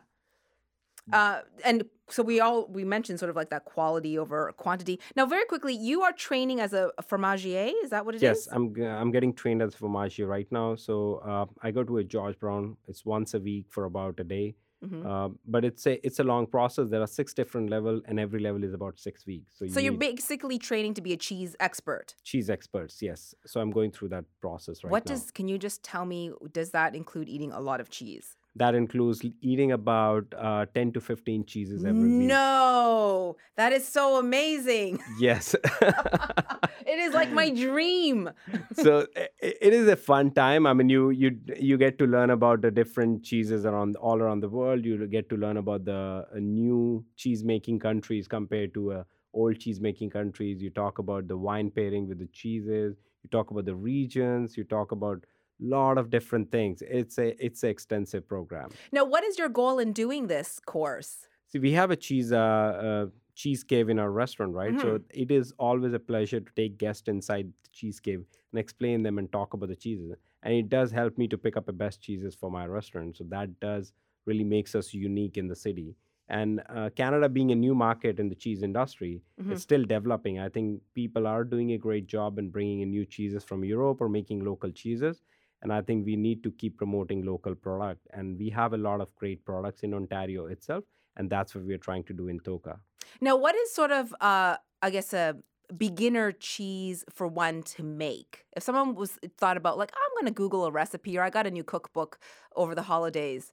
Uh, 1.12 1.40
and 1.64 1.84
so 2.08 2.22
we 2.22 2.40
all 2.40 2.66
we 2.68 2.84
mentioned 2.84 3.18
sort 3.18 3.30
of 3.30 3.36
like 3.36 3.50
that 3.50 3.64
quality 3.64 4.18
over 4.18 4.52
quantity. 4.56 5.00
Now, 5.14 5.26
very 5.26 5.44
quickly, 5.44 5.74
you 5.74 6.02
are 6.02 6.12
training 6.12 6.60
as 6.60 6.72
a, 6.72 6.90
fromager. 7.02 7.72
Is 7.84 7.90
that 7.90 8.04
what 8.04 8.14
it 8.14 8.18
is? 8.18 8.22
yes, 8.22 8.48
I'm 8.50 8.74
I'm 8.82 9.10
getting 9.10 9.32
trained 9.32 9.62
as 9.62 9.74
a 9.74 9.78
fromager 9.78 10.26
right 10.28 10.50
now. 10.50 10.76
So 10.76 11.20
uh, 11.24 11.46
I 11.62 11.70
go 11.70 11.84
to 11.84 11.98
a 11.98 12.04
George 12.04 12.38
Brown. 12.38 12.76
It's 12.88 13.04
once 13.04 13.34
a 13.34 13.40
week 13.40 13.66
for 13.70 13.84
about 13.84 14.20
a 14.20 14.24
day. 14.24 14.54
Mhm. 14.84 15.06
Uh, 15.06 15.34
but 15.46 15.64
it's 15.64 15.86
a 15.86 16.06
it's 16.06 16.18
a 16.18 16.24
long 16.24 16.46
process. 16.46 16.90
There 16.90 17.00
are 17.00 17.06
six 17.06 17.32
different 17.32 17.70
level, 17.70 18.02
and 18.04 18.20
every 18.20 18.40
level 18.40 18.62
is 18.62 18.74
about 18.74 19.00
six 19.00 19.26
weeks. 19.26 19.58
So, 19.58 19.64
you 19.64 19.70
So 19.70 19.80
you 19.80 19.90
you're 19.90 19.98
basically 19.98 20.58
training 20.58 20.94
to 20.94 21.00
be 21.02 21.12
a 21.14 21.16
cheese 21.16 21.56
expert. 21.60 22.14
cheese 22.24 22.50
experts. 22.50 23.00
Yes. 23.00 23.34
So 23.46 23.60
I'm 23.60 23.70
going 23.70 23.90
through 23.90 24.10
that 24.10 24.26
process 24.40 24.84
right 24.84 24.90
what 24.90 25.06
now. 25.06 25.14
What 25.14 25.20
does? 25.20 25.30
Can 25.30 25.48
you 25.48 25.58
just 25.58 25.82
tell 25.82 26.04
me? 26.04 26.32
Does 26.52 26.70
that 26.72 26.94
include 26.94 27.28
eating 27.28 27.52
a 27.52 27.60
lot 27.60 27.80
of 27.80 27.88
cheese? 27.88 28.36
That 28.56 28.74
includes 28.74 29.22
eating 29.42 29.72
about 29.72 30.24
uh, 30.36 30.66
10 30.74 30.92
to 30.92 31.00
15 31.00 31.44
cheeses 31.44 31.84
every 31.84 32.08
week. 32.08 32.28
No, 32.28 33.36
that 33.56 33.72
is 33.72 33.86
so 33.86 34.16
amazing. 34.18 35.00
Yes. 35.20 35.54
it 35.82 36.98
is 36.98 37.14
like 37.14 37.32
my 37.32 37.50
dream. 37.50 38.30
so 38.72 39.06
i- 39.16 39.28
i- 39.42 39.54
it 39.68 39.72
is 39.72 39.88
a 39.88 39.96
fun 39.96 40.30
time. 40.32 40.66
I 40.66 40.72
mean, 40.74 40.88
you 40.88 41.10
you 41.10 41.38
you 41.58 41.76
get 41.78 41.98
to 41.98 42.06
learn 42.06 42.30
about 42.30 42.62
the 42.62 42.70
different 42.70 43.22
cheeses 43.24 43.66
around 43.66 43.96
all 43.96 44.20
around 44.22 44.40
the 44.40 44.48
world. 44.48 44.84
You 44.84 45.06
get 45.06 45.28
to 45.30 45.36
learn 45.36 45.56
about 45.58 45.84
the 45.84 46.00
uh, 46.34 46.38
new 46.38 47.04
cheese 47.16 47.44
making 47.44 47.78
countries 47.80 48.28
compared 48.28 48.74
to 48.74 48.92
uh, 48.92 49.04
old 49.32 49.58
cheese 49.58 49.80
making 49.80 50.10
countries. 50.10 50.62
You 50.62 50.70
talk 50.70 50.98
about 50.98 51.28
the 51.28 51.36
wine 51.36 51.70
pairing 51.70 52.08
with 52.08 52.18
the 52.18 52.28
cheeses. 52.32 52.96
You 53.22 53.30
talk 53.30 53.50
about 53.50 53.64
the 53.66 53.74
regions. 53.74 54.56
You 54.56 54.64
talk 54.64 54.92
about 54.92 55.24
lot 55.60 55.98
of 55.98 56.10
different 56.10 56.50
things. 56.50 56.82
It's 56.82 57.18
a 57.18 57.34
it's 57.44 57.62
an 57.62 57.70
extensive 57.70 58.26
program. 58.28 58.70
Now, 58.92 59.04
what 59.04 59.24
is 59.24 59.38
your 59.38 59.48
goal 59.48 59.78
in 59.78 59.92
doing 59.92 60.26
this 60.26 60.60
course? 60.66 61.26
See, 61.48 61.58
we 61.58 61.72
have 61.72 61.90
a 61.90 61.96
cheese 61.96 62.32
uh, 62.32 62.38
uh, 62.38 63.06
cheese 63.34 63.62
cave 63.64 63.88
in 63.88 63.98
our 63.98 64.10
restaurant, 64.10 64.52
right? 64.54 64.78
So 64.80 65.00
it 65.10 65.30
is 65.30 65.52
always 65.58 65.92
a 65.92 65.98
pleasure 65.98 66.40
to 66.40 66.52
take 66.56 66.78
guests 66.78 67.08
inside 67.08 67.52
the 67.62 67.68
cheese 67.72 68.00
cave 68.00 68.24
and 68.52 68.58
explain 68.58 69.02
them 69.02 69.18
and 69.18 69.30
talk 69.30 69.54
about 69.54 69.68
the 69.68 69.76
cheeses. 69.76 70.14
And 70.42 70.54
it 70.54 70.68
does 70.68 70.90
help 70.90 71.18
me 71.18 71.28
to 71.28 71.38
pick 71.38 71.56
up 71.56 71.66
the 71.66 71.72
best 71.72 72.00
cheeses 72.00 72.34
for 72.34 72.50
my 72.50 72.66
restaurant. 72.66 73.16
So 73.16 73.24
that 73.28 73.60
does 73.60 73.92
really 74.24 74.44
makes 74.44 74.74
us 74.74 74.92
unique 74.94 75.36
in 75.36 75.48
the 75.48 75.54
city. 75.56 75.94
And 76.28 76.60
uh, 76.74 76.90
Canada 76.96 77.28
being 77.28 77.52
a 77.52 77.54
new 77.54 77.74
market 77.74 78.18
in 78.18 78.28
the 78.28 78.34
cheese 78.34 78.62
industry, 78.64 79.22
Mhm. 79.40 79.52
it's 79.52 79.62
still 79.62 79.84
developing. 79.84 80.40
I 80.40 80.48
think 80.48 80.82
people 80.94 81.26
are 81.28 81.44
doing 81.44 81.72
a 81.72 81.78
great 81.78 82.06
job 82.08 82.38
in 82.40 82.48
bringing 82.50 82.80
in 82.80 82.90
new 82.90 83.04
cheeses 83.04 83.44
from 83.44 83.64
Europe 83.64 84.00
or 84.00 84.08
making 84.08 84.44
local 84.44 84.72
cheeses. 84.72 85.22
And 85.62 85.72
i 85.72 85.80
think 85.82 86.06
we 86.06 86.16
need 86.16 86.42
to 86.44 86.50
keep 86.62 86.76
promoting 86.76 87.24
local 87.24 87.54
product 87.54 88.02
and 88.12 88.38
we 88.38 88.50
have 88.50 88.72
a 88.72 88.76
lot 88.88 89.00
of 89.00 89.08
great 89.16 89.44
products 89.44 89.82
in 89.82 89.94
ontario 89.94 90.46
itself 90.46 90.84
and 91.16 91.30
that's 91.30 91.54
what 91.54 91.64
we're 91.64 91.78
trying 91.88 92.04
to 92.04 92.12
do 92.12 92.28
in 92.28 92.38
TOCA 92.40 92.74
Now, 93.20 93.36
what 93.36 93.54
is 93.62 93.72
sort 93.74 93.92
of, 93.92 94.14
uh, 94.20 94.56
I 94.82 94.90
guess, 94.90 95.12
a 95.14 95.36
beginner 95.84 96.32
cheese 96.32 97.04
for 97.18 97.26
one 97.26 97.62
to 97.74 97.82
make? 97.82 98.44
If 98.56 98.62
someone 98.62 98.94
was 98.94 99.12
thought 99.38 99.56
about, 99.56 99.78
like, 99.82 99.92
I'm 100.00 100.12
going 100.16 100.26
to 100.32 100.36
Google 100.42 100.64
a 100.66 100.70
recipe 100.70 101.16
or 101.18 101.22
I 101.22 101.30
got 101.30 101.46
a 101.46 101.50
new 101.50 101.64
cookbook 101.64 102.18
over 102.54 102.74
the 102.74 102.82
holidays. 102.92 103.52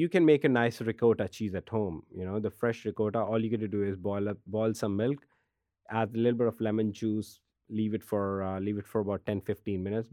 you 0.00 0.08
can 0.14 0.24
make 0.26 0.44
a 0.44 0.48
nice 0.48 0.76
ricotta 0.88 1.26
cheese 1.36 1.54
at 1.60 1.68
home 1.76 1.96
you 2.18 2.24
know 2.26 2.38
the 2.46 2.50
fresh 2.58 2.84
ricotta 2.88 3.20
all 3.30 3.40
you 3.44 3.50
got 3.54 3.62
to 3.62 3.68
do 3.72 3.82
is 3.86 3.96
boil 4.08 4.28
up 4.32 4.38
boil 4.56 4.72
some 4.80 4.94
milk 5.00 5.24
add 6.00 6.14
a 6.14 6.20
little 6.24 6.38
bit 6.42 6.46
of 6.52 6.60
lemon 6.66 6.92
juice 7.00 7.30
leave 7.80 7.96
it 7.98 8.04
for 8.10 8.42
uh, 8.48 8.60
leave 8.66 8.78
it 8.82 8.86
for 8.92 9.00
about 9.06 9.24
10 9.26 9.40
15 9.40 9.82
minutes 9.88 10.08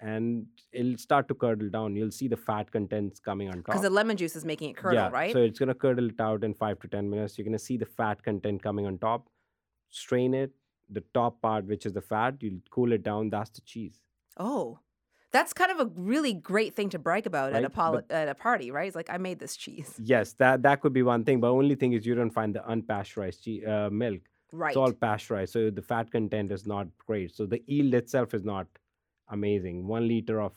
and 0.00 0.46
it'll 0.72 0.98
start 0.98 1.26
to 1.28 1.34
curdle 1.34 1.68
down 1.70 1.96
you'll 1.96 2.10
see 2.10 2.28
the 2.28 2.36
fat 2.36 2.70
contents 2.70 3.18
coming 3.18 3.48
on 3.48 3.54
top 3.54 3.64
Because 3.66 3.82
the 3.82 3.90
lemon 3.90 4.16
juice 4.16 4.36
is 4.36 4.44
making 4.44 4.70
it 4.70 4.76
curdle, 4.76 4.94
yeah, 4.98 5.08
right? 5.10 5.32
So 5.32 5.40
it's 5.42 5.58
gonna 5.58 5.74
curdle 5.74 6.08
it 6.10 6.20
out 6.20 6.44
in 6.44 6.52
five 6.54 6.78
to 6.80 6.88
ten 6.88 7.08
minutes. 7.08 7.38
You're 7.38 7.46
gonna 7.46 7.58
see 7.58 7.76
the 7.78 7.86
fat 7.86 8.22
content 8.22 8.62
coming 8.62 8.86
on 8.86 8.98
top. 8.98 9.28
Strain 9.90 10.34
it. 10.34 10.52
The 10.90 11.02
top 11.14 11.40
part, 11.40 11.64
which 11.66 11.86
is 11.86 11.92
the 11.94 12.00
fat, 12.02 12.34
you'll 12.40 12.60
cool 12.70 12.92
it 12.92 13.02
down. 13.02 13.30
That's 13.30 13.50
the 13.50 13.62
cheese. 13.62 14.02
oh, 14.38 14.78
that's 15.32 15.52
kind 15.52 15.70
of 15.72 15.80
a 15.80 15.90
really 15.96 16.32
great 16.32 16.74
thing 16.76 16.88
to 16.90 16.98
brag 16.98 17.26
about 17.26 17.52
at 17.52 17.64
a 17.64 17.68
poli- 17.68 18.02
but- 18.08 18.14
at 18.14 18.28
a 18.28 18.34
party, 18.34 18.70
right? 18.70 18.86
It's 18.86 18.96
like 18.96 19.10
I 19.10 19.18
made 19.18 19.38
this 19.38 19.56
cheese, 19.56 19.98
Yes, 20.02 20.34
that 20.34 20.62
that 20.62 20.80
could 20.80 20.92
be 20.92 21.02
one 21.02 21.24
thing. 21.24 21.40
But 21.40 21.50
only 21.50 21.74
thing 21.74 21.92
is 21.94 22.06
you 22.06 22.14
don't 22.14 22.30
find 22.30 22.54
the 22.54 22.60
unpasteurized 22.60 23.66
uh, 23.68 23.90
milk. 23.90 24.20
right? 24.52 24.70
It's 24.70 24.76
all 24.76 24.92
pasteurized, 24.92 25.52
so 25.52 25.70
the 25.70 25.82
fat 25.82 26.10
content 26.10 26.52
is 26.52 26.66
not 26.66 26.86
great. 27.06 27.34
So 27.34 27.46
the 27.46 27.60
yield 27.66 27.94
itself 27.94 28.34
is 28.34 28.44
not 28.44 28.66
amazing. 29.28 29.86
One 29.86 30.06
liter 30.08 30.40
of 30.40 30.54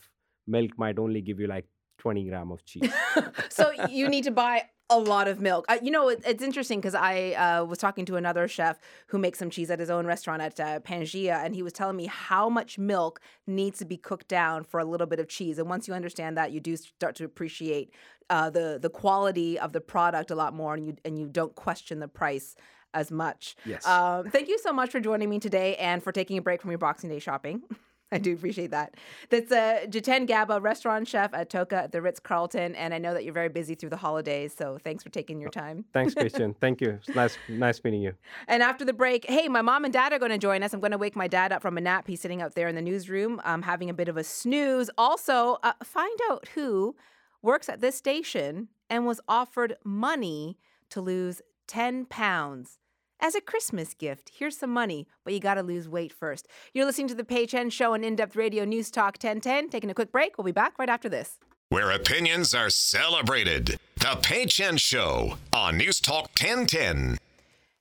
milk 0.47 0.71
might 0.77 0.99
only 0.99 1.21
give 1.21 1.39
you 1.39 1.47
like 1.47 1.65
20 1.99 2.23
gram 2.25 2.51
of 2.51 2.63
cheese. 2.65 2.91
so 3.49 3.71
you 3.89 4.09
need 4.09 4.23
to 4.23 4.31
buy 4.31 4.63
a 4.89 4.97
lot 4.97 5.27
of 5.27 5.39
milk. 5.39 5.65
Uh, 5.69 5.77
you 5.81 5.91
know, 5.91 6.09
it, 6.09 6.21
it's 6.25 6.41
interesting 6.41 6.79
because 6.79 6.95
I 6.95 7.33
uh, 7.33 7.63
was 7.63 7.77
talking 7.77 8.05
to 8.05 8.15
another 8.15 8.47
chef 8.47 8.79
who 9.07 9.19
makes 9.19 9.37
some 9.37 9.49
cheese 9.49 9.69
at 9.69 9.79
his 9.79 9.89
own 9.89 10.07
restaurant 10.07 10.41
at 10.41 10.59
uh, 10.59 10.79
Pangea, 10.79 11.43
and 11.45 11.53
he 11.53 11.61
was 11.61 11.73
telling 11.73 11.95
me 11.95 12.07
how 12.07 12.49
much 12.49 12.79
milk 12.79 13.21
needs 13.45 13.77
to 13.79 13.85
be 13.85 13.97
cooked 13.97 14.27
down 14.27 14.63
for 14.63 14.79
a 14.79 14.85
little 14.85 15.05
bit 15.05 15.19
of 15.19 15.27
cheese. 15.27 15.59
And 15.59 15.69
once 15.69 15.87
you 15.87 15.93
understand 15.93 16.37
that, 16.37 16.51
you 16.51 16.59
do 16.59 16.75
start 16.75 17.15
to 17.17 17.25
appreciate 17.25 17.93
uh, 18.29 18.49
the 18.49 18.79
the 18.81 18.89
quality 18.89 19.59
of 19.59 19.73
the 19.73 19.81
product 19.81 20.31
a 20.31 20.35
lot 20.35 20.53
more, 20.53 20.73
and 20.73 20.85
you 20.87 20.95
and 21.05 21.19
you 21.19 21.27
don't 21.27 21.53
question 21.55 21.99
the 21.99 22.07
price 22.07 22.55
as 22.93 23.11
much. 23.11 23.55
Yes. 23.65 23.85
Um, 23.85 24.29
thank 24.29 24.47
you 24.47 24.57
so 24.57 24.73
much 24.73 24.89
for 24.89 24.99
joining 24.99 25.29
me 25.29 25.39
today 25.39 25.75
and 25.75 26.01
for 26.01 26.11
taking 26.11 26.37
a 26.39 26.41
break 26.41 26.61
from 26.61 26.71
your 26.71 26.79
Boxing 26.79 27.09
Day 27.09 27.19
shopping. 27.19 27.61
I 28.11 28.17
do 28.17 28.33
appreciate 28.33 28.71
that. 28.71 28.95
That's 29.29 29.51
uh, 29.51 29.85
Jitin 29.87 30.27
Gaba, 30.27 30.59
restaurant 30.59 31.07
chef 31.07 31.33
at 31.33 31.49
TOCA 31.49 31.75
at 31.75 31.91
the 31.91 32.01
Ritz 32.01 32.19
Carlton, 32.19 32.75
and 32.75 32.93
I 32.93 32.97
know 32.97 33.13
that 33.13 33.23
you're 33.23 33.33
very 33.33 33.49
busy 33.49 33.75
through 33.75 33.91
the 33.91 33.97
holidays, 33.97 34.53
so 34.57 34.79
thanks 34.83 35.03
for 35.03 35.09
taking 35.09 35.39
your 35.39 35.51
time. 35.51 35.85
Thanks, 35.93 36.13
Christian. 36.15 36.55
Thank 36.59 36.81
you. 36.81 36.99
It's 37.05 37.15
nice, 37.15 37.37
nice 37.47 37.83
meeting 37.83 38.01
you. 38.01 38.13
And 38.47 38.63
after 38.63 38.83
the 38.83 38.93
break, 38.93 39.25
hey, 39.25 39.47
my 39.47 39.61
mom 39.61 39.83
and 39.83 39.93
dad 39.93 40.11
are 40.11 40.19
going 40.19 40.31
to 40.31 40.39
join 40.39 40.63
us. 40.63 40.73
I'm 40.73 40.79
going 40.79 40.91
to 40.91 40.97
wake 40.97 41.15
my 41.15 41.27
dad 41.27 41.51
up 41.51 41.61
from 41.61 41.77
a 41.77 41.81
nap. 41.81 42.07
He's 42.07 42.21
sitting 42.21 42.41
out 42.41 42.55
there 42.55 42.67
in 42.67 42.75
the 42.75 42.81
newsroom, 42.81 43.39
um, 43.43 43.61
having 43.61 43.89
a 43.89 43.93
bit 43.93 44.09
of 44.09 44.17
a 44.17 44.23
snooze. 44.23 44.89
Also, 44.97 45.57
uh, 45.61 45.73
find 45.83 46.19
out 46.31 46.47
who 46.55 46.95
works 47.41 47.69
at 47.69 47.79
this 47.79 47.95
station 47.95 48.69
and 48.89 49.05
was 49.05 49.21
offered 49.27 49.77
money 49.83 50.57
to 50.89 51.01
lose 51.01 51.41
10 51.67 52.05
pounds. 52.05 52.79
As 53.21 53.35
a 53.35 53.41
Christmas 53.41 53.93
gift, 53.93 54.31
here's 54.33 54.55
some 54.55 54.69
money, 54.69 55.05
but 55.25 55.33
you 55.33 55.41
got 55.41 55.55
to 55.55 55.61
lose 55.61 55.89
weight 55.89 56.13
first. 56.13 56.47
You're 56.73 56.85
listening 56.85 57.09
to 57.09 57.15
the 57.15 57.25
Pei 57.25 57.45
Chen 57.45 57.69
Show 57.69 57.93
on 57.93 58.05
In 58.05 58.15
Depth 58.15 58.37
Radio 58.37 58.63
News 58.63 58.89
Talk 58.89 59.17
1010. 59.21 59.69
Taking 59.69 59.89
a 59.89 59.93
quick 59.93 60.13
break. 60.13 60.37
We'll 60.37 60.45
be 60.45 60.53
back 60.53 60.79
right 60.79 60.87
after 60.87 61.09
this. 61.09 61.37
Where 61.67 61.91
opinions 61.91 62.53
are 62.53 62.69
celebrated. 62.69 63.77
The 63.97 64.17
Pei 64.21 64.45
Chen 64.45 64.77
Show 64.77 65.37
on 65.51 65.77
News 65.77 65.99
Talk 65.99 66.29
1010. 66.39 67.17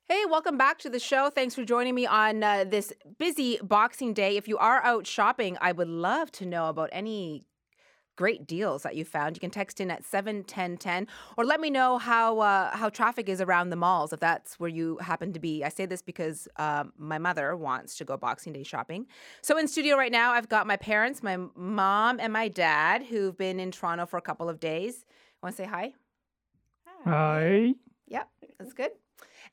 Hey, 0.08 0.24
welcome 0.28 0.58
back 0.58 0.78
to 0.80 0.90
the 0.90 0.98
show. 0.98 1.30
Thanks 1.30 1.54
for 1.54 1.64
joining 1.64 1.94
me 1.94 2.04
on 2.04 2.42
uh, 2.42 2.64
this 2.64 2.92
busy 3.18 3.60
Boxing 3.62 4.14
Day. 4.14 4.36
If 4.36 4.48
you 4.48 4.58
are 4.58 4.82
out 4.82 5.06
shopping, 5.06 5.56
I 5.60 5.70
would 5.70 5.88
love 5.88 6.32
to 6.32 6.46
know 6.46 6.68
about 6.68 6.88
any 6.90 7.44
great 8.18 8.48
deals 8.48 8.82
that 8.82 8.96
you 8.96 9.04
found. 9.04 9.36
You 9.36 9.40
can 9.40 9.50
text 9.50 9.80
in 9.80 9.92
at 9.92 10.04
71010 10.04 11.06
or 11.36 11.44
let 11.44 11.60
me 11.60 11.70
know 11.70 11.98
how 11.98 12.40
uh, 12.40 12.76
how 12.76 12.88
traffic 12.88 13.28
is 13.28 13.40
around 13.40 13.70
the 13.70 13.76
malls 13.76 14.12
if 14.12 14.18
that's 14.18 14.58
where 14.58 14.68
you 14.68 14.98
happen 15.00 15.32
to 15.32 15.38
be. 15.38 15.62
I 15.62 15.68
say 15.68 15.86
this 15.86 16.02
because 16.02 16.48
um, 16.56 16.92
my 16.98 17.18
mother 17.18 17.56
wants 17.56 17.96
to 17.98 18.04
go 18.04 18.16
Boxing 18.16 18.52
Day 18.52 18.64
shopping. 18.64 19.06
So 19.40 19.56
in 19.56 19.68
studio 19.68 19.96
right 19.96 20.10
now, 20.10 20.32
I've 20.32 20.48
got 20.48 20.66
my 20.66 20.76
parents, 20.76 21.22
my 21.22 21.38
mom 21.54 22.18
and 22.18 22.32
my 22.32 22.48
dad 22.48 23.04
who've 23.04 23.38
been 23.38 23.60
in 23.60 23.70
Toronto 23.70 24.04
for 24.04 24.16
a 24.16 24.22
couple 24.22 24.48
of 24.48 24.58
days. 24.58 25.06
Want 25.40 25.54
to 25.56 25.62
say 25.62 25.68
hi? 25.68 25.94
Hi. 27.04 27.74
Yep, 28.08 28.28
that's 28.58 28.72
good. 28.72 28.90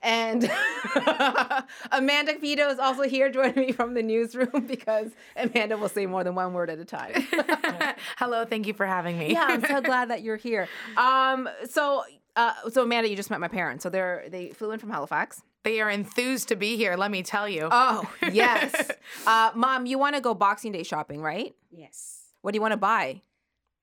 And 0.05 0.49
Amanda 1.91 2.37
Vito 2.39 2.69
is 2.69 2.79
also 2.79 3.03
here 3.03 3.29
joining 3.31 3.55
me 3.55 3.71
from 3.71 3.93
the 3.95 4.03
newsroom 4.03 4.65
because 4.67 5.11
Amanda 5.35 5.77
will 5.77 5.89
say 5.89 6.05
more 6.05 6.23
than 6.23 6.35
one 6.35 6.53
word 6.53 6.69
at 6.69 6.79
a 6.79 6.85
time. 6.85 7.11
Hello, 8.17 8.45
thank 8.45 8.67
you 8.67 8.73
for 8.73 8.85
having 8.85 9.17
me. 9.17 9.31
yeah, 9.33 9.45
I'm 9.47 9.65
so 9.65 9.81
glad 9.81 10.09
that 10.11 10.21
you're 10.21 10.35
here. 10.37 10.67
Um, 10.95 11.49
so, 11.69 12.03
uh, 12.35 12.53
so 12.69 12.83
Amanda, 12.83 13.09
you 13.09 13.15
just 13.15 13.29
met 13.31 13.39
my 13.39 13.47
parents. 13.47 13.83
So 13.83 13.89
they're 13.89 14.25
they 14.29 14.51
flew 14.51 14.71
in 14.71 14.79
from 14.79 14.91
Halifax. 14.91 15.41
they 15.63 15.81
are 15.81 15.89
enthused 15.89 16.49
to 16.49 16.55
be 16.55 16.77
here, 16.77 16.95
let 16.95 17.09
me 17.11 17.23
tell 17.23 17.49
you. 17.49 17.67
Oh 17.71 18.09
yes, 18.31 18.91
uh, 19.25 19.51
Mom, 19.55 19.85
you 19.87 19.97
want 19.97 20.15
to 20.15 20.21
go 20.21 20.33
Boxing 20.35 20.71
Day 20.71 20.83
shopping, 20.83 21.21
right? 21.21 21.55
Yes. 21.71 22.21
What 22.41 22.51
do 22.51 22.57
you 22.57 22.61
want 22.61 22.73
to 22.73 22.77
buy? 22.77 23.21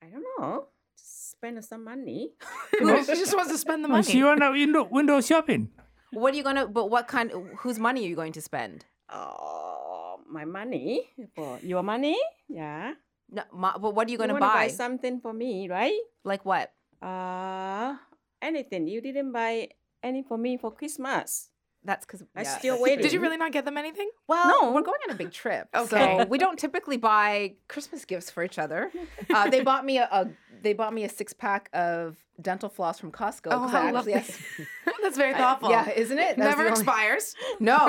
I 0.01 0.07
don't 0.07 0.23
know. 0.39 0.67
Just 0.97 1.31
spend 1.31 1.63
some 1.65 1.83
money. 1.83 2.31
she 2.79 2.85
just 3.05 3.35
wants 3.35 3.51
to 3.51 3.57
spend 3.57 3.83
the 3.83 3.89
Oh, 3.89 3.91
money. 3.91 4.03
so 4.03 4.13
you 4.13 4.25
want 4.25 4.39
to 4.39 4.51
window, 4.51 4.83
window 4.89 5.19
shopping? 5.19 5.69
What 6.13 6.33
are 6.33 6.37
you 6.37 6.43
gonna? 6.43 6.67
But 6.67 6.89
what 6.89 7.07
kind? 7.07 7.31
Whose 7.59 7.77
money 7.79 8.05
are 8.05 8.09
you 8.09 8.15
going 8.15 8.33
to 8.33 8.41
spend? 8.41 8.85
Oh, 9.09 10.19
my 10.29 10.45
money 10.45 11.09
for 11.35 11.59
your 11.61 11.83
money. 11.83 12.17
Yeah. 12.47 12.93
No, 13.29 13.43
Ma, 13.53 13.77
but 13.77 13.95
what 13.95 14.07
are 14.07 14.11
you 14.11 14.13
You 14.13 14.17
going 14.17 14.29
to 14.29 14.37
wanna 14.37 14.45
buy? 14.45 14.67
something 14.69 15.19
for 15.19 15.33
me, 15.33 15.67
right? 15.69 15.97
Like 16.23 16.45
what? 16.45 16.71
Uh, 17.01 17.95
anything. 18.41 18.87
You 18.87 19.01
didn't 19.01 19.31
buy 19.31 19.69
any 20.01 20.21
for 20.23 20.37
me 20.37 20.57
for 20.57 20.71
Christmas. 20.71 21.49
That's 21.85 22.05
because 22.05 22.23
I 22.35 22.43
still 22.43 22.79
wait. 22.81 23.01
Did 23.01 23.11
you 23.11 23.19
really 23.19 23.35
not 23.37 23.51
get 23.51 23.65
them 23.65 23.77
anything? 23.77 24.09
Well, 24.27 24.47
No. 24.61 24.71
we're 24.71 24.81
going 24.83 24.99
on 25.07 25.13
a 25.15 25.17
big 25.17 25.31
trip. 25.31 25.67
Okay. 25.75 26.17
So 26.19 26.25
we 26.29 26.37
don't 26.37 26.57
typically 26.57 26.97
buy 26.97 27.55
Christmas 27.67 28.05
gifts 28.05 28.29
for 28.31 28.43
each 28.43 28.57
other. 28.57 28.89
Uh, 29.33 29.49
they 29.49 29.61
bought 29.69 29.83
me 29.85 29.97
a, 29.97 30.07
a 30.11 30.29
they 30.61 30.71
bought 30.73 30.93
me 30.93 31.03
a 31.03 31.09
six 31.09 31.33
pack 31.33 31.69
of 31.73 32.15
dental 32.41 32.69
floss 32.69 32.99
from 32.99 33.11
Costco. 33.11 33.47
Oh, 33.47 33.59
'cause 33.59 33.71
how 33.71 33.81
I 33.81 33.85
actually- 33.97 34.13
lovely. 34.13 34.35
That's 35.03 35.17
very 35.17 35.33
thoughtful. 35.33 35.69
yeah, 35.69 35.89
isn't 35.89 36.17
it? 36.17 36.37
That's 36.37 36.57
Never 36.57 36.63
the 36.63 36.69
only- 36.69 36.79
expires. 36.81 37.35
No. 37.59 37.85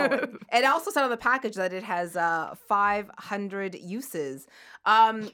it 0.53 0.65
also 0.65 0.91
said 0.91 1.05
on 1.05 1.11
the 1.11 1.17
package 1.17 1.55
that 1.55 1.73
it 1.73 1.85
has 1.85 2.17
uh, 2.17 2.57
500 2.69 3.77
uses. 3.77 4.49
Um, 4.85 5.31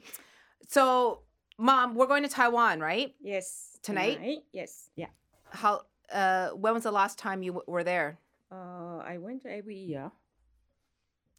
so, 0.67 1.21
Mom, 1.57 1.95
we're 1.95 2.05
going 2.07 2.21
to 2.23 2.29
Taiwan, 2.29 2.79
right? 2.79 3.15
Yes. 3.21 3.79
Tonight? 3.81 4.43
Yes. 4.53 4.89
Yeah. 4.95 5.07
How? 5.49 5.81
Uh, 6.13 6.49
when 6.49 6.73
was 6.73 6.83
the 6.83 6.91
last 6.91 7.17
time 7.17 7.41
you 7.41 7.53
w- 7.53 7.65
were 7.71 7.83
there? 7.83 8.19
Uh, 8.51 8.97
I 9.05 9.17
went 9.19 9.43
to 9.43 9.51
every 9.51 9.77
year. 9.77 10.11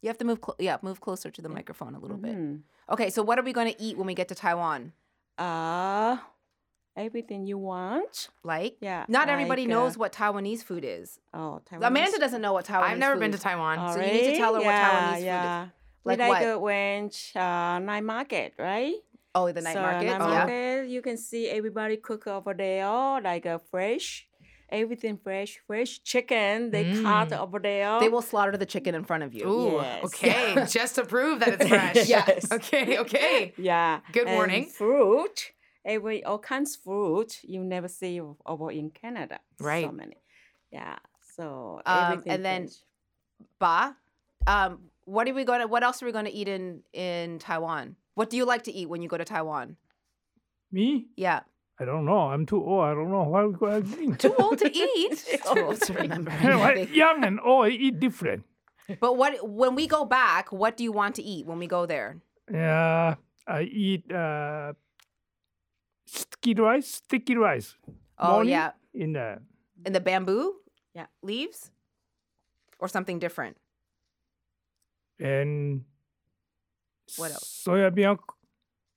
You 0.01 0.09
have 0.09 0.17
to 0.17 0.25
move. 0.25 0.39
Cl- 0.43 0.55
yeah, 0.59 0.77
move 0.81 0.99
closer 0.99 1.29
to 1.31 1.41
the 1.41 1.49
microphone 1.49 1.95
a 1.95 1.99
little 1.99 2.17
bit. 2.17 2.35
Mhm. 2.35 2.61
Okay, 2.89 3.09
so 3.09 3.21
what 3.23 3.39
are 3.39 3.43
we 3.43 3.53
going 3.53 3.71
to 3.73 3.81
eat 3.81 3.97
when 3.97 4.07
we 4.07 4.13
get 4.13 4.27
to 4.29 4.35
Taiwan? 4.35 4.91
Uh, 5.37 6.17
everything 6.97 7.45
you 7.47 7.57
want. 7.57 8.29
Like, 8.43 8.77
Yeah. 8.81 9.05
not 9.07 9.29
everybody 9.29 9.63
like, 9.63 9.69
knows 9.69 9.95
uh, 9.95 9.99
what 9.99 10.11
Taiwanese 10.13 10.63
food 10.63 10.83
is. 10.83 11.19
Oh, 11.33 11.61
Taiwanese. 11.65 11.87
Amanda 11.87 12.19
doesn't 12.19 12.41
know 12.41 12.53
what 12.53 12.65
Taiwanese. 12.65 12.83
I've 12.83 12.97
never 12.97 13.17
been 13.19 13.31
to 13.31 13.37
is. 13.37 13.43
Taiwan. 13.43 13.93
So 13.93 13.99
you 14.01 14.11
need 14.11 14.31
to 14.31 14.37
tell 14.37 14.53
her 14.55 14.59
what 14.59 14.65
yeah, 14.65 14.89
Taiwanese 14.89 15.09
food 15.11 15.17
is. 15.19 15.23
yeah. 15.23 15.67
Like 16.05 16.19
we 16.19 16.23
like 16.25 16.41
what? 16.43 16.55
uh, 16.55 16.59
went 16.59 17.31
uh, 17.35 17.79
night 17.79 18.03
market, 18.03 18.53
right? 18.59 18.95
Oh, 19.35 19.51
the 19.51 19.61
night 19.61 19.73
so 19.73 19.81
market. 19.81 20.05
Night 20.07 20.19
yeah. 20.19 20.37
market, 20.37 20.89
you 20.89 21.01
can 21.01 21.17
see 21.17 21.47
everybody 21.49 21.95
cook 21.97 22.27
over 22.27 22.53
there, 22.53 23.21
like 23.21 23.45
uh, 23.45 23.57
fresh, 23.71 24.27
everything 24.73 25.17
fresh, 25.23 25.59
fresh 25.67 26.01
chicken. 26.03 26.71
They 26.71 26.83
cut 27.01 27.29
Mm. 27.29 27.39
over 27.39 27.59
there. 27.59 27.99
They 27.99 28.09
will 28.09 28.21
slaughter 28.21 28.57
the 28.57 28.65
chicken 28.65 28.95
in 28.95 29.03
front 29.05 29.23
of 29.23 29.33
you. 29.33 29.47
Ooh, 29.47 29.75
Yes. 29.81 30.03
okay. 30.05 30.65
Just 30.77 30.95
to 30.95 31.05
prove 31.05 31.39
that 31.39 31.49
it's 31.61 31.67
fresh. 31.75 32.07
Yes. 32.09 32.51
Okay, 32.51 32.97
okay. 32.99 33.53
Yeah. 33.57 34.01
Good 34.11 34.27
and 34.27 34.35
warning. 34.35 34.65
Fruit, 34.65 35.51
every 35.85 36.23
all 36.23 36.39
kinds 36.39 36.75
of 36.75 36.81
fruit 36.83 37.39
you 37.43 37.63
never 37.63 37.87
see 37.87 38.19
over 38.45 38.71
in 38.71 38.89
Canada. 38.89 39.39
Right. 39.59 39.85
So 39.85 39.91
many. 39.91 40.17
Yeah. 40.71 40.97
So 41.37 41.81
Um, 41.85 42.11
everything. 42.13 42.31
and 42.33 42.45
then- 42.45 42.67
fresh. 42.67 42.77
Ba, 43.59 43.97
um, 44.47 44.89
what 45.05 45.27
are 45.27 45.33
we 45.33 45.43
going 45.43 45.61
to? 45.61 45.67
What 45.67 45.83
else 45.83 46.01
are 46.01 46.05
we 46.05 46.11
going 46.11 46.25
to 46.25 46.31
eat 46.31 46.47
in 46.47 46.81
in 46.93 47.39
Taiwan? 47.39 47.95
What 48.15 48.29
do 48.29 48.37
you 48.37 48.45
like 48.45 48.63
to 48.63 48.71
eat 48.71 48.87
when 48.89 49.01
you 49.01 49.09
go 49.09 49.17
to 49.17 49.25
Taiwan? 49.25 49.75
Me? 50.71 51.07
Yeah, 51.15 51.41
I 51.79 51.85
don't 51.85 52.05
know. 52.05 52.29
I'm 52.29 52.45
too 52.45 52.63
old. 52.63 52.85
I 52.85 52.93
don't 52.93 53.09
know 53.09 53.23
what 53.23 53.47
we 53.47 53.53
going 53.57 53.83
to 53.83 54.01
eat. 54.01 54.19
too 54.19 54.35
old 54.37 54.59
to 54.59 54.69
eat. 54.77 55.25
too 55.53 55.61
old 55.65 55.81
to 55.81 55.93
remember. 55.93 56.31
Well, 56.43 56.63
anything. 56.69 56.95
Young 56.95 57.23
and 57.23 57.39
old 57.41 57.69
eat 57.71 57.99
different. 57.99 58.43
but 58.99 59.17
what 59.17 59.47
when 59.47 59.73
we 59.75 59.87
go 59.87 60.05
back? 60.05 60.51
What 60.51 60.77
do 60.77 60.83
you 60.83 60.91
want 60.91 61.15
to 61.15 61.23
eat 61.23 61.45
when 61.47 61.57
we 61.57 61.67
go 61.67 61.85
there? 61.85 62.21
Yeah. 62.51 63.15
I 63.47 63.61
eat 63.63 64.09
uh, 64.11 64.73
sticky 66.05 66.53
rice, 66.55 66.87
sticky 66.87 67.35
rice. 67.35 67.75
Oh 68.19 68.33
morning 68.43 68.51
yeah, 68.51 68.71
In 68.93 69.13
the 69.13 69.39
in 69.85 69.91
the 69.93 69.99
bamboo. 69.99 70.55
Yeah. 70.93 71.07
leaves, 71.23 71.71
or 72.79 72.87
something 72.87 73.17
different. 73.19 73.57
and 75.19 75.83
What 77.17 77.31
else? 77.31 77.63
soya 77.65 77.93
milk. 77.93 78.35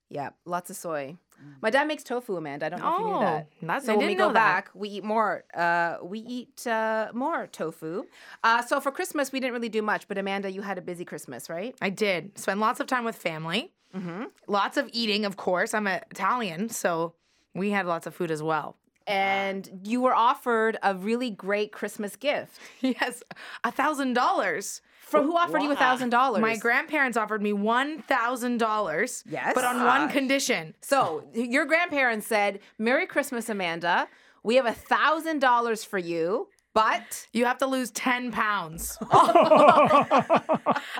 Yeah, 0.09 0.29
lots 0.45 0.69
of 0.69 0.75
soy. 0.77 1.17
My 1.61 1.69
dad 1.69 1.87
makes 1.87 2.03
tofu, 2.03 2.35
Amanda. 2.37 2.65
I 2.65 2.69
don't 2.69 2.79
know 2.81 2.93
if 2.93 2.99
you 2.99 3.05
knew 3.05 3.13
Oh, 3.15 3.19
that. 3.19 3.47
that's 3.61 3.85
So 3.85 3.93
I 3.93 3.95
when 3.95 4.05
we 4.05 4.13
didn't 4.13 4.19
go 4.19 4.27
know 4.27 4.33
that. 4.33 4.65
back, 4.65 4.69
we 4.73 4.89
eat 4.89 5.03
more. 5.03 5.43
Uh, 5.55 5.97
we 6.03 6.19
eat 6.19 6.65
uh, 6.67 7.07
more 7.13 7.47
tofu. 7.47 8.05
Uh, 8.43 8.61
so 8.61 8.79
for 8.79 8.91
Christmas, 8.91 9.31
we 9.31 9.39
didn't 9.39 9.53
really 9.53 9.69
do 9.69 9.81
much. 9.81 10.07
But 10.07 10.17
Amanda, 10.17 10.51
you 10.51 10.61
had 10.61 10.77
a 10.77 10.81
busy 10.81 11.05
Christmas, 11.05 11.49
right? 11.49 11.75
I 11.81 11.89
did 11.89 12.37
spend 12.37 12.59
lots 12.59 12.79
of 12.79 12.87
time 12.87 13.05
with 13.05 13.15
family. 13.15 13.71
Mm-hmm. 13.95 14.25
Lots 14.47 14.77
of 14.77 14.89
eating, 14.93 15.25
of 15.25 15.37
course. 15.37 15.73
I'm 15.73 15.87
a 15.87 16.01
Italian, 16.11 16.69
so 16.69 17.13
we 17.55 17.71
had 17.71 17.85
lots 17.85 18.05
of 18.07 18.13
food 18.13 18.31
as 18.31 18.43
well. 18.43 18.75
And 19.07 19.79
you 19.83 20.01
were 20.01 20.13
offered 20.13 20.77
a 20.83 20.93
really 20.93 21.29
great 21.29 21.71
Christmas 21.71 22.15
gift. 22.15 22.59
Yes, 22.81 23.23
a 23.63 23.71
thousand 23.71 24.13
dollars. 24.13 24.81
From 25.07 25.25
who 25.25 25.37
offered 25.37 25.61
you 25.63 25.71
a 25.71 25.75
thousand 25.75 26.09
dollars? 26.09 26.41
My 26.41 26.57
grandparents 26.57 27.17
offered 27.17 27.41
me 27.41 27.53
one 27.53 28.01
thousand 28.01 28.57
dollars. 28.57 29.23
Yes. 29.29 29.53
but 29.55 29.63
on 29.63 29.83
one 29.85 30.09
condition. 30.09 30.73
So 30.81 31.23
your 31.33 31.65
grandparents 31.65 32.27
said, 32.27 32.59
"Merry 32.77 33.05
Christmas, 33.07 33.47
Amanda. 33.49 34.07
We 34.43 34.55
have 34.55 34.65
a 34.65 34.73
thousand 34.73 35.39
dollars 35.39 35.83
for 35.83 35.97
you, 35.97 36.49
but 36.77 37.27
You 37.33 37.45
have 37.45 37.57
to 37.59 37.65
lose 37.65 37.89
10 37.91 38.31
pounds. 38.31 38.97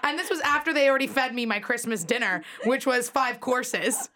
and 0.03 0.17
this 0.17 0.29
was 0.29 0.39
after 0.41 0.73
they 0.73 0.89
already 0.89 1.05
fed 1.07 1.35
me 1.35 1.45
my 1.45 1.59
Christmas 1.59 2.03
dinner, 2.03 2.43
which 2.65 2.85
was 2.87 3.09
five 3.09 3.39
courses, 3.39 4.09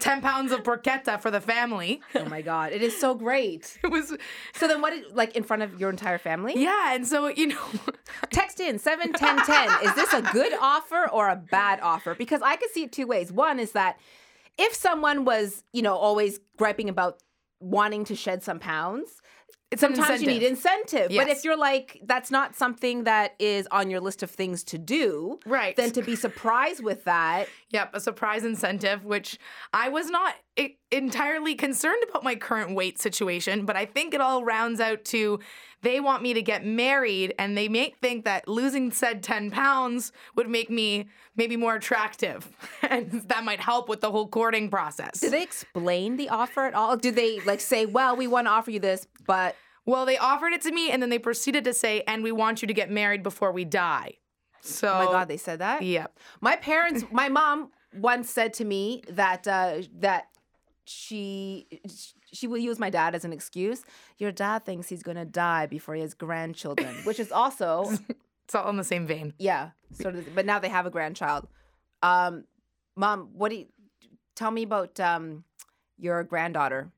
10 0.00 0.20
pounds 0.22 0.50
of 0.52 0.62
porchetta 0.62 1.20
for 1.20 1.30
the 1.30 1.40
family. 1.40 2.00
oh 2.14 2.24
my 2.24 2.40
god, 2.42 2.72
it 2.72 2.82
is 2.82 2.98
so 2.98 3.14
great." 3.14 3.78
It 3.84 3.88
was, 3.88 4.16
So 4.54 4.66
then, 4.66 4.80
what 4.80 4.90
did 4.90 5.14
like 5.14 5.36
in 5.36 5.42
front 5.42 5.62
of 5.62 5.78
your 5.78 5.90
entire 5.90 6.18
family? 6.18 6.54
yeah. 6.56 6.94
And 6.94 7.06
so, 7.06 7.26
you 7.28 7.48
know, 7.48 7.64
Text 8.30 8.60
in 8.60 8.78
seven 8.78 9.12
ten 9.12 9.36
ten. 9.44 9.68
Is 9.84 9.94
this 9.94 10.12
a 10.14 10.22
good 10.22 10.52
offer 10.60 11.08
or 11.12 11.28
a 11.28 11.36
bad 11.36 11.80
offer? 11.82 12.14
Because 12.14 12.40
I 12.42 12.56
could 12.56 12.70
see 12.70 12.84
it 12.84 12.92
two 12.92 13.06
ways. 13.06 13.30
One 13.30 13.58
is 13.58 13.72
that 13.72 13.98
if 14.56 14.74
someone 14.74 15.24
was, 15.24 15.64
you 15.72 15.82
know, 15.82 15.96
always 15.96 16.40
griping 16.56 16.88
about 16.88 17.22
wanting 17.60 18.04
to 18.06 18.14
shed 18.14 18.42
some 18.42 18.58
pounds, 18.58 19.20
sometimes 19.78 20.22
you 20.22 20.28
need 20.28 20.42
incentive. 20.42 21.10
But 21.14 21.28
if 21.28 21.44
you're 21.44 21.56
like, 21.56 22.00
that's 22.04 22.30
not 22.30 22.54
something 22.54 23.04
that 23.04 23.34
is 23.38 23.66
on 23.70 23.90
your 23.90 24.00
list 24.00 24.22
of 24.22 24.30
things 24.30 24.62
to 24.64 24.78
do, 24.78 25.38
Right. 25.46 25.76
Then 25.76 25.90
to 25.92 26.02
be 26.02 26.16
surprised 26.16 26.82
with 26.82 27.04
that, 27.04 27.48
Yep, 27.74 27.90
a 27.92 27.98
surprise 27.98 28.44
incentive, 28.44 29.04
which 29.04 29.36
I 29.72 29.88
was 29.88 30.08
not 30.08 30.36
entirely 30.92 31.56
concerned 31.56 32.04
about 32.08 32.22
my 32.22 32.36
current 32.36 32.76
weight 32.76 33.00
situation, 33.00 33.66
but 33.66 33.74
I 33.74 33.84
think 33.84 34.14
it 34.14 34.20
all 34.20 34.44
rounds 34.44 34.78
out 34.78 35.04
to 35.06 35.40
they 35.82 35.98
want 35.98 36.22
me 36.22 36.34
to 36.34 36.40
get 36.40 36.64
married 36.64 37.34
and 37.36 37.58
they 37.58 37.68
may 37.68 37.92
think 38.00 38.26
that 38.26 38.46
losing 38.46 38.92
said 38.92 39.24
10 39.24 39.50
pounds 39.50 40.12
would 40.36 40.48
make 40.48 40.70
me 40.70 41.08
maybe 41.34 41.56
more 41.56 41.74
attractive. 41.74 42.48
and 42.82 43.10
that 43.26 43.42
might 43.42 43.58
help 43.58 43.88
with 43.88 44.00
the 44.00 44.12
whole 44.12 44.28
courting 44.28 44.70
process. 44.70 45.18
did 45.18 45.32
they 45.32 45.42
explain 45.42 46.16
the 46.16 46.28
offer 46.28 46.66
at 46.66 46.74
all? 46.74 46.96
Did 46.96 47.16
they 47.16 47.40
like 47.40 47.60
say, 47.60 47.86
well, 47.86 48.14
we 48.14 48.28
want 48.28 48.46
to 48.46 48.52
offer 48.52 48.70
you 48.70 48.78
this, 48.78 49.08
but 49.26 49.56
well, 49.84 50.06
they 50.06 50.16
offered 50.16 50.52
it 50.52 50.62
to 50.62 50.70
me 50.70 50.92
and 50.92 51.02
then 51.02 51.10
they 51.10 51.18
proceeded 51.18 51.64
to 51.64 51.74
say, 51.74 52.04
and 52.06 52.22
we 52.22 52.30
want 52.30 52.62
you 52.62 52.68
to 52.68 52.74
get 52.74 52.88
married 52.88 53.24
before 53.24 53.50
we 53.50 53.64
die. 53.64 54.18
So, 54.64 54.88
oh 54.88 55.04
my 55.04 55.12
God, 55.12 55.28
they 55.28 55.36
said 55.36 55.58
that? 55.58 55.82
Yeah, 55.82 56.06
My 56.40 56.56
parents, 56.56 57.04
my 57.12 57.28
mom 57.28 57.70
once 57.94 58.30
said 58.30 58.54
to 58.54 58.64
me 58.64 59.02
that 59.10 59.46
uh, 59.46 59.82
that 59.98 60.28
she 60.84 61.66
she 62.32 62.46
will 62.46 62.58
use 62.58 62.78
my 62.78 62.90
dad 62.90 63.14
as 63.14 63.24
an 63.24 63.32
excuse. 63.32 63.82
Your 64.18 64.32
dad 64.32 64.64
thinks 64.64 64.88
he's 64.88 65.02
gonna 65.02 65.24
die 65.24 65.66
before 65.66 65.94
he 65.94 66.00
has 66.00 66.14
grandchildren, 66.14 66.94
which 67.04 67.20
is 67.20 67.30
also 67.30 67.90
It's 68.44 68.54
all 68.54 68.68
in 68.68 68.76
the 68.76 68.84
same 68.84 69.06
vein. 69.06 69.32
yeah, 69.38 69.70
sort 69.92 70.16
of. 70.16 70.34
But 70.34 70.44
now 70.44 70.58
they 70.58 70.68
have 70.68 70.84
a 70.86 70.90
grandchild. 70.90 71.46
Um, 72.02 72.44
mom, 72.94 73.30
what 73.32 73.48
do 73.50 73.56
you 73.56 73.66
tell 74.34 74.50
me 74.50 74.62
about 74.64 75.00
um, 75.00 75.44
your 75.98 76.22
granddaughter, 76.24 76.90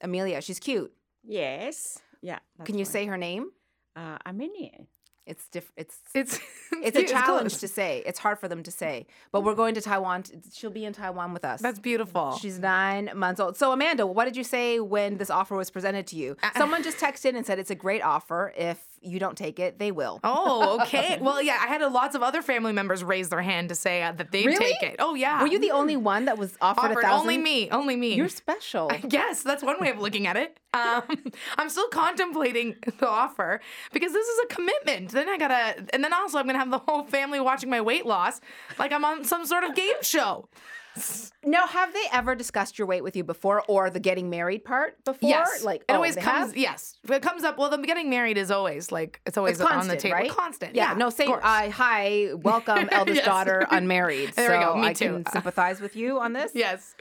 Amelia? 0.00 0.40
She's 0.40 0.58
cute. 0.58 0.92
Yes. 1.22 1.98
Yeah. 2.22 2.38
Can 2.64 2.78
you 2.78 2.84
that's 2.84 2.92
say 2.92 3.04
her 3.06 3.18
name? 3.18 3.50
right. 3.94 4.14
Uh, 4.14 4.18
Armenia. 4.26 4.86
It's 5.26 5.48
diff- 5.48 5.72
It's 5.76 5.98
It's 6.14 6.38
it's 6.82 6.96
a 6.96 7.04
challenge 7.04 7.50
close. 7.52 7.60
to 7.60 7.68
say. 7.68 8.02
It's 8.06 8.18
hard 8.18 8.38
for 8.38 8.48
them 8.48 8.62
to 8.62 8.70
say. 8.70 9.06
But 9.32 9.42
we're 9.42 9.54
going 9.54 9.74
to 9.74 9.80
Taiwan. 9.80 10.22
t- 10.22 10.34
She'll 10.52 10.70
be 10.70 10.84
in 10.84 10.92
Taiwan 10.92 11.32
with 11.32 11.44
us. 11.44 11.60
That's 11.60 11.78
beautiful. 11.78 12.36
She's 12.40 12.58
nine 12.58 13.10
months 13.14 13.40
old. 13.40 13.56
So, 13.56 13.72
Amanda, 13.72 14.06
what 14.06 14.24
did 14.26 14.36
you 14.36 14.44
say 14.44 14.78
when 14.78 15.16
this 15.18 15.30
offer 15.30 15.56
was 15.56 15.70
presented 15.70 16.06
to 16.08 16.16
you? 16.16 16.36
Uh, 16.42 16.50
Someone 16.56 16.82
just 16.82 16.98
texted 16.98 17.36
and 17.36 17.44
said 17.46 17.58
it's 17.58 17.70
a 17.70 17.74
great 17.74 18.02
offer. 18.02 18.52
If 18.56 18.78
you 19.06 19.18
don't 19.18 19.36
take 19.36 19.58
it, 19.58 19.78
they 19.78 19.92
will. 19.92 20.20
Oh, 20.24 20.80
okay. 20.82 21.18
well, 21.20 21.40
yeah, 21.40 21.58
I 21.62 21.66
had 21.68 21.80
lots 21.92 22.14
of 22.14 22.22
other 22.22 22.42
family 22.42 22.72
members 22.72 23.02
raise 23.04 23.28
their 23.28 23.42
hand 23.42 23.68
to 23.70 23.74
say 23.74 24.02
uh, 24.02 24.12
that 24.12 24.32
they'd 24.32 24.46
Really? 24.46 24.58
take 24.58 24.82
it. 24.82 24.96
Oh, 24.98 25.14
yeah. 25.14 25.40
Were 25.40 25.48
you 25.48 25.58
the 25.58 25.70
only 25.70 25.96
one 25.96 26.24
that 26.26 26.36
was 26.38 26.56
offered, 26.60 26.88
a 26.88 26.90
offered? 26.90 27.02
thousand? 27.02 27.20
Only 27.20 27.38
me. 27.38 27.70
Only 27.70 27.96
me. 27.96 28.14
You're 28.14 28.28
special. 28.28 28.88
I 28.92 28.98
guess 28.98 29.42
that's 29.42 29.62
one 29.62 29.80
way 29.80 29.90
of 29.90 29.98
looking 29.98 30.26
at 30.26 30.36
it. 30.36 30.58
Um, 30.74 31.02
I'm 31.56 31.68
still 31.70 31.88
contemplating 31.88 32.76
the 32.98 33.08
offer 33.08 33.60
because 33.92 34.12
this 34.12 34.26
is 34.26 34.38
a 34.44 34.46
commitment. 34.54 35.10
Then 35.10 35.28
I 35.28 35.38
gotta, 35.38 35.86
and 35.94 36.04
then 36.04 36.12
also 36.12 36.38
I'm 36.38 36.46
gonna 36.46 36.58
have 36.58 36.70
the 36.70 36.78
whole 36.78 37.04
family 37.04 37.40
watching 37.40 37.70
my 37.70 37.80
weight 37.80 38.04
loss, 38.04 38.40
like 38.78 38.92
I'm 38.92 39.04
on 39.04 39.24
some 39.24 39.46
sort 39.46 39.64
of 39.64 39.74
game 39.74 40.02
show. 40.02 40.48
now, 41.44 41.66
have 41.66 41.92
they 41.92 42.04
ever 42.12 42.34
discussed 42.34 42.78
your 42.78 42.86
weight 42.86 43.02
with 43.02 43.16
you 43.16 43.24
before, 43.24 43.62
or 43.68 43.90
the 43.90 44.00
getting 44.00 44.30
married 44.30 44.64
part 44.64 45.02
before? 45.04 45.28
Yes, 45.28 45.64
like 45.64 45.80
it 45.82 45.86
oh, 45.90 45.94
always 45.96 46.14
comes. 46.16 46.48
have? 46.50 46.56
Yes, 46.56 46.96
it 47.08 47.22
comes 47.22 47.44
up. 47.44 47.58
Well, 47.58 47.70
the 47.70 47.78
getting 47.78 48.10
married 48.10 48.38
is 48.38 48.50
always 48.50 48.90
like 48.92 49.20
it's 49.26 49.36
always 49.38 49.60
It's 49.60 49.70
on 49.70 49.88
the 49.88 49.96
table. 49.96 50.14
right? 50.16 50.30
Constant. 50.30 50.74
Yeah, 50.74 50.92
Yeah, 50.92 50.98
no, 50.98 51.10
say 51.10 51.26
uh, 51.26 51.70
hi, 51.70 52.28
welcome, 52.34 52.88
eldest 52.92 53.16
Yes. 53.16 53.26
daughter, 53.26 53.66
unmarried. 53.70 54.32
There 54.36 54.50
we 54.58 54.64
so 54.64 54.72
go, 54.74 54.80
me 54.80 54.86
I 54.88 54.92
too. 54.92 55.04
can 55.24 55.26
sympathize 55.32 55.80
with 55.80 55.96
you 55.96 56.18
on 56.20 56.32
this. 56.32 56.52
Yes. 56.54 56.94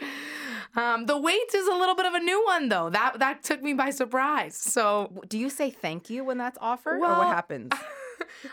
Um, 0.76 1.06
the 1.06 1.18
weight 1.18 1.54
is 1.54 1.68
a 1.68 1.74
little 1.74 1.96
bit 1.96 2.06
of 2.06 2.14
a 2.14 2.20
new 2.20 2.44
one 2.46 2.70
though. 2.70 2.90
That 2.90 3.20
that 3.20 3.44
took 3.44 3.62
me 3.62 3.74
by 3.74 3.90
surprise. 3.92 4.56
So 4.56 5.12
Do 5.28 5.38
you 5.38 5.50
say 5.50 5.70
thank 5.72 6.10
you 6.10 6.24
when 6.24 6.38
that's 6.38 6.58
offered, 6.62 6.98
or 6.98 7.10
what 7.18 7.28
happens? 7.28 7.72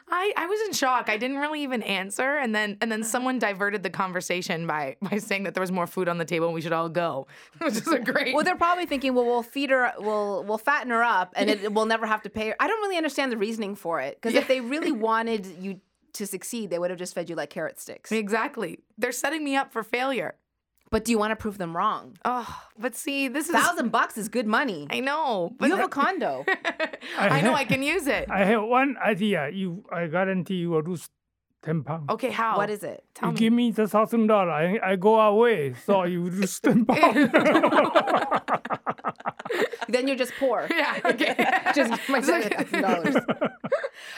I, 0.08 0.32
I 0.36 0.46
was 0.46 0.60
in 0.66 0.72
shock. 0.72 1.08
I 1.08 1.16
didn't 1.16 1.38
really 1.38 1.62
even 1.62 1.82
answer, 1.82 2.36
and 2.36 2.54
then 2.54 2.78
and 2.80 2.90
then 2.90 3.02
someone 3.02 3.36
uh-huh. 3.36 3.52
diverted 3.52 3.82
the 3.82 3.90
conversation 3.90 4.66
by 4.66 4.96
by 5.02 5.18
saying 5.18 5.44
that 5.44 5.54
there 5.54 5.60
was 5.60 5.72
more 5.72 5.86
food 5.86 6.08
on 6.08 6.18
the 6.18 6.24
table 6.24 6.46
and 6.46 6.54
we 6.54 6.60
should 6.60 6.72
all 6.72 6.88
go, 6.88 7.26
which 7.58 7.74
is 7.74 7.88
a 7.88 7.98
great. 7.98 8.34
Well, 8.34 8.44
they're 8.44 8.56
probably 8.56 8.86
thinking, 8.86 9.14
well, 9.14 9.24
we'll 9.24 9.42
feed 9.42 9.70
her, 9.70 9.92
we'll 9.98 10.44
we'll 10.44 10.58
fatten 10.58 10.90
her 10.90 11.02
up, 11.02 11.32
and 11.36 11.50
it, 11.50 11.72
we'll 11.72 11.86
never 11.86 12.06
have 12.06 12.22
to 12.22 12.30
pay 12.30 12.48
her. 12.48 12.56
I 12.60 12.66
don't 12.66 12.80
really 12.80 12.96
understand 12.96 13.32
the 13.32 13.36
reasoning 13.36 13.74
for 13.74 14.00
it 14.00 14.16
because 14.20 14.34
if 14.34 14.48
they 14.48 14.60
really 14.60 14.92
wanted 14.92 15.46
you 15.60 15.80
to 16.14 16.26
succeed, 16.26 16.70
they 16.70 16.78
would 16.78 16.90
have 16.90 16.98
just 16.98 17.14
fed 17.14 17.30
you 17.30 17.36
like 17.36 17.50
carrot 17.50 17.80
sticks. 17.80 18.12
exactly. 18.12 18.78
They're 18.98 19.12
setting 19.12 19.42
me 19.44 19.56
up 19.56 19.72
for 19.72 19.82
failure. 19.82 20.34
But 20.92 21.06
do 21.06 21.10
you 21.10 21.18
want 21.18 21.30
to 21.32 21.36
prove 21.36 21.56
them 21.56 21.74
wrong? 21.74 22.18
Oh, 22.24 22.46
but 22.78 22.94
see, 22.94 23.26
this 23.26 23.48
is 23.48 23.54
Thousand 23.54 23.88
bucks 23.90 24.18
is 24.18 24.28
good 24.28 24.46
money. 24.46 24.86
I 24.90 25.00
know, 25.00 25.50
but 25.58 25.68
You 25.68 25.76
have 25.76 25.86
a 25.86 25.88
condo. 26.00 26.44
I 27.18 27.40
know 27.40 27.54
I 27.54 27.64
can 27.64 27.82
use 27.82 28.06
it. 28.06 28.30
I 28.30 28.44
have 28.44 28.62
one 28.62 28.96
idea. 29.02 29.48
You, 29.48 29.84
I 29.90 30.06
guarantee 30.06 30.56
you 30.56 30.70
will 30.70 30.82
lose 30.82 31.08
ten 31.62 31.82
pounds. 31.82 32.04
Okay, 32.10 32.30
how? 32.30 32.56
What 32.56 32.70
is 32.70 32.82
it? 32.82 33.04
Tell 33.14 33.28
you 33.30 33.34
me. 33.34 33.38
give 33.38 33.52
me 33.52 33.70
the 33.70 33.86
thousand 33.88 34.26
dollar. 34.26 34.50
I, 34.50 34.80
I 34.82 34.96
go 34.96 35.18
away, 35.20 35.74
so 35.86 36.04
you 36.04 36.24
lose 36.30 36.58
ten 36.60 36.84
pounds. 36.84 37.30
Then 39.88 40.06
you're 40.08 40.16
just 40.16 40.32
poor. 40.38 40.68
Yeah. 40.70 41.00
Okay. 41.04 41.34
just 41.74 41.90
give 41.90 42.08
my 42.08 42.20
$7,000. 42.20 43.50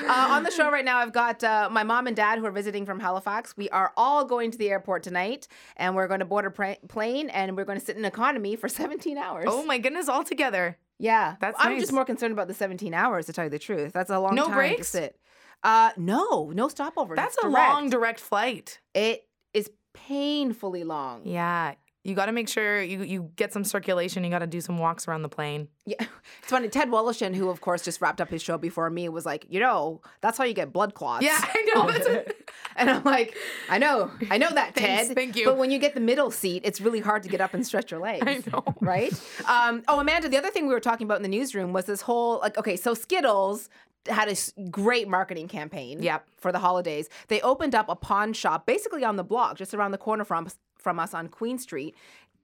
Uh, 0.06 0.28
on 0.30 0.42
the 0.44 0.50
show 0.50 0.70
right 0.70 0.84
now, 0.84 0.98
I've 0.98 1.12
got 1.12 1.42
uh, 1.42 1.68
my 1.70 1.82
mom 1.82 2.06
and 2.06 2.14
dad 2.14 2.38
who 2.38 2.46
are 2.46 2.52
visiting 2.52 2.86
from 2.86 3.00
Halifax. 3.00 3.56
We 3.56 3.68
are 3.70 3.92
all 3.96 4.24
going 4.24 4.50
to 4.52 4.58
the 4.58 4.70
airport 4.70 5.02
tonight, 5.02 5.48
and 5.76 5.96
we're 5.96 6.06
going 6.06 6.20
to 6.20 6.26
board 6.26 6.44
a 6.46 6.50
pra- 6.50 6.76
plane, 6.88 7.28
and 7.30 7.56
we're 7.56 7.64
going 7.64 7.78
to 7.78 7.84
sit 7.84 7.96
in 7.96 8.04
economy 8.04 8.54
for 8.56 8.68
17 8.68 9.18
hours. 9.18 9.46
oh 9.48 9.64
my 9.64 9.78
goodness, 9.78 10.08
all 10.08 10.22
together. 10.22 10.78
Yeah, 10.98 11.36
That's 11.40 11.56
I'm 11.58 11.72
nice. 11.72 11.80
just 11.82 11.92
more 11.92 12.04
concerned 12.04 12.32
about 12.32 12.46
the 12.46 12.54
17 12.54 12.94
hours 12.94 13.26
to 13.26 13.32
tell 13.32 13.44
you 13.44 13.50
the 13.50 13.58
truth. 13.58 13.92
That's 13.92 14.10
a 14.10 14.20
long 14.20 14.36
No 14.36 14.44
time 14.44 14.54
breaks? 14.54 14.92
to 14.92 14.98
sit. 14.98 15.18
Uh, 15.64 15.90
no, 15.96 16.50
no 16.54 16.68
stopovers. 16.68 17.16
That's 17.16 17.34
It's 17.36 17.44
a 17.44 17.48
direct. 17.50 17.72
long 17.72 17.90
direct 17.90 18.20
flight. 18.20 18.78
It 18.94 19.26
is 19.52 19.70
painfully 19.94 20.84
long. 20.84 21.22
Yeah. 21.24 21.74
You 22.06 22.14
got 22.14 22.26
to 22.26 22.32
make 22.32 22.50
sure 22.50 22.82
you, 22.82 23.02
you 23.02 23.30
get 23.34 23.50
some 23.54 23.64
circulation. 23.64 24.24
You 24.24 24.30
got 24.30 24.40
to 24.40 24.46
do 24.46 24.60
some 24.60 24.76
walks 24.76 25.08
around 25.08 25.22
the 25.22 25.30
plane. 25.30 25.68
Yeah, 25.86 25.94
it's 26.42 26.50
funny. 26.50 26.68
Ted 26.68 26.90
Woloshyn, 26.90 27.34
who 27.34 27.48
of 27.48 27.62
course 27.62 27.80
just 27.80 28.02
wrapped 28.02 28.20
up 28.20 28.28
his 28.28 28.42
show 28.42 28.58
before 28.58 28.90
me, 28.90 29.08
was 29.08 29.24
like, 29.24 29.46
you 29.48 29.58
know, 29.58 30.02
that's 30.20 30.36
how 30.36 30.44
you 30.44 30.52
get 30.52 30.70
blood 30.70 30.92
clots. 30.92 31.24
Yeah, 31.24 31.38
I 31.40 31.72
know. 31.74 32.24
And 32.76 32.90
I'm 32.90 33.04
like, 33.04 33.36
I 33.70 33.78
know, 33.78 34.10
I 34.30 34.36
know 34.36 34.50
that, 34.50 34.74
Thanks, 34.74 35.06
Ted. 35.08 35.16
thank 35.16 35.36
you. 35.36 35.44
But 35.44 35.58
when 35.58 35.70
you 35.70 35.78
get 35.78 35.94
the 35.94 36.00
middle 36.00 36.30
seat, 36.32 36.62
it's 36.64 36.80
really 36.80 36.98
hard 36.98 37.22
to 37.22 37.28
get 37.28 37.40
up 37.40 37.54
and 37.54 37.64
stretch 37.64 37.92
your 37.92 38.00
legs. 38.00 38.24
I 38.26 38.42
know. 38.50 38.64
Right? 38.80 39.12
Um, 39.48 39.82
oh, 39.86 40.00
Amanda, 40.00 40.28
the 40.28 40.36
other 40.36 40.50
thing 40.50 40.66
we 40.66 40.74
were 40.74 40.80
talking 40.80 41.04
about 41.06 41.18
in 41.18 41.22
the 41.22 41.28
newsroom 41.28 41.72
was 41.72 41.84
this 41.84 42.00
whole 42.00 42.40
like, 42.40 42.58
okay, 42.58 42.74
so 42.76 42.92
Skittles 42.92 43.68
had 44.08 44.28
a 44.28 44.70
great 44.70 45.08
marketing 45.08 45.48
campaign. 45.48 46.02
Yep. 46.02 46.26
For 46.36 46.52
the 46.52 46.58
holidays, 46.58 47.08
they 47.28 47.40
opened 47.40 47.74
up 47.74 47.88
a 47.88 47.96
pawn 47.96 48.32
shop 48.32 48.66
basically 48.66 49.04
on 49.04 49.16
the 49.16 49.24
block, 49.24 49.56
just 49.56 49.74
around 49.74 49.92
the 49.92 49.98
corner 49.98 50.24
from 50.24 50.48
from 50.78 50.98
us 50.98 51.14
on 51.14 51.28
Queen 51.28 51.58
Street. 51.58 51.94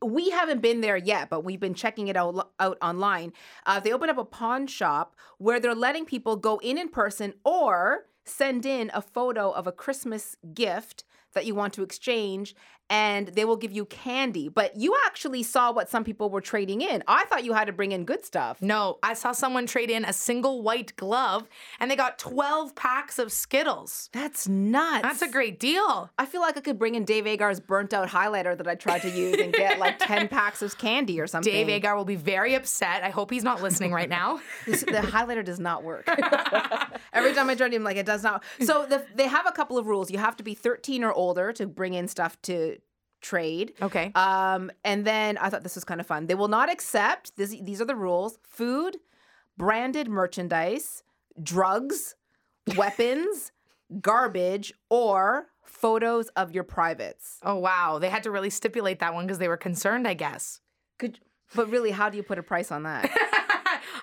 We 0.03 0.31
haven't 0.31 0.63
been 0.63 0.81
there 0.81 0.97
yet, 0.97 1.29
but 1.29 1.45
we've 1.45 1.61
been 1.61 1.75
checking 1.75 2.09
it 2.09 2.17
out 2.17 2.53
out 2.59 2.79
online. 2.81 3.33
Uh, 3.67 3.81
they 3.81 3.93
opened 3.93 4.11
up 4.11 4.19
a 4.19 4.25
pawn 4.25 4.67
shop 4.67 5.15
where 5.39 5.61
they're 5.61 5.75
letting 5.75 6.07
people 6.07 6.37
go 6.37 6.59
in 6.59 6.79
in 6.79 6.89
person 6.89 7.35
or 7.45 8.07
send 8.25 8.65
in 8.65 8.91
a 8.95 9.03
photo 9.03 9.51
of 9.51 9.67
a 9.67 9.73
Christmas 9.73 10.37
gift 10.55 11.05
that 11.35 11.47
you 11.47 11.55
want 11.55 11.73
to 11.75 11.83
exchange 11.83 12.55
and 12.91 13.29
they 13.29 13.45
will 13.45 13.57
give 13.57 13.73
you 13.73 13.85
candy. 13.87 14.49
But 14.49 14.77
you 14.77 14.97
actually 15.07 15.45
saw 15.45 15.73
what 15.73 15.89
some 15.89 16.03
people 16.05 16.29
were 16.29 16.41
trading 16.41 16.81
in. 16.83 17.03
I 17.07 17.25
thought 17.27 17.45
you 17.45 17.53
had 17.53 17.67
to 17.67 17.73
bring 17.73 17.93
in 17.93 18.05
good 18.05 18.25
stuff. 18.25 18.61
No, 18.61 18.99
I 19.03 19.15
saw 19.15 19.31
someone 19.33 19.67
trade 19.67 19.91
in 19.91 20.05
a 20.05 20.13
single 20.13 20.63
white 20.63 20.95
glove 20.97 21.49
and 21.79 21.89
they 21.91 21.97
got 21.97 22.19
12 22.19 22.75
packs 22.75 23.19
of 23.21 23.31
Skittles. 23.33 24.11
That's 24.13 24.49
nuts. 24.49 25.03
That's 25.03 25.23
a 25.23 25.29
great 25.29 25.61
deal. 25.61 26.11
I 26.19 26.27
feel 26.27 26.41
like 26.41 26.57
I 26.57 26.61
could 26.61 26.79
bring 26.79 26.97
in 26.97 27.05
Dave 27.05 27.27
Agar's 27.27 27.61
burnt 27.61 27.95
out 27.95 28.09
highlighter 28.09 28.57
that 28.57 28.67
I 28.67 28.75
tried 28.75 29.03
to 29.03 29.11
use 29.11 29.37
and 29.41 29.53
get 29.53 29.79
like 29.79 29.99
10 30.01 30.27
packs 30.29 30.61
of 30.61 30.77
candy 30.77 31.21
or 31.21 31.29
something. 31.29 31.53
Dave 31.53 31.69
Agar 31.69 31.97
will 31.97 32.05
be 32.05 32.17
very 32.17 32.55
upset. 32.57 33.05
I 33.05 33.11
hope 33.11 33.31
he's 33.31 33.45
not 33.45 33.63
listening 33.63 33.93
right 33.93 34.09
now. 34.09 34.41
This- 34.67 34.83
the 34.83 34.93
highlighter 34.93 35.45
does 35.45 35.61
not 35.61 35.85
work. 35.85 36.09
Every 37.13 37.33
time 37.35 37.49
I 37.51 37.55
try 37.55 37.69
to, 37.69 37.77
I'm 37.77 37.85
like, 37.85 37.97
it 37.97 38.07
does 38.07 38.23
not. 38.23 38.43
So 38.61 38.85
the, 38.87 39.05
they 39.15 39.27
have 39.29 39.47
a 39.47 39.53
couple 39.53 39.79
of 39.79 39.87
rules. 39.87 40.11
You 40.11 40.19
have 40.19 40.37
to 40.37 40.43
be 40.43 40.55
13 40.55 41.05
or 41.05 41.13
older 41.13 41.53
to 41.53 41.67
bring 41.67 41.95
in 41.95 42.09
stuff 42.09 42.41
to 42.43 42.79
trade. 43.21 43.73
Okay. 43.81 44.13
Um, 44.15 44.71
and 44.85 45.05
then 45.05 45.39
I 45.39 45.51
thought 45.51 45.63
this 45.63 45.75
was 45.75 45.85
kind 45.85 46.01
of 46.01 46.07
fun. 46.07 46.27
They 46.27 46.35
will 46.35 46.49
not 46.49 46.71
accept 46.71 47.37
this. 47.37 47.51
These 47.51 47.81
are 47.81 47.87
the 47.87 47.97
rules: 47.97 48.39
food, 48.43 48.99
branded 49.57 50.09
merchandise, 50.09 51.03
drugs, 51.43 52.15
weapons, 52.77 53.53
garbage, 54.01 54.73
or 54.89 55.47
photos 55.65 56.29
of 56.31 56.53
your 56.53 56.65
privates. 56.65 57.39
Oh, 57.43 57.57
wow. 57.57 57.99
They 57.99 58.09
had 58.09 58.23
to 58.25 58.31
really 58.31 58.51
stipulate 58.51 58.99
that 58.99 59.15
one 59.15 59.27
because 59.27 59.39
they 59.39 59.49
were 59.49 59.57
concerned, 59.57 60.07
I 60.07 60.15
guess. 60.15 60.61
Could, 60.99 61.21
but 61.55 61.71
really, 61.71 61.91
how 61.91 62.11
do 62.11 62.17
you 62.17 62.23
put 62.23 62.39
a 62.39 62.43
price 62.43 62.71
on 62.71 62.83
that? 62.83 63.11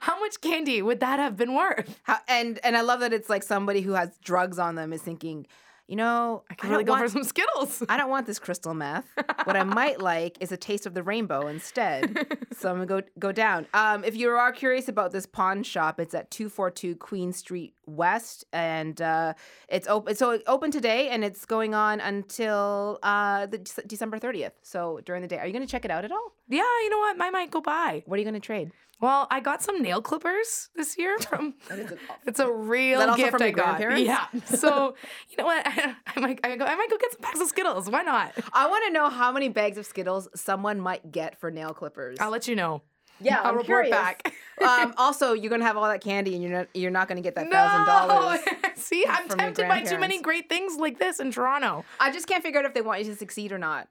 How 0.02 0.20
much 0.20 0.42
candy 0.42 0.82
would 0.82 1.02
that 1.02 1.20
have 1.20 1.36
been 1.36 1.54
worth? 1.54 2.00
How, 2.04 2.20
and 2.28 2.60
and 2.64 2.78
I 2.78 2.82
love 2.82 3.02
that 3.02 3.14
it's 3.14 3.30
like 3.30 3.44
somebody 3.44 3.82
who 3.82 3.94
has 3.94 4.18
drugs 4.24 4.58
on 4.58 4.76
them 4.76 4.94
is 4.94 5.02
thinking, 5.02 5.48
you 5.88 5.96
know, 5.96 6.44
I, 6.50 6.56
I 6.62 6.70
really 6.70 6.84
go 6.84 6.92
want, 6.94 7.04
for 7.06 7.10
some 7.10 7.24
Skittles. 7.24 7.82
I 7.88 7.98
don't 7.98 8.10
want 8.10 8.26
this 8.26 8.40
crystal 8.40 8.74
meth. 8.74 9.06
what 9.46 9.56
I 9.56 9.64
might 9.64 10.02
like 10.02 10.38
is 10.42 10.52
a 10.52 10.58
taste 10.58 10.86
of 10.86 10.94
the 10.94 11.04
rainbow 11.04 11.48
instead. 11.48 12.28
so 12.58 12.70
I'm 12.70 12.76
gonna 12.76 12.86
go 12.86 13.02
go 13.20 13.32
down. 13.32 13.68
Um, 13.74 14.04
if 14.04 14.16
you 14.16 14.30
are 14.30 14.52
curious 14.52 14.88
about 14.88 15.12
this 15.12 15.26
pawn 15.26 15.64
shop, 15.64 16.00
it's 16.00 16.14
at 16.14 16.30
242 16.32 16.96
Queen 16.98 17.32
Street 17.32 17.74
West, 17.86 18.46
and 18.52 19.02
uh, 19.02 19.34
it's 19.70 19.88
open. 19.88 20.16
So 20.16 20.32
it's 20.32 20.44
open 20.48 20.72
today, 20.72 21.10
and 21.10 21.24
it's 21.24 21.46
going 21.46 21.74
on 21.74 22.00
until 22.02 23.00
uh, 23.04 23.46
the 23.46 23.60
Dec- 23.60 23.88
December 23.88 24.20
30th. 24.20 24.52
So 24.62 25.00
during 25.06 25.22
the 25.22 25.28
day, 25.28 25.38
are 25.38 25.48
you 25.48 25.54
gonna 25.54 25.68
check 25.68 25.86
it 25.86 25.92
out 25.92 26.04
at 26.06 26.12
all? 26.12 26.37
Yeah, 26.50 26.62
you 26.84 26.90
know 26.90 27.00
what? 27.00 27.22
I 27.22 27.30
might 27.30 27.52
go 27.52 27.62
buy. 27.62 28.04
What 28.06 28.16
are 28.16 28.20
you 28.20 28.26
gonna 28.26 28.40
trade? 28.40 28.72
Well, 29.00 29.28
I 29.30 29.42
got 29.42 29.62
some 29.62 29.82
nail 29.82 30.02
clippers 30.02 30.70
this 30.76 30.98
year 30.98 31.18
from. 31.30 31.56
It's 32.26 32.40
a 32.40 32.52
real 32.52 33.16
gift 33.16 33.32
from 33.32 33.42
I 33.42 33.52
got. 33.52 33.80
Yeah. 34.00 34.28
So 34.46 34.96
you 35.30 35.38
know 35.38 35.46
what? 35.46 35.64
I, 35.66 36.20
might 36.20 36.40
I, 36.44 36.56
go, 36.56 36.66
I 36.66 36.76
might 36.76 36.90
go 36.90 36.98
get 36.98 37.12
some 37.14 37.22
packs 37.22 37.40
of 37.40 37.48
Skittles. 37.48 37.90
Why 37.90 38.02
not? 38.02 38.34
I 38.54 38.68
want 38.68 38.86
to 38.88 38.92
know 38.92 39.10
how 39.10 39.32
many 39.32 39.50
bags 39.50 39.78
of 39.78 39.86
Skittles 39.86 40.28
someone 40.36 40.80
might 40.80 41.12
get 41.12 41.40
for 41.40 41.52
nail 41.52 41.74
clippers. 41.74 42.18
I'll 42.20 42.32
let 42.32 42.48
you 42.48 42.56
know. 42.56 42.82
Yeah, 43.20 43.40
I'll 43.40 43.48
I'm 43.48 43.58
report 43.58 43.86
curious. 43.86 43.92
back. 43.92 44.34
um, 44.62 44.94
also, 44.98 45.34
you're 45.34 45.50
gonna 45.50 45.66
have 45.66 45.76
all 45.78 45.88
that 45.88 46.02
candy, 46.02 46.36
and 46.36 46.44
you're 46.44 46.52
not 46.52 46.68
you're 46.76 46.92
not 46.92 47.08
gonna 47.08 47.22
get 47.22 47.36
that 47.36 47.50
thousand 47.50 47.86
dollars. 47.88 48.42
See, 48.76 49.06
I'm 49.10 49.28
tempted 49.28 49.68
by 49.68 49.82
too 49.82 49.98
many 49.98 50.22
great 50.22 50.50
things 50.50 50.76
like 50.78 51.00
this 51.00 51.20
in 51.20 51.32
Toronto. 51.32 51.84
I 52.00 52.12
just 52.12 52.28
can't 52.28 52.44
figure 52.44 52.60
out 52.60 52.66
if 52.66 52.74
they 52.74 52.82
want 52.82 53.04
you 53.04 53.12
to 53.12 53.16
succeed 53.16 53.52
or 53.52 53.58
not. 53.58 53.88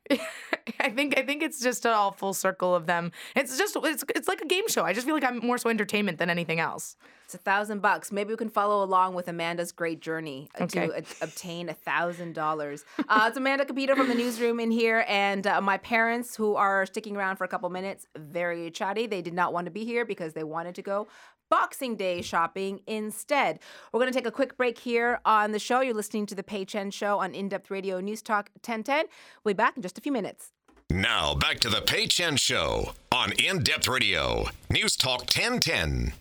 I 0.81 0.90
think 0.90 1.18
I 1.18 1.22
think 1.22 1.42
it's 1.42 1.61
just 1.61 1.87
all 1.87 2.11
full 2.12 2.35
circle 2.35 2.74
of 2.74 2.87
them. 2.87 3.12
It's 3.35 3.57
just 3.59 3.76
it's 3.83 4.05
it's 4.14 4.29
like 4.29 4.40
a 4.40 4.46
game 4.46 4.68
show. 4.68 4.83
I 4.85 4.92
just 4.92 5.07
feel 5.07 5.14
like 5.14 5.24
I'm 5.24 5.38
more 5.38 5.59
so 5.59 5.70
entertainment 5.70 6.18
than 6.18 6.31
anything 6.31 6.61
else. 6.61 6.96
It's 7.24 7.35
a 7.35 7.38
thousand 7.38 7.83
bucks. 7.83 8.12
Maybe 8.12 8.31
we 8.31 8.37
can 8.37 8.48
follow 8.48 8.85
along 8.85 9.14
with 9.14 9.26
Amanda's 9.26 9.72
great 9.72 10.00
journey 10.00 10.48
Okay. 10.61 10.87
to 10.87 10.92
a- 10.98 11.24
obtain 11.24 11.68
a 11.68 11.74
thousand 11.74 12.35
dollars. 12.35 12.85
Uh, 13.09 13.24
It's 13.29 13.37
Amanda 13.37 13.64
Capito 13.64 13.96
from 13.96 14.09
the 14.09 14.14
newsroom 14.14 14.61
in 14.61 14.70
here, 14.70 15.05
and 15.09 15.44
uh, 15.44 15.61
my 15.61 15.76
parents 15.79 16.37
who 16.37 16.55
are 16.55 16.87
sticking 16.87 17.16
around 17.16 17.35
for 17.37 17.42
a 17.44 17.48
couple 17.48 17.68
minutes, 17.68 18.07
very 18.16 18.70
chatty. 18.70 19.09
They 19.09 19.22
did 19.22 19.35
not 19.35 19.52
want 19.52 19.64
to 19.64 19.72
be 19.72 19.85
here 19.85 20.05
because 20.05 20.35
they 20.35 20.44
wanted 20.44 20.76
to 20.76 20.83
go 20.83 21.09
Boxing 21.48 21.96
Day 21.96 22.22
shopping 22.22 22.81
instead. 22.87 23.59
We're 23.92 24.00
going 24.00 24.12
to 24.12 24.16
take 24.18 24.26
a 24.26 24.33
quick 24.33 24.57
break 24.57 24.79
here 24.79 25.20
on 25.24 25.50
the 25.52 25.59
show. 25.61 25.81
You're 25.81 25.94
listening 25.94 26.26
to 26.26 26.35
the 26.37 26.42
Pei 26.44 26.64
Chen 26.64 26.90
Show 26.92 27.18
on 27.18 27.35
In 27.35 27.48
Depth 27.48 27.70
Radio 27.72 28.00
News 28.00 28.22
Talk 28.22 28.50
1010. 28.57 29.07
We'll 29.42 29.55
be 29.55 29.57
back 29.57 29.76
in 29.76 29.83
just 29.83 29.98
a 29.98 30.00
few 30.00 30.12
minutes. 30.12 30.52
Now 30.90 31.35
back 31.35 31.59
to 31.61 31.68
the 31.68 31.81
Pei 31.81 32.07
Chen 32.07 32.37
Show 32.37 32.92
on 33.11 33.33
In 33.33 33.64
Depth 33.64 33.88
Radio, 33.88 34.46
News 34.70 34.94
Talk 34.96 35.22
1010. 35.22 36.12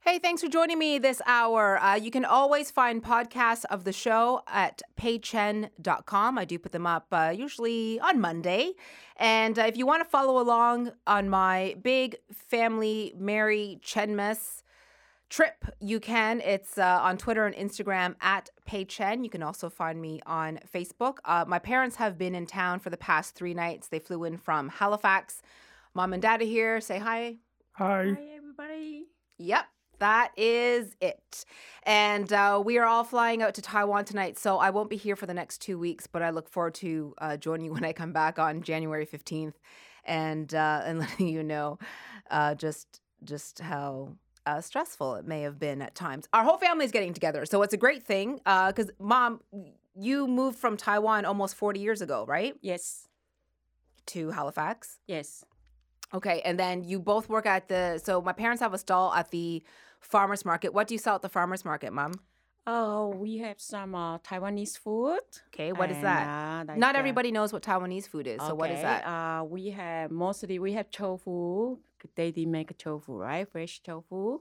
Hey, 0.00 0.18
thanks 0.18 0.42
for 0.42 0.48
joining 0.48 0.78
me 0.78 0.98
this 0.98 1.20
hour. 1.26 1.78
Uh, 1.78 1.94
you 1.94 2.10
can 2.10 2.24
always 2.24 2.70
find 2.70 3.04
podcasts 3.04 3.66
of 3.66 3.84
the 3.84 3.92
show 3.92 4.42
at 4.46 4.80
peichen.com. 4.98 6.38
I 6.38 6.44
do 6.46 6.58
put 6.58 6.72
them 6.72 6.86
up 6.86 7.06
uh, 7.12 7.34
usually 7.36 8.00
on 8.00 8.18
Monday. 8.18 8.72
And 9.16 9.58
uh, 9.58 9.62
if 9.62 9.76
you 9.76 9.86
want 9.86 10.02
to 10.02 10.08
follow 10.08 10.40
along 10.40 10.92
on 11.06 11.28
my 11.28 11.76
big 11.82 12.16
family 12.32 13.12
Merry 13.18 13.78
Chenmas 13.82 14.62
trip, 15.30 15.64
you 15.80 16.00
can. 16.00 16.40
It's 16.40 16.78
uh, 16.78 17.00
on 17.02 17.16
Twitter 17.16 17.46
and 17.46 17.54
Instagram 17.54 18.14
at 18.20 18.50
Pei 18.66 18.84
Chen. 18.84 19.24
You 19.24 19.30
can 19.30 19.42
also 19.42 19.68
find 19.68 20.00
me 20.00 20.20
on 20.26 20.60
Facebook. 20.72 21.18
Uh, 21.24 21.44
my 21.46 21.58
parents 21.58 21.96
have 21.96 22.16
been 22.18 22.34
in 22.34 22.46
town 22.46 22.80
for 22.80 22.90
the 22.90 22.96
past 22.96 23.34
three 23.34 23.54
nights. 23.54 23.88
They 23.88 23.98
flew 23.98 24.24
in 24.24 24.36
from 24.36 24.68
Halifax. 24.68 25.42
Mom 25.94 26.12
and 26.12 26.22
dad 26.22 26.42
are 26.42 26.44
here. 26.44 26.80
Say 26.80 26.98
hi. 26.98 27.36
Hi. 27.72 28.14
Hi, 28.16 28.36
everybody. 28.36 29.06
Yep, 29.38 29.64
that 29.98 30.32
is 30.36 30.94
it. 31.00 31.44
And 31.84 32.32
uh, 32.32 32.62
we 32.64 32.78
are 32.78 32.84
all 32.84 33.04
flying 33.04 33.42
out 33.42 33.54
to 33.54 33.62
Taiwan 33.62 34.04
tonight, 34.04 34.38
so 34.38 34.58
I 34.58 34.70
won't 34.70 34.90
be 34.90 34.96
here 34.96 35.16
for 35.16 35.26
the 35.26 35.34
next 35.34 35.58
two 35.58 35.78
weeks, 35.78 36.06
but 36.06 36.22
I 36.22 36.30
look 36.30 36.48
forward 36.48 36.74
to 36.76 37.14
uh, 37.18 37.36
joining 37.36 37.66
you 37.66 37.72
when 37.72 37.84
I 37.84 37.92
come 37.92 38.12
back 38.12 38.38
on 38.38 38.62
January 38.62 39.06
15th 39.06 39.54
and, 40.04 40.54
uh, 40.54 40.82
and 40.84 40.98
letting 41.00 41.28
you 41.28 41.42
know 41.42 41.78
uh, 42.30 42.54
just, 42.54 43.00
just 43.24 43.58
how. 43.58 44.12
Uh, 44.46 44.60
stressful 44.60 45.14
it 45.14 45.26
may 45.26 45.40
have 45.42 45.58
been 45.58 45.80
at 45.80 45.94
times. 45.94 46.28
Our 46.34 46.44
whole 46.44 46.58
family 46.58 46.84
is 46.84 46.90
getting 46.92 47.14
together, 47.14 47.46
so 47.46 47.62
it's 47.62 47.72
a 47.72 47.78
great 47.78 48.02
thing. 48.02 48.36
Because, 48.44 48.90
mom, 48.98 49.40
you 49.94 50.26
moved 50.26 50.58
from 50.58 50.76
Taiwan 50.76 51.24
almost 51.24 51.54
40 51.56 51.80
years 51.80 52.02
ago, 52.02 52.24
right? 52.28 52.54
Yes, 52.60 53.08
To 54.06 54.30
Halifax. 54.30 54.98
yes. 55.06 55.44
Okay, 56.12 56.42
and 56.44 56.58
then 56.58 56.84
you 56.84 57.00
both 57.00 57.28
work 57.28 57.44
at 57.46 57.68
the. 57.68 57.98
So 58.04 58.20
my 58.20 58.32
parents 58.32 58.60
have 58.62 58.72
a 58.74 58.78
stall 58.78 59.12
at 59.14 59.30
the 59.32 59.64
farmers 60.00 60.44
market. 60.44 60.72
What 60.72 60.86
do 60.86 60.94
you 60.94 60.98
sell 60.98 61.16
at 61.16 61.22
the 61.22 61.28
farmers 61.28 61.64
market, 61.64 61.92
mom? 61.92 62.12
Oh, 62.66 63.08
we 63.08 63.38
have 63.38 63.60
some 63.60 63.94
uh, 63.96 64.18
Taiwanese 64.18 64.78
food. 64.78 65.20
Okay, 65.48 65.72
what 65.72 65.90
is 65.90 65.96
and, 65.96 66.06
that? 66.06 66.28
uh, 66.28 66.64
like, 66.68 66.78
Not 66.78 66.94
uh, 66.94 66.98
everybody 66.98 67.32
knows 67.32 67.52
what 67.52 67.62
Taiwanese 67.62 68.08
food 68.08 68.26
is. 68.26 68.40
So 68.42 68.54
what 68.54 68.70
is 68.70 68.80
that? 68.82 69.04
Uh, 69.06 69.44
we 69.44 69.70
have 69.70 70.10
mostly 70.12 70.58
we 70.58 70.72
have 70.74 70.88
tofu. 70.90 71.78
They 72.16 72.30
did 72.30 72.48
make 72.48 72.76
tofu, 72.78 73.12
right? 73.16 73.48
Fresh 73.50 73.82
tofu, 73.82 74.40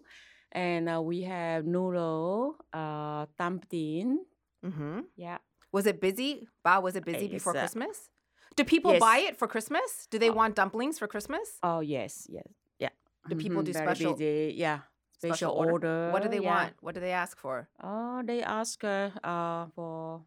and 0.51 0.89
uh, 0.89 1.01
we 1.01 1.21
have 1.23 1.65
noodle, 1.65 2.55
uh, 2.73 3.25
dumpling. 3.37 4.25
mm-hmm. 4.65 4.99
Yeah. 5.15 5.37
Was 5.71 5.85
it 5.87 5.99
busy? 5.99 6.47
Wow, 6.63 6.81
was 6.81 6.95
it 6.95 7.03
busy 7.05 7.25
Yes, 7.25 7.31
before 7.31 7.55
uh, 7.57 7.61
Christmas? 7.61 8.09
Do 8.55 8.63
people 8.63 8.91
yes. 8.93 8.99
buy 8.99 9.17
it 9.29 9.37
for 9.37 9.47
Christmas? 9.47 10.07
Do 10.11 10.19
they 10.19 10.29
Uh, 10.29 10.33
want 10.39 10.55
dumplings 10.55 10.99
for 10.99 11.07
Christmas? 11.07 11.57
Oh 11.63 11.79
yes, 11.79 12.27
yes, 12.29 12.45
yeah. 12.79 12.93
Do 13.27 13.35
people 13.35 13.61
Mhm, 13.61 13.65
do 13.65 13.73
very 13.73 13.85
special- 13.87 14.13
busy, 14.13 14.53
Yeah. 14.57 14.79
Special, 15.17 15.51
order. 15.55 16.11
What 16.11 16.21
do 16.21 16.27
they 16.29 16.41
yeah. 16.43 16.53
want? 16.53 16.73
What 16.81 16.93
do 16.95 16.99
they 17.01 17.13
ask 17.13 17.39
for? 17.39 17.69
Oh, 17.81 18.21
they 18.25 18.43
ask 18.43 18.83
uh, 18.83 19.09
uh 19.23 19.67
for 19.73 20.21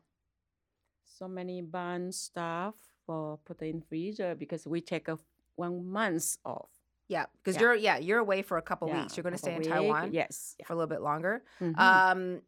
so 1.04 1.28
many 1.28 1.60
bun 1.62 2.12
stuff 2.12 2.74
for 3.06 3.38
put 3.44 3.60
in 3.62 3.80
freezer 3.82 4.34
because 4.34 4.66
we 4.66 4.80
take 4.80 5.06
a 5.08 5.18
one 5.54 5.84
month 5.86 6.38
off. 6.44 6.68
Yeah, 7.08 7.26
because 7.38 7.54
Yeah. 7.56 7.60
you're 7.62 7.74
yeah 7.74 7.96
you're 7.98 8.18
away 8.18 8.42
for 8.42 8.56
a 8.58 8.62
couple 8.62 8.88
Yeah, 8.88 9.02
weeks. 9.02 9.16
You're 9.16 9.22
going 9.22 9.32
to 9.34 9.38
stay 9.38 9.52
in 9.54 9.60
week, 9.60 9.68
Taiwan 9.68 10.12
Yes. 10.12 10.56
for 10.66 10.72
a 10.72 10.76
little 10.76 10.88
bit 10.88 11.02
longer. 11.02 11.42
Mhm. 11.60 11.78
Um, 11.78 12.42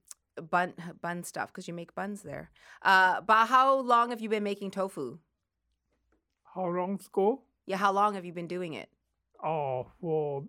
bun 0.51 0.75
bun 1.03 1.23
stuff 1.25 1.49
because 1.49 1.69
you 1.69 1.75
make 1.75 1.95
buns 1.95 2.23
there. 2.23 2.51
Uh, 2.83 3.21
but 3.21 3.47
how 3.47 3.75
long 3.81 4.11
have 4.11 4.21
you 4.21 4.29
been 4.29 4.43
making 4.45 4.71
tofu? 4.73 5.19
How 6.55 6.67
long 6.67 6.99
ago? 7.07 7.43
Yeah, 7.67 7.77
how 7.77 7.93
long 7.93 8.15
have 8.15 8.25
you 8.25 8.33
been 8.33 8.49
doing 8.49 8.75
it? 8.75 8.89
Oh, 9.45 9.87
for 10.01 10.45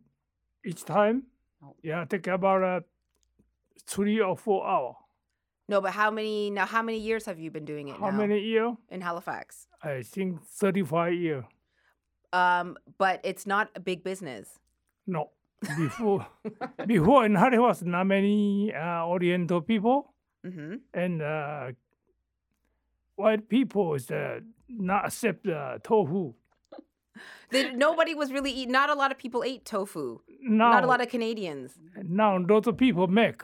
each 0.66 0.84
time? 0.86 1.24
Oh. 1.64 1.76
Yeah, 1.84 2.06
take 2.06 2.26
about 2.28 2.64
uh, 2.64 2.80
three 3.86 4.20
or 4.22 4.36
four 4.38 4.66
hours. 4.66 4.96
No, 5.68 5.82
but 5.82 5.92
how 5.92 6.10
many 6.10 6.50
now? 6.50 6.66
How 6.66 6.82
many 6.82 6.98
years 6.98 7.26
have 7.26 7.38
you 7.40 7.52
been 7.52 7.66
doing 7.66 7.90
it 7.90 7.98
How 7.98 8.10
now 8.10 8.18
many 8.18 8.40
year? 8.40 8.76
in 8.90 9.02
Halifax? 9.02 9.68
I 9.84 10.02
think 10.02 10.42
35 10.44 11.14
year. 11.14 11.46
Um, 12.34 12.78
but 12.98 13.20
it's 13.24 13.46
not 13.46 13.70
a 13.76 13.80
big 13.80 14.04
business. 14.04 14.60
No. 15.08 15.30
Before, 15.78 16.26
before 16.88 17.26
in 17.26 17.36
Halifax, 17.36 17.82
not 17.82 18.06
many 18.06 18.74
uh, 18.74 19.06
Oriental 19.06 19.62
people. 19.62 20.14
Mm-hmm. 20.46 20.76
And 20.94 21.22
uh, 21.22 21.72
white 23.16 23.50
people 23.50 23.96
is 23.96 24.10
uh, 24.10 24.40
not 24.70 25.06
accept 25.06 25.48
uh, 25.48 25.80
tofu. 25.84 26.34
That 27.52 27.76
nobody 27.76 28.14
was 28.16 28.32
really 28.32 28.52
eating. 28.52 28.72
Not 28.72 28.90
a 28.90 28.94
lot 28.94 29.12
of 29.12 29.18
people 29.18 29.44
ate 29.44 29.66
tofu. 29.66 30.20
Now, 30.42 30.72
Not 30.72 30.84
a 30.84 30.88
lot 30.88 31.02
of 31.02 31.10
Canadians. 31.10 31.74
now 32.02 32.38
lots 32.38 32.68
of 32.68 32.78
people 32.78 33.08
make. 33.08 33.42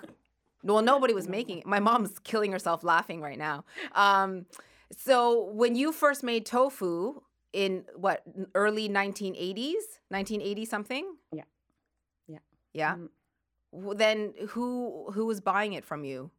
Well, 0.64 0.82
nobody 0.82 1.14
was 1.14 1.28
making 1.28 1.58
it. 1.60 1.66
My 1.66 1.80
mom's 1.80 2.18
killing 2.20 2.52
herself 2.52 2.84
laughing 2.84 3.20
right 3.20 3.38
now. 3.38 3.66
Um, 3.94 4.46
so 4.96 5.50
when 5.52 5.76
you 5.76 5.92
first 5.92 6.24
made 6.24 6.46
tofu 6.46 7.22
in 7.56 7.86
what 7.96 8.22
early 8.54 8.90
1980s, 8.90 10.04
1980 10.12 10.66
something? 10.66 11.06
Yeah. 11.32 11.48
Yeah. 12.28 12.44
Yeah. 12.74 12.96
W- 13.72 13.96
Then 13.96 14.34
who 14.50 15.08
who 15.16 15.26
was 15.26 15.40
buying 15.40 15.74
it 15.74 15.86
from 15.86 16.04
you? 16.04 16.32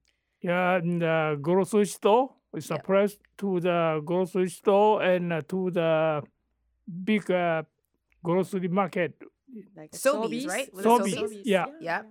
Yeah, 0.43 0.79
in 0.79 0.99
the 1.01 1.39
grocery 1.41 1.87
store. 1.87 2.35
We 2.53 2.61
Yeah. 2.61 2.77
suppress 2.77 3.17
to 3.39 3.61
the 3.61 4.01
grocery 4.05 4.49
store 4.51 5.03
and 5.03 5.33
uh, 5.33 5.41
to 5.49 5.71
the 5.71 6.23
big 6.87 7.31
uh, 7.31 7.63
grocery 8.23 8.69
market. 8.69 9.13
Like 9.77 9.95
a 9.95 9.99
Sobeys, 9.99 10.47
right? 10.47 10.69
Was 10.75 10.85
it 10.85 10.89
Sobeys? 10.89 11.15
Sobeys, 11.17 11.43
Yeah. 11.45 11.67
Yeah. 11.81 12.03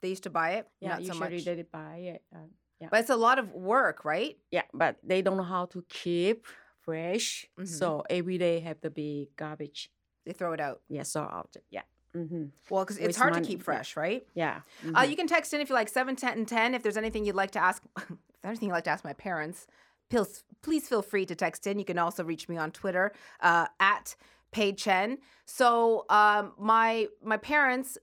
They 0.00 0.08
used 0.08 0.24
to 0.24 0.30
buy 0.30 0.50
it. 0.60 0.66
Yeah, 0.80 0.88
not 0.88 1.04
so 1.04 1.12
usually 1.14 1.36
much. 1.36 1.44
they 1.44 1.62
buy 1.62 1.96
it. 2.18 2.22
Uh, 2.34 2.38
yeah. 2.80 2.88
But 2.90 3.00
it's 3.00 3.10
a 3.10 3.16
lot 3.16 3.38
of 3.38 3.52
work, 3.54 4.04
right? 4.04 4.36
yeah, 4.50 4.66
but 4.74 4.96
they 5.06 5.22
don't 5.22 5.36
know 5.36 5.46
how 5.56 5.66
to 5.66 5.82
keep 5.88 6.44
fresh. 6.82 7.46
Mhm. 7.58 7.66
So 7.68 8.02
every 8.10 8.38
day 8.38 8.60
have 8.60 8.80
to 8.82 8.90
be 8.90 9.30
garbage. 9.36 9.90
They 10.24 10.32
throw 10.32 10.52
it 10.52 10.60
out. 10.60 10.82
Yeah, 10.88 11.02
so 11.02 11.22
out. 11.22 11.56
Yeah. 11.70 11.82
Mm-hmm. 12.16 12.44
Well, 12.68 12.84
because 12.84 12.98
it's 12.98 13.06
Waste 13.06 13.18
hard 13.18 13.32
to 13.34 13.40
money, 13.40 13.46
keep 13.48 13.60
yeah. 13.60 13.64
fresh, 13.64 13.96
right? 13.96 14.26
Yeah. 14.34 14.60
Uh, 14.84 14.88
mhm. 15.02 15.10
you 15.10 15.16
can 15.16 15.26
text 15.26 15.54
in 15.54 15.60
if 15.60 15.68
you 15.68 15.74
like 15.74 15.88
7, 15.88 16.14
10, 16.14 16.38
and 16.38 16.46
10. 16.48 16.74
If 16.74 16.82
there's 16.82 16.96
anything 16.98 17.24
you'd 17.24 17.34
like 17.34 17.52
to 17.52 17.58
ask, 17.58 17.82
if 17.96 18.06
there's 18.06 18.18
anything 18.44 18.68
you'd 18.68 18.74
like 18.74 18.84
to 18.84 18.90
ask 18.90 19.02
my 19.04 19.14
parents, 19.14 19.66
please, 20.10 20.44
please 20.62 20.86
feel 20.88 21.02
free 21.02 21.24
to 21.26 21.34
text 21.34 21.66
in. 21.66 21.78
You 21.78 21.84
can 21.84 21.98
also 21.98 22.22
reach 22.22 22.48
me 22.48 22.56
on 22.58 22.70
Twitter 22.70 23.12
uh, 23.40 23.66
at 23.80 24.14
Pei 24.52 24.72
Chen. 24.74 25.18
So 25.46 26.04
um, 26.10 26.52
my 26.58 27.08
my 27.22 27.38
parents, 27.38 27.96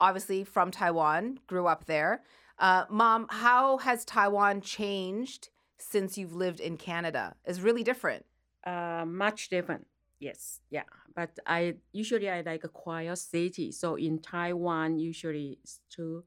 obviously 0.00 0.44
from 0.44 0.70
Taiwan, 0.70 1.38
grew 1.46 1.66
up 1.66 1.86
there. 1.86 2.22
Uh, 2.58 2.84
Mom, 2.90 3.26
how 3.30 3.78
has 3.78 4.04
Taiwan 4.04 4.60
changed 4.60 5.48
since 5.78 6.16
you've 6.18 6.34
lived 6.34 6.60
in 6.60 6.76
Canada? 6.76 7.34
is 7.46 7.60
really 7.60 7.82
different. 7.82 8.24
Uh, 8.64 9.04
much 9.06 9.48
different. 9.48 9.86
Yes, 10.20 10.60
yeah. 10.70 10.84
But 11.14 11.38
I 11.46 11.74
usually 11.92 12.30
I 12.30 12.40
like 12.40 12.64
a 12.64 12.68
quiet 12.68 13.16
city. 13.18 13.72
So 13.72 13.96
in 13.96 14.18
Taiwan, 14.20 14.98
usually 14.98 15.58
it's 15.62 15.80
too 15.90 16.24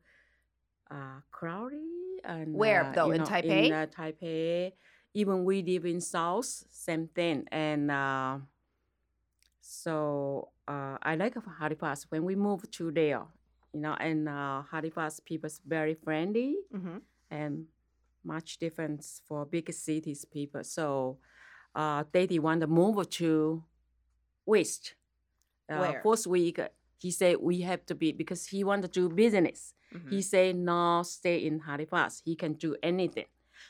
uh, 0.92 1.22
crowded. 1.32 1.80
And 2.24 2.54
Where, 2.54 2.84
uh, 2.86 2.92
though? 2.94 3.12
In 3.12 3.20
know, 3.20 3.26
Taipei? 3.26 3.68
In 3.68 3.74
uh, 3.74 3.86
Taipei. 3.88 4.74
Even 5.14 5.46
we 5.46 5.64
live 5.64 5.86
in 5.86 6.00
South, 6.00 6.46
same 6.70 7.08
thing. 7.08 7.46
And 7.52 7.90
uh, 7.90 8.38
so 9.62 10.50
uh, 10.68 10.98
I 11.02 11.16
like 11.16 11.36
Halifax 11.60 12.06
when 12.10 12.24
we 12.24 12.36
moved 12.36 12.72
to 12.74 12.92
there. 12.92 13.24
You 13.74 13.82
know, 13.82 13.94
and 14.00 14.30
uh, 14.30 14.64
Halifax 14.72 15.20
people's 15.20 15.60
very 15.66 15.94
friendly 15.94 16.56
Mm-hmm. 16.74 16.98
and 17.32 17.66
much 18.28 18.58
difference 18.58 19.22
for 19.28 19.46
big 19.46 19.74
cities 19.74 20.26
people. 20.26 20.64
So 20.64 21.18
uh, 21.74 22.04
Daddy 22.12 22.40
want 22.40 22.62
to 22.62 22.68
move 22.68 23.10
to 23.10 23.64
West. 24.46 24.94
Uh, 25.70 25.78
Where? 25.78 26.02
First 26.04 26.28
week, 26.28 26.60
he 26.98 27.12
said 27.12 27.38
we 27.40 27.62
have 27.62 27.86
to 27.88 27.96
be 27.96 28.12
because 28.12 28.46
he 28.48 28.64
want 28.64 28.82
to 28.84 28.88
do 28.88 29.10
business. 29.10 29.74
Mm-hmm. 29.94 30.10
He 30.10 30.22
said 30.22 30.56
no, 30.56 31.04
stay 31.04 31.46
in 31.46 31.60
Halifax. 31.60 32.22
He 32.26 32.36
can 32.36 32.54
do 32.54 32.76
anything. 32.84 33.26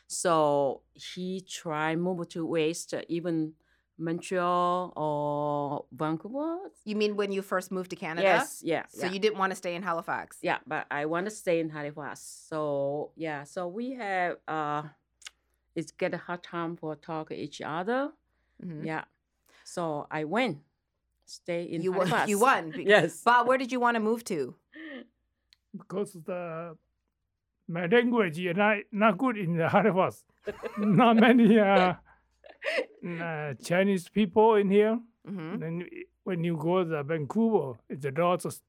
So 0.08 0.82
he 0.94 1.42
try 1.42 1.96
move 1.96 2.28
to 2.30 2.46
West, 2.46 2.94
even 3.08 3.54
Montreal 3.98 4.94
or 4.96 5.86
Vancouver. 5.92 6.58
You 6.86 6.96
mean 6.96 7.16
when 7.16 7.32
you 7.32 7.42
first 7.42 7.72
moved 7.72 7.90
to 7.92 7.96
Canada? 7.96 8.28
Yes, 8.28 8.62
yeah. 8.64 8.84
So 8.90 9.06
yeah. 9.06 9.14
you 9.14 9.20
didn't 9.20 9.38
want 9.38 9.52
to 9.52 9.56
stay 9.56 9.76
in 9.76 9.84
Halifax? 9.84 10.38
Yeah, 10.42 10.60
but 10.66 10.86
I 10.92 11.06
want 11.06 11.26
to 11.26 11.32
stay 11.32 11.60
in 11.60 11.70
Halifax. 11.70 12.46
So 12.50 13.12
yeah, 13.16 13.44
so 13.44 13.68
we 13.68 13.94
have 13.94 14.38
uh, 14.48 14.84
it's 15.76 15.92
get 15.92 16.14
a 16.14 16.18
hard 16.18 16.44
time 16.44 16.78
for 16.78 16.96
talk 16.96 17.32
each 17.32 17.62
other. 17.62 18.12
Mhm. 18.64 18.86
Yeah, 18.86 19.06
so 19.64 20.08
I 20.12 20.24
went, 20.26 20.60
stay 21.26 21.64
in 21.64 21.82
You 21.82 21.92
won. 21.92 22.08
Halifax. 22.08 22.30
You 22.30 22.40
won. 22.40 22.74
Yes. 22.78 23.22
Bob, 23.24 23.48
where 23.48 23.58
did 23.58 23.72
you 23.72 23.80
want 23.80 23.96
to 23.96 24.02
move 24.02 24.24
to? 24.26 24.56
because 25.78 26.14
the 26.26 26.76
my 27.68 27.86
language 27.86 28.40
is 28.40 28.56
not, 28.56 28.78
not 28.92 29.18
good 29.18 29.38
in 29.38 29.58
the 29.58 29.68
Halifax. 29.68 30.24
not 30.78 31.18
many 31.18 31.60
uh, 31.60 31.94
uh, 33.22 33.54
Chinese 33.64 34.10
people 34.10 34.56
in 34.56 34.70
here. 34.70 35.00
hmm 35.26 35.58
Then 35.60 35.86
when 36.24 36.44
you 36.44 36.58
go 36.58 36.84
to 36.84 37.04
Vancouver, 37.04 37.80
it's 37.90 38.06
a 38.06 38.12
lot 38.12 38.46
of 38.46 38.60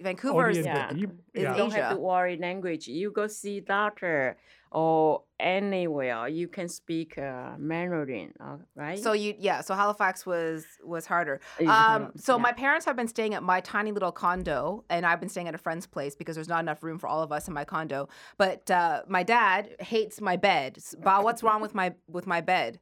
Vancouver 0.00 0.48
is 0.50 0.58
Yeah. 0.58 0.92
people. 0.92 1.16
Yeah. 1.34 1.50
You 1.52 1.56
don't 1.58 1.72
have 1.72 1.94
to 1.96 2.00
worry 2.00 2.36
language. 2.36 2.86
You 2.86 3.10
go 3.10 3.26
see 3.26 3.60
doctor 3.60 4.36
or 4.70 5.22
anywhere 5.40 6.28
you 6.28 6.46
can 6.46 6.68
speak 6.68 7.16
uh, 7.18 7.56
Mandarin, 7.58 8.32
uh, 8.38 8.58
right? 8.76 8.98
so 8.98 9.12
you 9.12 9.34
yeah. 9.38 9.60
So 9.62 9.74
Halifax 9.74 10.24
was 10.26 10.66
was 10.84 11.06
harder. 11.06 11.40
Um, 11.66 12.12
so 12.16 12.36
yeah. 12.36 12.42
my 12.42 12.52
parents 12.52 12.84
have 12.86 12.94
been 12.94 13.08
staying 13.08 13.34
at 13.34 13.42
my 13.42 13.60
tiny 13.60 13.90
little 13.90 14.12
condo, 14.12 14.84
and 14.88 15.04
I've 15.04 15.20
been 15.20 15.28
staying 15.30 15.48
at 15.48 15.54
a 15.54 15.58
friend's 15.58 15.86
place 15.86 16.14
because 16.14 16.36
there's 16.36 16.48
not 16.48 16.60
enough 16.60 16.82
room 16.84 16.98
for 16.98 17.08
all 17.08 17.22
of 17.22 17.32
us 17.32 17.48
in 17.48 17.54
my 17.54 17.64
condo. 17.64 18.08
But 18.36 18.70
uh, 18.70 19.02
my 19.08 19.22
dad 19.24 19.74
hates 19.80 20.20
my 20.20 20.36
bed. 20.36 20.74
S- 20.76 20.94
Bob, 21.02 21.24
what's 21.24 21.42
wrong 21.42 21.60
with 21.60 21.74
my 21.74 21.94
with 22.06 22.26
my 22.26 22.40
bed? 22.40 22.78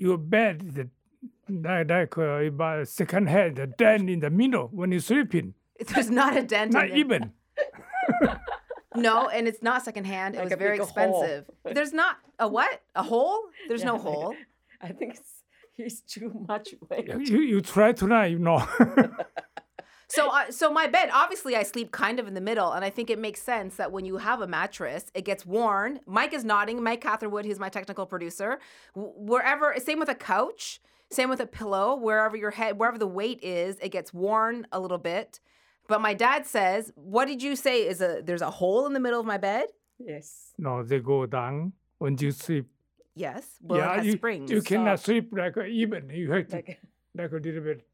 Your 0.00 0.16
bed 0.16 0.62
is 0.66 0.76
like, 1.48 1.88
like 1.90 2.16
uh, 2.18 2.22
about 2.48 2.88
second 2.88 3.28
hand, 3.28 3.56
the 3.56 3.66
dent 3.66 4.08
in 4.08 4.20
the 4.20 4.30
middle 4.30 4.68
when 4.72 4.90
you're 4.92 5.00
sleeping. 5.04 5.52
There's 5.88 6.08
not 6.10 6.36
a 6.36 6.42
dent. 6.42 6.72
Not 6.72 6.88
in 6.90 6.96
even. 6.96 7.32
No, 8.96 9.28
and 9.34 9.46
it's 9.46 9.62
not 9.62 9.84
secondhand. 9.84 10.34
It 10.34 10.38
Like 10.38 10.50
was 10.50 10.58
very 10.58 10.78
big 10.78 10.88
hole. 10.88 11.22
expensive. 11.22 11.44
There's 11.76 11.92
not 11.92 12.16
a 12.40 12.48
what? 12.48 12.82
A 12.96 13.02
hole? 13.04 13.38
There's 13.68 13.84
no 13.84 13.94
Yeah, 13.94 14.02
like- 14.02 14.14
hole. 14.14 14.34
I 14.82 14.88
think 14.88 15.14
it's, 15.14 15.32
it's 15.78 16.00
too 16.00 16.32
much 16.48 16.74
weight. 16.88 17.06
You, 17.06 17.38
you 17.52 17.60
try 17.60 17.92
tonight, 17.92 18.32
you 18.32 18.38
know. 18.40 18.66
So, 20.10 20.28
uh, 20.28 20.50
so 20.50 20.72
my 20.72 20.86
bed, 20.86 21.08
obviously, 21.12 21.54
I 21.54 21.62
sleep 21.62 21.92
kind 21.92 22.18
of 22.18 22.26
in 22.26 22.34
the 22.34 22.40
middle, 22.40 22.72
and 22.72 22.84
I 22.84 22.90
think 22.90 23.10
it 23.10 23.18
makes 23.18 23.40
sense 23.40 23.76
that 23.76 23.92
when 23.92 24.04
you 24.04 24.16
have 24.16 24.40
a 24.40 24.46
mattress, 24.46 25.04
it 25.14 25.24
gets 25.24 25.46
worn. 25.46 26.00
Mike 26.06 26.32
is 26.32 26.44
nodding. 26.44 26.82
Mike 26.82 27.00
Catherwood, 27.00 27.44
who's 27.44 27.60
my 27.60 27.68
technical 27.68 28.06
producer. 28.06 28.58
Wherever, 28.94 29.74
same 29.78 30.00
with 30.00 30.08
a 30.08 30.14
couch, 30.16 30.80
same 31.12 31.28
with 31.30 31.40
a 31.40 31.46
pillow. 31.46 31.94
Wherever 31.94 32.36
your 32.36 32.50
head, 32.50 32.78
wherever 32.78 32.98
the 32.98 33.06
weight 33.06 33.40
is, 33.42 33.78
it 33.80 33.90
gets 33.90 34.12
worn 34.12 34.66
a 34.72 34.80
little 34.80 34.98
bit. 34.98 35.40
But 35.88 36.00
my 36.00 36.14
dad 36.14 36.46
says, 36.46 36.92
"What 36.94 37.26
did 37.26 37.42
you 37.42 37.56
say? 37.56 37.86
Is 37.88 38.00
a 38.00 38.20
there's 38.22 38.42
a 38.42 38.50
hole 38.50 38.86
in 38.86 38.92
the 38.92 39.00
middle 39.00 39.20
of 39.20 39.26
my 39.26 39.38
bed?" 39.38 39.66
Yes. 39.98 40.52
no, 40.56 40.82
they 40.82 40.98
go 41.00 41.26
down 41.26 41.72
when 41.98 42.16
you 42.18 42.30
sleep. 42.30 42.66
Yes. 43.14 43.44
Well, 43.60 43.80
it 43.80 43.96
has 43.96 44.06
you, 44.06 44.12
springs. 44.12 44.50
you 44.50 44.62
cannot 44.62 44.98
Soft. 44.98 45.04
sleep 45.06 45.28
like 45.32 45.56
even. 45.68 46.08
You 46.10 46.30
have 46.32 46.48
to 46.48 46.56
Like, 46.56 46.80
like 47.14 47.32
a 47.32 47.36
little 47.36 47.62
bit. 47.62 47.86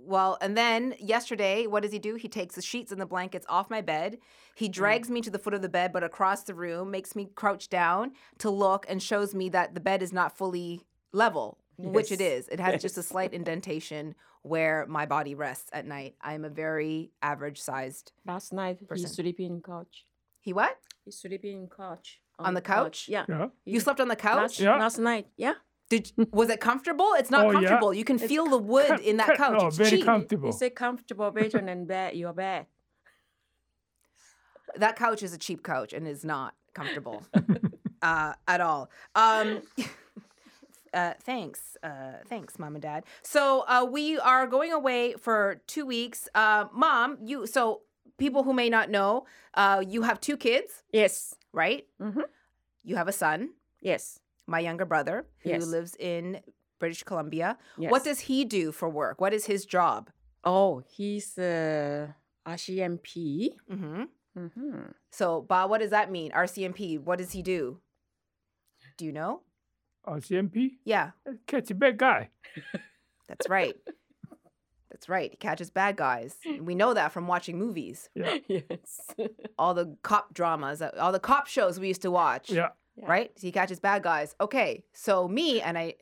Well, 0.00 0.38
and 0.40 0.56
then 0.56 0.94
yesterday, 0.98 1.66
what 1.66 1.82
does 1.82 1.92
he 1.92 1.98
do? 1.98 2.14
He 2.14 2.28
takes 2.28 2.54
the 2.54 2.62
sheets 2.62 2.92
and 2.92 3.00
the 3.00 3.06
blankets 3.06 3.44
off 3.48 3.68
my 3.68 3.80
bed. 3.80 4.14
Mm. 4.14 4.18
He 4.54 4.68
drags 4.68 5.10
me 5.10 5.20
to 5.22 5.30
the 5.30 5.38
foot 5.38 5.54
of 5.54 5.62
the 5.62 5.68
bed, 5.68 5.92
but 5.92 6.02
across 6.04 6.42
the 6.44 6.54
room, 6.54 6.90
makes 6.90 7.14
me 7.14 7.28
crouch 7.34 7.68
down 7.68 8.12
to 8.38 8.48
look 8.50 8.86
and 8.88 9.02
shows 9.02 9.34
me 9.34 9.48
that 9.50 9.74
the 9.74 9.80
bed 9.80 10.02
is 10.02 10.12
not 10.12 10.36
fully 10.36 10.86
level, 11.12 11.58
which 11.76 12.10
it 12.12 12.20
is. 12.20 12.48
It 12.48 12.60
has 12.60 12.80
just 12.80 12.96
a 12.98 13.02
slight 13.02 13.32
indentation 13.40 14.14
where 14.42 14.86
my 14.88 15.04
body 15.04 15.34
rests 15.34 15.68
at 15.72 15.84
night. 15.86 16.14
I 16.22 16.34
am 16.34 16.44
a 16.44 16.48
very 16.48 17.10
average 17.22 17.60
sized. 17.60 18.12
last 18.24 18.52
night 18.52 18.86
Person. 18.88 19.06
he 19.06 19.12
sleeping 19.12 19.46
in 19.56 19.62
couch. 19.62 20.06
He 20.40 20.52
what? 20.52 20.78
He 21.04 21.10
sleeping 21.10 21.62
in 21.62 21.68
couch. 21.68 22.20
On 22.38 22.54
the 22.54 22.60
couch? 22.60 23.08
Yeah. 23.08 23.24
Yeah. 23.28 23.48
You 23.64 23.80
slept 23.80 24.00
on 24.00 24.06
the 24.08 24.16
couch? 24.16 24.36
Last, 24.38 24.60
Yeah. 24.60 24.76
last 24.76 24.98
night. 24.98 25.26
Yeah. 25.36 25.54
Did 25.88 26.12
was 26.32 26.50
it 26.50 26.60
comfortable? 26.60 27.14
It's 27.18 27.30
not 27.30 27.46
Oh, 27.46 27.50
yeah. 27.50 27.60
comfortable. 27.60 27.94
You 27.94 28.04
can 28.04 28.16
It's 28.16 28.26
feel 28.26 28.46
the 28.46 28.58
wood 28.58 28.88
Cut- 28.88 29.00
in 29.00 29.16
that 29.18 29.26
cut- 29.28 29.36
couch. 29.38 29.60
No, 29.60 29.66
it's 29.68 29.76
very 29.76 29.90
cheap. 29.90 30.04
comfortable. 30.04 30.48
It's 30.50 30.62
a 30.62 30.70
comfortable 30.70 31.30
better 31.30 31.60
than 31.60 31.86
bed. 31.86 32.14
Your 32.16 32.32
bed. 32.32 32.66
that 34.76 34.96
couch 34.96 35.22
is 35.22 35.32
a 35.32 35.38
cheap 35.38 35.62
couch 35.62 35.92
and 35.92 36.06
is 36.06 36.24
not 36.24 36.54
comfortable 36.74 37.22
uh, 38.02 38.34
at 38.46 38.60
all. 38.60 38.90
Um, 39.14 39.62
uh, 40.92 41.14
thanks, 41.22 41.76
uh, 41.82 42.12
thanks, 42.28 42.58
mom 42.58 42.74
and 42.74 42.82
dad. 42.82 43.04
So 43.22 43.64
uh, 43.66 43.86
we 43.90 44.18
are 44.18 44.46
going 44.46 44.72
away 44.72 45.14
for 45.14 45.60
two 45.66 45.86
weeks. 45.86 46.28
Uh, 46.34 46.66
mom, 46.72 47.18
you 47.22 47.46
so 47.46 47.82
people 48.18 48.42
who 48.42 48.52
may 48.52 48.68
not 48.68 48.90
know, 48.90 49.26
uh, 49.54 49.82
you 49.86 50.02
have 50.02 50.20
two 50.20 50.36
kids, 50.36 50.82
Yes. 50.92 51.34
right? 51.52 51.86
Mhm. 52.00 52.22
You 52.84 52.96
have 52.96 53.08
a 53.08 53.12
son, 53.12 53.50
Yes. 53.80 54.20
My 54.48 54.58
younger 54.60 54.84
brother, 54.86 55.26
who 55.42 55.50
Yes. 55.50 55.66
lives 55.66 55.94
in 56.00 56.40
British 56.80 57.02
Columbia. 57.04 57.58
Yes. 57.76 57.90
What 57.92 58.02
does 58.04 58.20
he 58.20 58.44
do 58.44 58.72
for 58.72 58.88
work? 58.88 59.20
What 59.20 59.32
is 59.34 59.44
his 59.46 59.64
job? 59.66 60.10
Oh, 60.44 60.82
he's 60.88 61.36
uh, 61.38 62.08
RCMP. 62.46 63.50
hmm 63.70 64.04
Mm-hmm. 64.38 64.82
So, 65.10 65.40
Bob, 65.42 65.68
what 65.68 65.80
does 65.80 65.90
that 65.90 66.12
mean? 66.12 66.30
RCMP. 66.30 67.00
What 67.02 67.18
does 67.18 67.32
he 67.32 67.42
do? 67.42 67.80
Do 68.96 69.04
you 69.04 69.10
know? 69.12 69.40
RCMP? 70.06 70.72
Yeah, 70.84 71.10
catch 71.48 71.70
a 71.72 71.74
bad 71.74 71.98
guy. 71.98 72.30
that's 73.28 73.48
right. 73.48 73.74
That's 74.90 75.08
right. 75.08 75.30
He 75.32 75.36
catches 75.36 75.70
bad 75.70 75.96
guys. 75.96 76.36
We 76.60 76.74
know 76.76 76.94
that 76.94 77.10
from 77.12 77.26
watching 77.26 77.58
movies. 77.58 78.08
Yeah, 78.14 78.36
yes. 78.48 79.10
All 79.58 79.74
the 79.74 79.96
cop 80.02 80.32
dramas, 80.34 80.80
uh, 80.82 80.92
all 81.00 81.10
the 81.12 81.18
cop 81.20 81.48
shows 81.48 81.80
we 81.80 81.88
used 81.88 82.02
to 82.02 82.10
watch. 82.12 82.48
yeah. 82.50 82.68
Yeah. 83.00 83.06
Right? 83.06 83.30
So 83.36 83.46
he 83.46 83.52
catches 83.52 83.80
bad 83.80 84.02
guys. 84.02 84.34
Okay. 84.40 84.84
So 84.92 85.28
me 85.28 85.60
and 85.60 85.78
I 85.78 85.94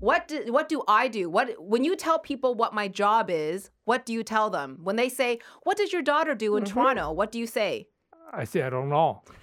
what 0.00 0.28
do, 0.28 0.52
what 0.52 0.68
do 0.68 0.82
I 0.86 1.08
do? 1.08 1.30
What 1.30 1.54
when 1.58 1.84
you 1.84 1.96
tell 1.96 2.18
people 2.18 2.54
what 2.54 2.74
my 2.74 2.88
job 2.88 3.30
is, 3.30 3.70
what 3.84 4.04
do 4.04 4.12
you 4.12 4.22
tell 4.22 4.50
them? 4.50 4.78
When 4.82 4.96
they 4.96 5.08
say, 5.08 5.38
"What 5.62 5.76
does 5.78 5.92
your 5.92 6.02
daughter 6.02 6.34
do 6.34 6.56
in 6.56 6.64
mm-hmm. 6.64 6.74
Toronto?" 6.74 7.12
What 7.12 7.32
do 7.32 7.38
you 7.38 7.46
say? 7.46 7.88
I 8.32 8.44
say 8.44 8.62
I 8.62 8.70
don't 8.70 8.88
know. 8.88 9.22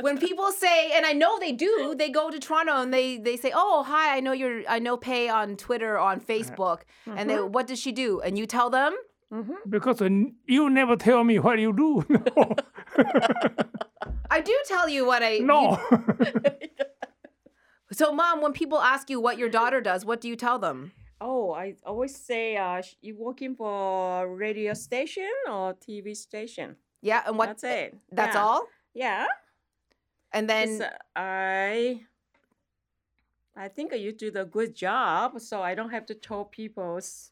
when 0.00 0.18
people 0.18 0.52
say 0.52 0.92
and 0.92 1.06
i 1.06 1.12
know 1.12 1.38
they 1.38 1.52
do 1.52 1.94
they 1.96 2.10
go 2.10 2.30
to 2.30 2.38
toronto 2.38 2.72
and 2.82 2.92
they 2.92 3.16
they 3.16 3.36
say 3.36 3.50
oh 3.54 3.82
hi 3.84 4.16
i 4.16 4.20
know 4.20 4.32
you're 4.32 4.62
i 4.68 4.78
know 4.78 4.96
Pei 4.96 5.28
on 5.28 5.56
twitter 5.56 5.98
on 5.98 6.18
uh-huh. 6.18 6.26
facebook 6.26 6.80
and 7.06 7.30
they 7.30 7.34
mm-hmm. 7.34 7.52
what 7.52 7.66
does 7.66 7.78
she 7.78 7.92
do 7.92 8.20
and 8.20 8.38
you 8.38 8.46
tell 8.46 8.68
them 8.70 8.94
Because 9.68 10.00
uh, 10.00 10.08
you 10.46 10.70
never 10.70 10.96
tell 10.96 11.24
me 11.24 11.38
what 11.38 11.58
you 11.58 11.72
do. 11.72 12.04
No. 12.36 12.54
i 14.30 14.40
do 14.40 14.56
tell 14.66 14.88
you 14.88 15.04
what 15.06 15.22
i 15.22 15.38
no. 15.38 15.78
so 17.92 18.12
mom 18.12 18.40
when 18.40 18.52
people 18.52 18.78
ask 18.80 19.10
you 19.10 19.20
what 19.20 19.36
your 19.38 19.48
daughter 19.48 19.80
does 19.80 20.04
what 20.04 20.20
do 20.20 20.28
you 20.28 20.36
tell 20.36 20.58
them 20.58 20.92
Oh, 21.18 21.52
I 21.54 21.76
always 21.86 22.14
say, 22.14 22.58
uh, 22.58 22.82
you 23.00 23.16
working 23.16 23.54
for 23.56 24.28
radio 24.36 24.74
station 24.74 25.32
or 25.48 25.72
TV 25.74 26.14
station? 26.14 26.76
yeah 27.00 27.22
and 27.26 27.38
what 27.38 27.46
That's 27.46 27.64
it. 27.64 27.96
that's 28.12 28.34
Yeah. 28.36 28.42
all 28.44 28.62
Yeah. 28.94 29.26
and 30.32 30.48
then 30.48 30.82
uh, 30.82 30.90
I 31.16 32.00
I 33.56 33.68
think 33.68 33.94
you 33.94 34.12
do 34.12 34.30
the 34.30 34.44
good 34.44 34.74
job, 34.74 35.40
so 35.40 35.62
I 35.62 35.74
don't 35.74 35.88
have 35.90 36.04
to 36.06 36.14
tell 36.14 36.44
people's 36.44 37.30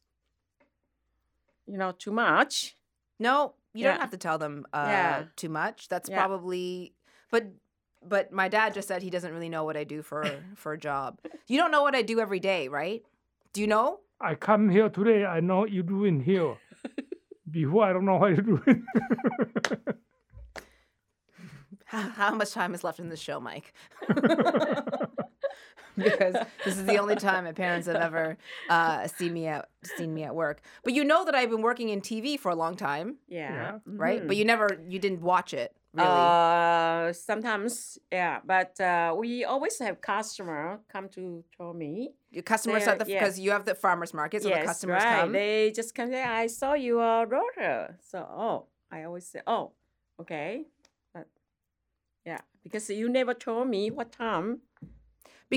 you 1.67 1.79
know 1.79 1.93
too 1.93 2.11
much. 2.13 2.77
no 3.19 3.55
you 3.77 3.83
don't 3.85 4.01
have 4.01 4.11
to 4.11 4.17
tell 4.17 4.39
them 4.39 4.65
uh 4.73 4.87
Yeah. 4.91 5.23
too 5.37 5.49
much 5.49 5.89
that's 5.89 6.09
Yeah. 6.09 6.19
probably 6.21 6.95
but 7.31 7.45
but 8.07 8.31
my 8.33 8.49
dad 8.49 8.75
just 8.75 8.87
said 8.89 9.03
he 9.03 9.11
doesn't 9.11 9.33
really 9.33 9.49
know 9.49 9.65
what 9.65 9.77
i 9.77 9.85
do 9.85 10.03
for 10.03 10.25
for 10.55 10.73
a 10.73 10.79
job 10.79 11.19
you 11.49 11.57
don't 11.59 11.71
know 11.73 11.83
what 11.83 11.95
i 11.95 12.03
do 12.03 12.21
every 12.21 12.41
day 12.41 12.69
right 12.69 13.03
do 13.53 13.61
you 13.61 13.67
know 13.67 14.01
I 14.21 14.37
come 14.37 14.71
here 14.71 14.89
today. 14.89 15.25
I 15.27 15.41
know 15.41 15.59
what 15.59 15.71
you 15.73 15.83
doing 15.83 16.21
here. 16.21 16.55
Before 17.51 17.85
I 17.85 17.93
don't 17.93 18.05
know 18.07 18.17
what 18.17 18.31
you 18.31 18.43
doing. 18.43 18.87
How, 21.85 22.01
how 22.21 22.35
much 22.35 22.53
time 22.53 22.75
is 22.75 22.85
left 22.85 23.01
in 23.01 23.09
the 23.11 23.17
show, 23.17 23.39
Mike? 23.41 23.75
because 25.97 26.35
this 26.65 26.77
is 26.77 26.85
the 26.87 26.99
only 26.99 27.15
time 27.15 27.45
my 27.45 27.53
parents 27.53 27.87
have 27.87 27.97
ever 27.97 28.37
uh, 28.71 29.07
seen 29.07 29.33
me 29.33 29.47
at 29.47 29.69
seen 29.97 30.13
me 30.13 30.25
at 30.25 30.35
work. 30.35 30.61
But 30.83 30.93
you 30.93 31.05
know 31.05 31.25
that 31.25 31.35
I've 31.35 31.51
been 31.51 31.63
working 31.63 31.89
in 31.91 32.01
TV 32.01 32.39
for 32.39 32.51
a 32.51 32.57
long 32.57 32.75
time, 32.77 33.17
Yeah. 33.29 33.79
right? 33.87 34.27
But 34.27 34.37
you 34.37 34.45
never, 34.45 34.69
you 34.89 34.99
didn't 34.99 35.21
watch 35.21 35.55
it 35.55 35.77
really. 35.95 36.09
Uh, 36.09 37.13
sometimes, 37.13 37.99
yeah, 38.11 38.41
but 38.45 38.79
uh, 38.81 39.15
we 39.17 39.45
always 39.45 39.79
have 39.79 40.01
customer 40.01 40.81
come 40.89 41.09
to 41.11 41.45
tell 41.57 41.73
me. 41.73 42.11
Your 42.31 42.43
customers 42.43 42.87
at 42.87 42.99
the 42.99 43.05
they're- 43.05 43.15
yeah. 43.15 43.21
because 43.21 43.39
you 43.39 43.53
have 43.53 43.65
the 43.65 43.75
farmers 43.75 44.13
market, 44.13 44.43
so 44.43 44.49
yes, 44.49 44.61
the 44.61 44.67
customers 44.67 45.05
right. 45.05 45.21
come. 45.21 45.33
They 45.33 45.71
just 45.71 45.95
come 45.95 46.11
say, 46.11 46.23
I 46.23 46.49
saw 46.49 46.75
your 46.75 47.27
daughter. 47.27 47.97
So, 48.03 48.19
oh, 48.19 48.67
I 48.91 49.05
always 49.05 49.27
say, 49.27 49.41
oh, 49.47 49.73
okay. 50.21 50.65
But 51.13 51.29
yeah, 52.27 52.41
because 52.63 52.91
you 52.91 53.09
never 53.09 53.35
told 53.35 53.69
me 53.69 53.91
what 53.91 54.11
time. 54.13 54.61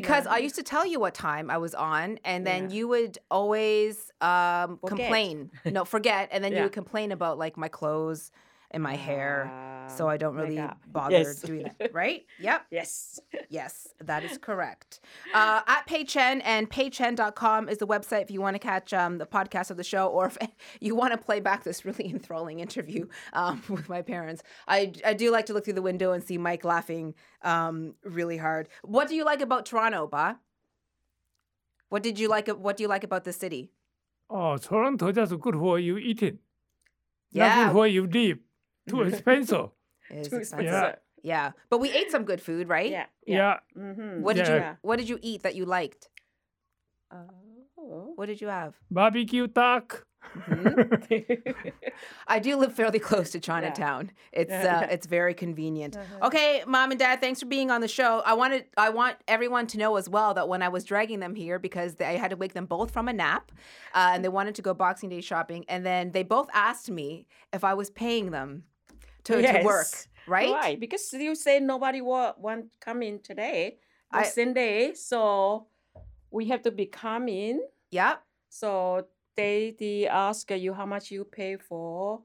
Because 0.02 0.26
Yeah. 0.26 0.34
I 0.34 0.38
used 0.38 0.56
to 0.56 0.64
tell 0.64 0.86
you 0.86 1.00
what 1.00 1.14
time 1.14 1.50
I 1.50 1.58
was 1.58 1.74
on, 1.74 2.20
and 2.24 2.46
then 2.46 2.62
Yeah. 2.70 2.76
you 2.76 2.88
would 2.88 3.18
always 3.32 4.12
um, 4.22 4.80
complain. 4.86 5.52
No, 5.66 5.86
forget, 5.86 6.30
and 6.32 6.44
then 6.44 6.52
you 6.56 6.64
would 6.64 6.72
complain 6.82 7.12
about 7.12 7.38
like 7.38 7.56
my 7.58 7.68
clothes 7.68 8.32
and 8.72 8.84
my 8.84 8.96
hair. 8.96 9.52
So 9.96 10.04
Um, 10.06 10.10
I 10.12 10.18
don't 10.18 10.36
really 10.36 10.56
makeup. 10.56 10.80
bother 10.88 11.14
Yes. 11.16 11.42
doing 11.42 11.64
that, 11.80 11.94
right? 11.94 12.26
Yep. 12.40 12.66
Yes. 12.72 13.20
Yes, 13.50 13.88
that 14.04 14.26
is 14.26 14.38
correct. 14.38 15.00
Uh, 15.34 15.62
at 15.66 15.86
Pei 15.88 16.04
Chen 16.04 16.42
and 16.42 16.70
peichen.com 16.70 17.70
is 17.70 17.78
the 17.78 17.88
website 17.88 18.22
if 18.24 18.30
you 18.30 18.42
want 18.42 18.56
to 18.56 18.60
catch 18.60 18.94
um, 18.94 19.18
the 19.18 19.26
podcast 19.26 19.72
of 19.72 19.78
the 19.78 19.86
show 19.86 20.08
or 20.10 20.26
if 20.28 20.38
you 20.82 20.94
want 20.94 21.14
to 21.14 21.18
play 21.18 21.40
back 21.40 21.64
this 21.64 21.86
really 21.86 22.10
enthralling 22.14 22.60
interview 22.60 23.08
um, 23.32 23.64
with 23.70 23.88
my 23.88 24.02
parents. 24.02 24.44
I, 24.68 24.92
I 25.06 25.14
do 25.14 25.32
like 25.32 25.46
to 25.46 25.54
look 25.54 25.64
through 25.64 25.74
the 25.76 25.82
window 25.82 26.12
and 26.12 26.22
see 26.22 26.38
Mike 26.38 26.66
laughing 26.66 27.16
um, 27.44 27.96
really 28.04 28.38
hard. 28.38 28.68
What 28.84 29.08
do 29.08 29.16
you 29.16 29.24
like 29.24 29.40
about 29.40 29.66
Toronto, 29.66 30.08
Ba? 30.08 30.40
What 31.90 32.04
did 32.04 32.20
you 32.20 32.28
like? 32.28 32.50
What 32.50 32.76
do 32.76 32.84
you 32.84 32.90
like 32.90 33.06
about 33.06 33.24
the 33.24 33.32
city? 33.34 33.72
oh, 34.30 34.58
Toronto 34.58 35.10
just 35.14 35.40
good 35.40 35.56
for 35.56 35.80
you 35.80 35.98
eating. 35.98 36.40
Not 37.32 37.46
Yeah, 37.46 37.64
good 37.68 37.72
for 37.74 37.88
you 37.88 38.06
live. 38.06 38.40
Too 38.90 39.02
expensive. 39.04 39.70
it's 40.10 40.30
Too 40.30 40.38
expensive. 40.38 40.66
Yeah. 40.72 40.96
Yeah, 41.24 41.52
but 41.70 41.80
we 41.80 41.92
ate 41.92 42.12
some 42.12 42.24
good 42.24 42.40
food, 42.40 42.70
right? 42.70 42.90
Yeah. 42.92 43.06
Yeah. 43.26 43.58
Mm-hmm. 43.78 44.22
What 44.22 44.36
did 44.36 44.48
Yeah. 44.48 44.72
you 44.72 44.78
What 44.82 44.98
did 44.98 45.10
you 45.10 45.20
eat 45.22 45.44
that 45.44 45.56
you 45.56 45.66
liked? 45.66 46.10
Oh. 47.12 48.14
What 48.16 48.28
did 48.28 48.40
you 48.40 48.48
have? 48.48 48.76
Barbecue 48.92 49.48
duck. 49.48 50.06
I 52.28 52.40
do 52.40 52.56
live 52.58 52.74
fairly 52.74 53.00
close 53.00 53.30
to 53.32 53.40
Chinatown. 53.40 54.12
It's 54.34 54.52
uh, 54.52 54.88
it's 54.90 55.08
very 55.08 55.34
convenient. 55.34 55.98
Okay, 56.22 56.64
mom 56.68 56.92
and 56.92 57.00
dad, 57.00 57.22
thanks 57.22 57.40
for 57.40 57.46
being 57.46 57.72
on 57.72 57.82
the 57.82 57.88
show. 57.88 58.22
I 58.26 58.34
wanted 58.34 58.66
I 58.78 58.90
want 58.90 59.18
everyone 59.28 59.68
to 59.68 59.78
know 59.78 59.96
as 59.96 60.10
well 60.10 60.34
that 60.34 60.50
when 60.50 60.62
I 60.62 60.70
was 60.70 60.84
dragging 60.84 61.20
them 61.20 61.36
here 61.36 61.60
because 61.60 61.96
they, 61.96 62.06
I 62.06 62.14
had 62.18 62.32
to 62.32 62.36
wake 62.38 62.54
them 62.54 62.66
both 62.66 62.92
from 62.92 63.08
a 63.08 63.14
nap, 63.14 63.52
uh, 63.94 64.12
and 64.14 64.24
they 64.24 64.30
wanted 64.30 64.56
to 64.56 64.62
go 64.62 64.74
Boxing 64.74 65.10
Day 65.10 65.22
shopping, 65.22 65.66
and 65.70 65.86
then 65.86 66.12
they 66.12 66.24
both 66.24 66.50
asked 66.54 66.90
me 66.90 67.28
if 67.54 67.64
I 67.64 67.74
was 67.74 67.90
paying 67.90 68.32
them 68.32 68.64
to, 69.28 69.42
to 69.42 69.62
work. 69.64 69.88
Right? 70.28 70.52
Right, 70.52 70.80
because 70.80 71.14
you 71.14 71.36
say 71.36 71.60
nobody 71.60 72.02
wa- 72.02 72.34
want 72.38 72.66
come 72.82 73.02
in 73.02 73.22
today, 73.22 73.78
I, 74.12 74.24
Sunday, 74.24 74.94
so 74.94 75.68
we 76.32 76.50
have 76.50 76.62
to 76.64 76.72
be 76.72 76.86
coming. 76.86 77.62
Yeah. 77.92 78.16
So 78.50 79.08
they 79.36 79.76
they 79.80 80.08
ask 80.08 80.52
you 80.52 80.74
how 80.74 80.86
much 80.86 81.12
you 81.12 81.24
pay 81.24 81.56
for, 81.56 82.24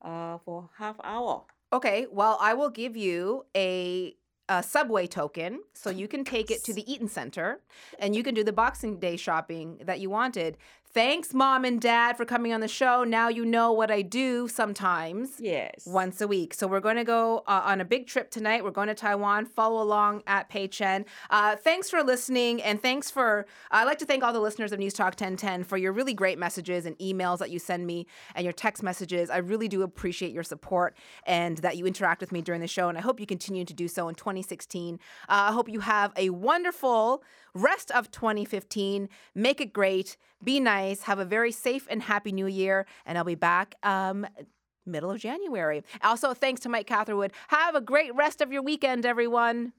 uh, 0.00 0.38
for 0.44 0.70
half 0.78 0.96
hour. 1.04 1.44
Okay. 1.72 2.06
Well, 2.10 2.38
I 2.40 2.54
will 2.54 2.70
give 2.70 2.96
you 2.96 3.44
a. 3.56 4.16
A 4.48 4.60
subway 4.60 5.06
token, 5.06 5.60
so 5.72 5.88
you 5.88 6.08
can 6.08 6.24
take 6.24 6.50
it 6.50 6.64
to 6.64 6.74
the 6.74 6.84
Eaton 6.92 7.08
Center 7.08 7.62
and 8.00 8.14
you 8.14 8.22
can 8.22 8.34
do 8.34 8.44
the 8.44 8.52
Boxing 8.52 8.98
Day 8.98 9.16
shopping 9.16 9.80
that 9.86 10.00
you 10.00 10.10
wanted. 10.10 10.58
Thanks, 10.94 11.32
mom 11.32 11.64
and 11.64 11.80
dad, 11.80 12.18
for 12.18 12.26
coming 12.26 12.52
on 12.52 12.60
the 12.60 12.68
show. 12.68 13.02
Now 13.02 13.28
you 13.28 13.46
know 13.46 13.72
what 13.72 13.90
I 13.90 14.02
do 14.02 14.46
sometimes. 14.46 15.30
Yes. 15.40 15.86
once 15.86 16.20
a 16.20 16.28
week. 16.28 16.52
So 16.52 16.66
we're 16.66 16.80
going 16.80 16.96
to 16.96 17.04
go 17.04 17.44
uh, 17.46 17.62
on 17.64 17.80
a 17.80 17.84
big 17.84 18.06
trip 18.06 18.30
tonight. 18.30 18.62
We're 18.62 18.72
going 18.72 18.88
to 18.88 18.94
Taiwan. 18.94 19.46
Follow 19.46 19.82
along 19.82 20.22
at 20.26 20.50
Pei 20.50 20.68
Chen. 20.68 21.06
Uh, 21.30 21.56
thanks 21.56 21.88
for 21.88 22.02
listening, 22.02 22.62
and 22.62 22.80
thanks 22.82 23.10
for. 23.10 23.46
I'd 23.70 23.84
like 23.84 23.98
to 24.00 24.04
thank 24.04 24.22
all 24.22 24.34
the 24.34 24.40
listeners 24.40 24.70
of 24.70 24.78
News 24.80 24.92
Talk 24.92 25.12
1010 25.12 25.64
for 25.64 25.78
your 25.78 25.92
really 25.92 26.12
great 26.12 26.38
messages 26.38 26.84
and 26.84 26.98
emails 26.98 27.38
that 27.38 27.50
you 27.50 27.58
send 27.58 27.86
me 27.86 28.06
and 28.34 28.44
your 28.44 28.52
text 28.52 28.82
messages. 28.82 29.30
I 29.30 29.38
really 29.38 29.68
do 29.68 29.80
appreciate 29.82 30.32
your 30.32 30.44
support 30.44 30.94
and 31.26 31.56
that 31.58 31.78
you 31.78 31.86
interact 31.86 32.20
with 32.20 32.32
me 32.32 32.42
during 32.42 32.60
the 32.60 32.68
show, 32.68 32.90
and 32.90 32.98
I 32.98 33.00
hope 33.00 33.18
you 33.18 33.26
continue 33.26 33.64
to 33.64 33.72
do 33.72 33.88
so 33.88 34.08
in 34.08 34.14
2016. 34.14 34.96
Uh, 34.96 34.98
I 35.28 35.52
hope 35.52 35.70
you 35.70 35.80
have 35.80 36.12
a 36.18 36.28
wonderful 36.28 37.22
rest 37.54 37.90
of 37.90 38.10
2015. 38.10 39.08
Make 39.34 39.60
it 39.60 39.72
great. 39.72 40.16
Be 40.42 40.60
nice. 40.60 41.02
Have 41.02 41.18
a 41.18 41.24
very 41.24 41.52
safe 41.52 41.86
and 41.90 42.02
happy 42.02 42.32
new 42.32 42.46
year, 42.46 42.86
and 43.06 43.16
I'll 43.18 43.24
be 43.24 43.34
back. 43.34 43.74
Um, 43.82 44.26
middle 44.84 45.10
of 45.10 45.20
January. 45.20 45.82
Also, 46.02 46.34
thanks 46.34 46.60
to 46.62 46.68
Mike 46.68 46.86
Catherwood. 46.86 47.32
Have 47.48 47.74
a 47.74 47.80
great 47.80 48.14
rest 48.14 48.40
of 48.40 48.52
your 48.52 48.62
weekend, 48.62 49.06
everyone. 49.06 49.72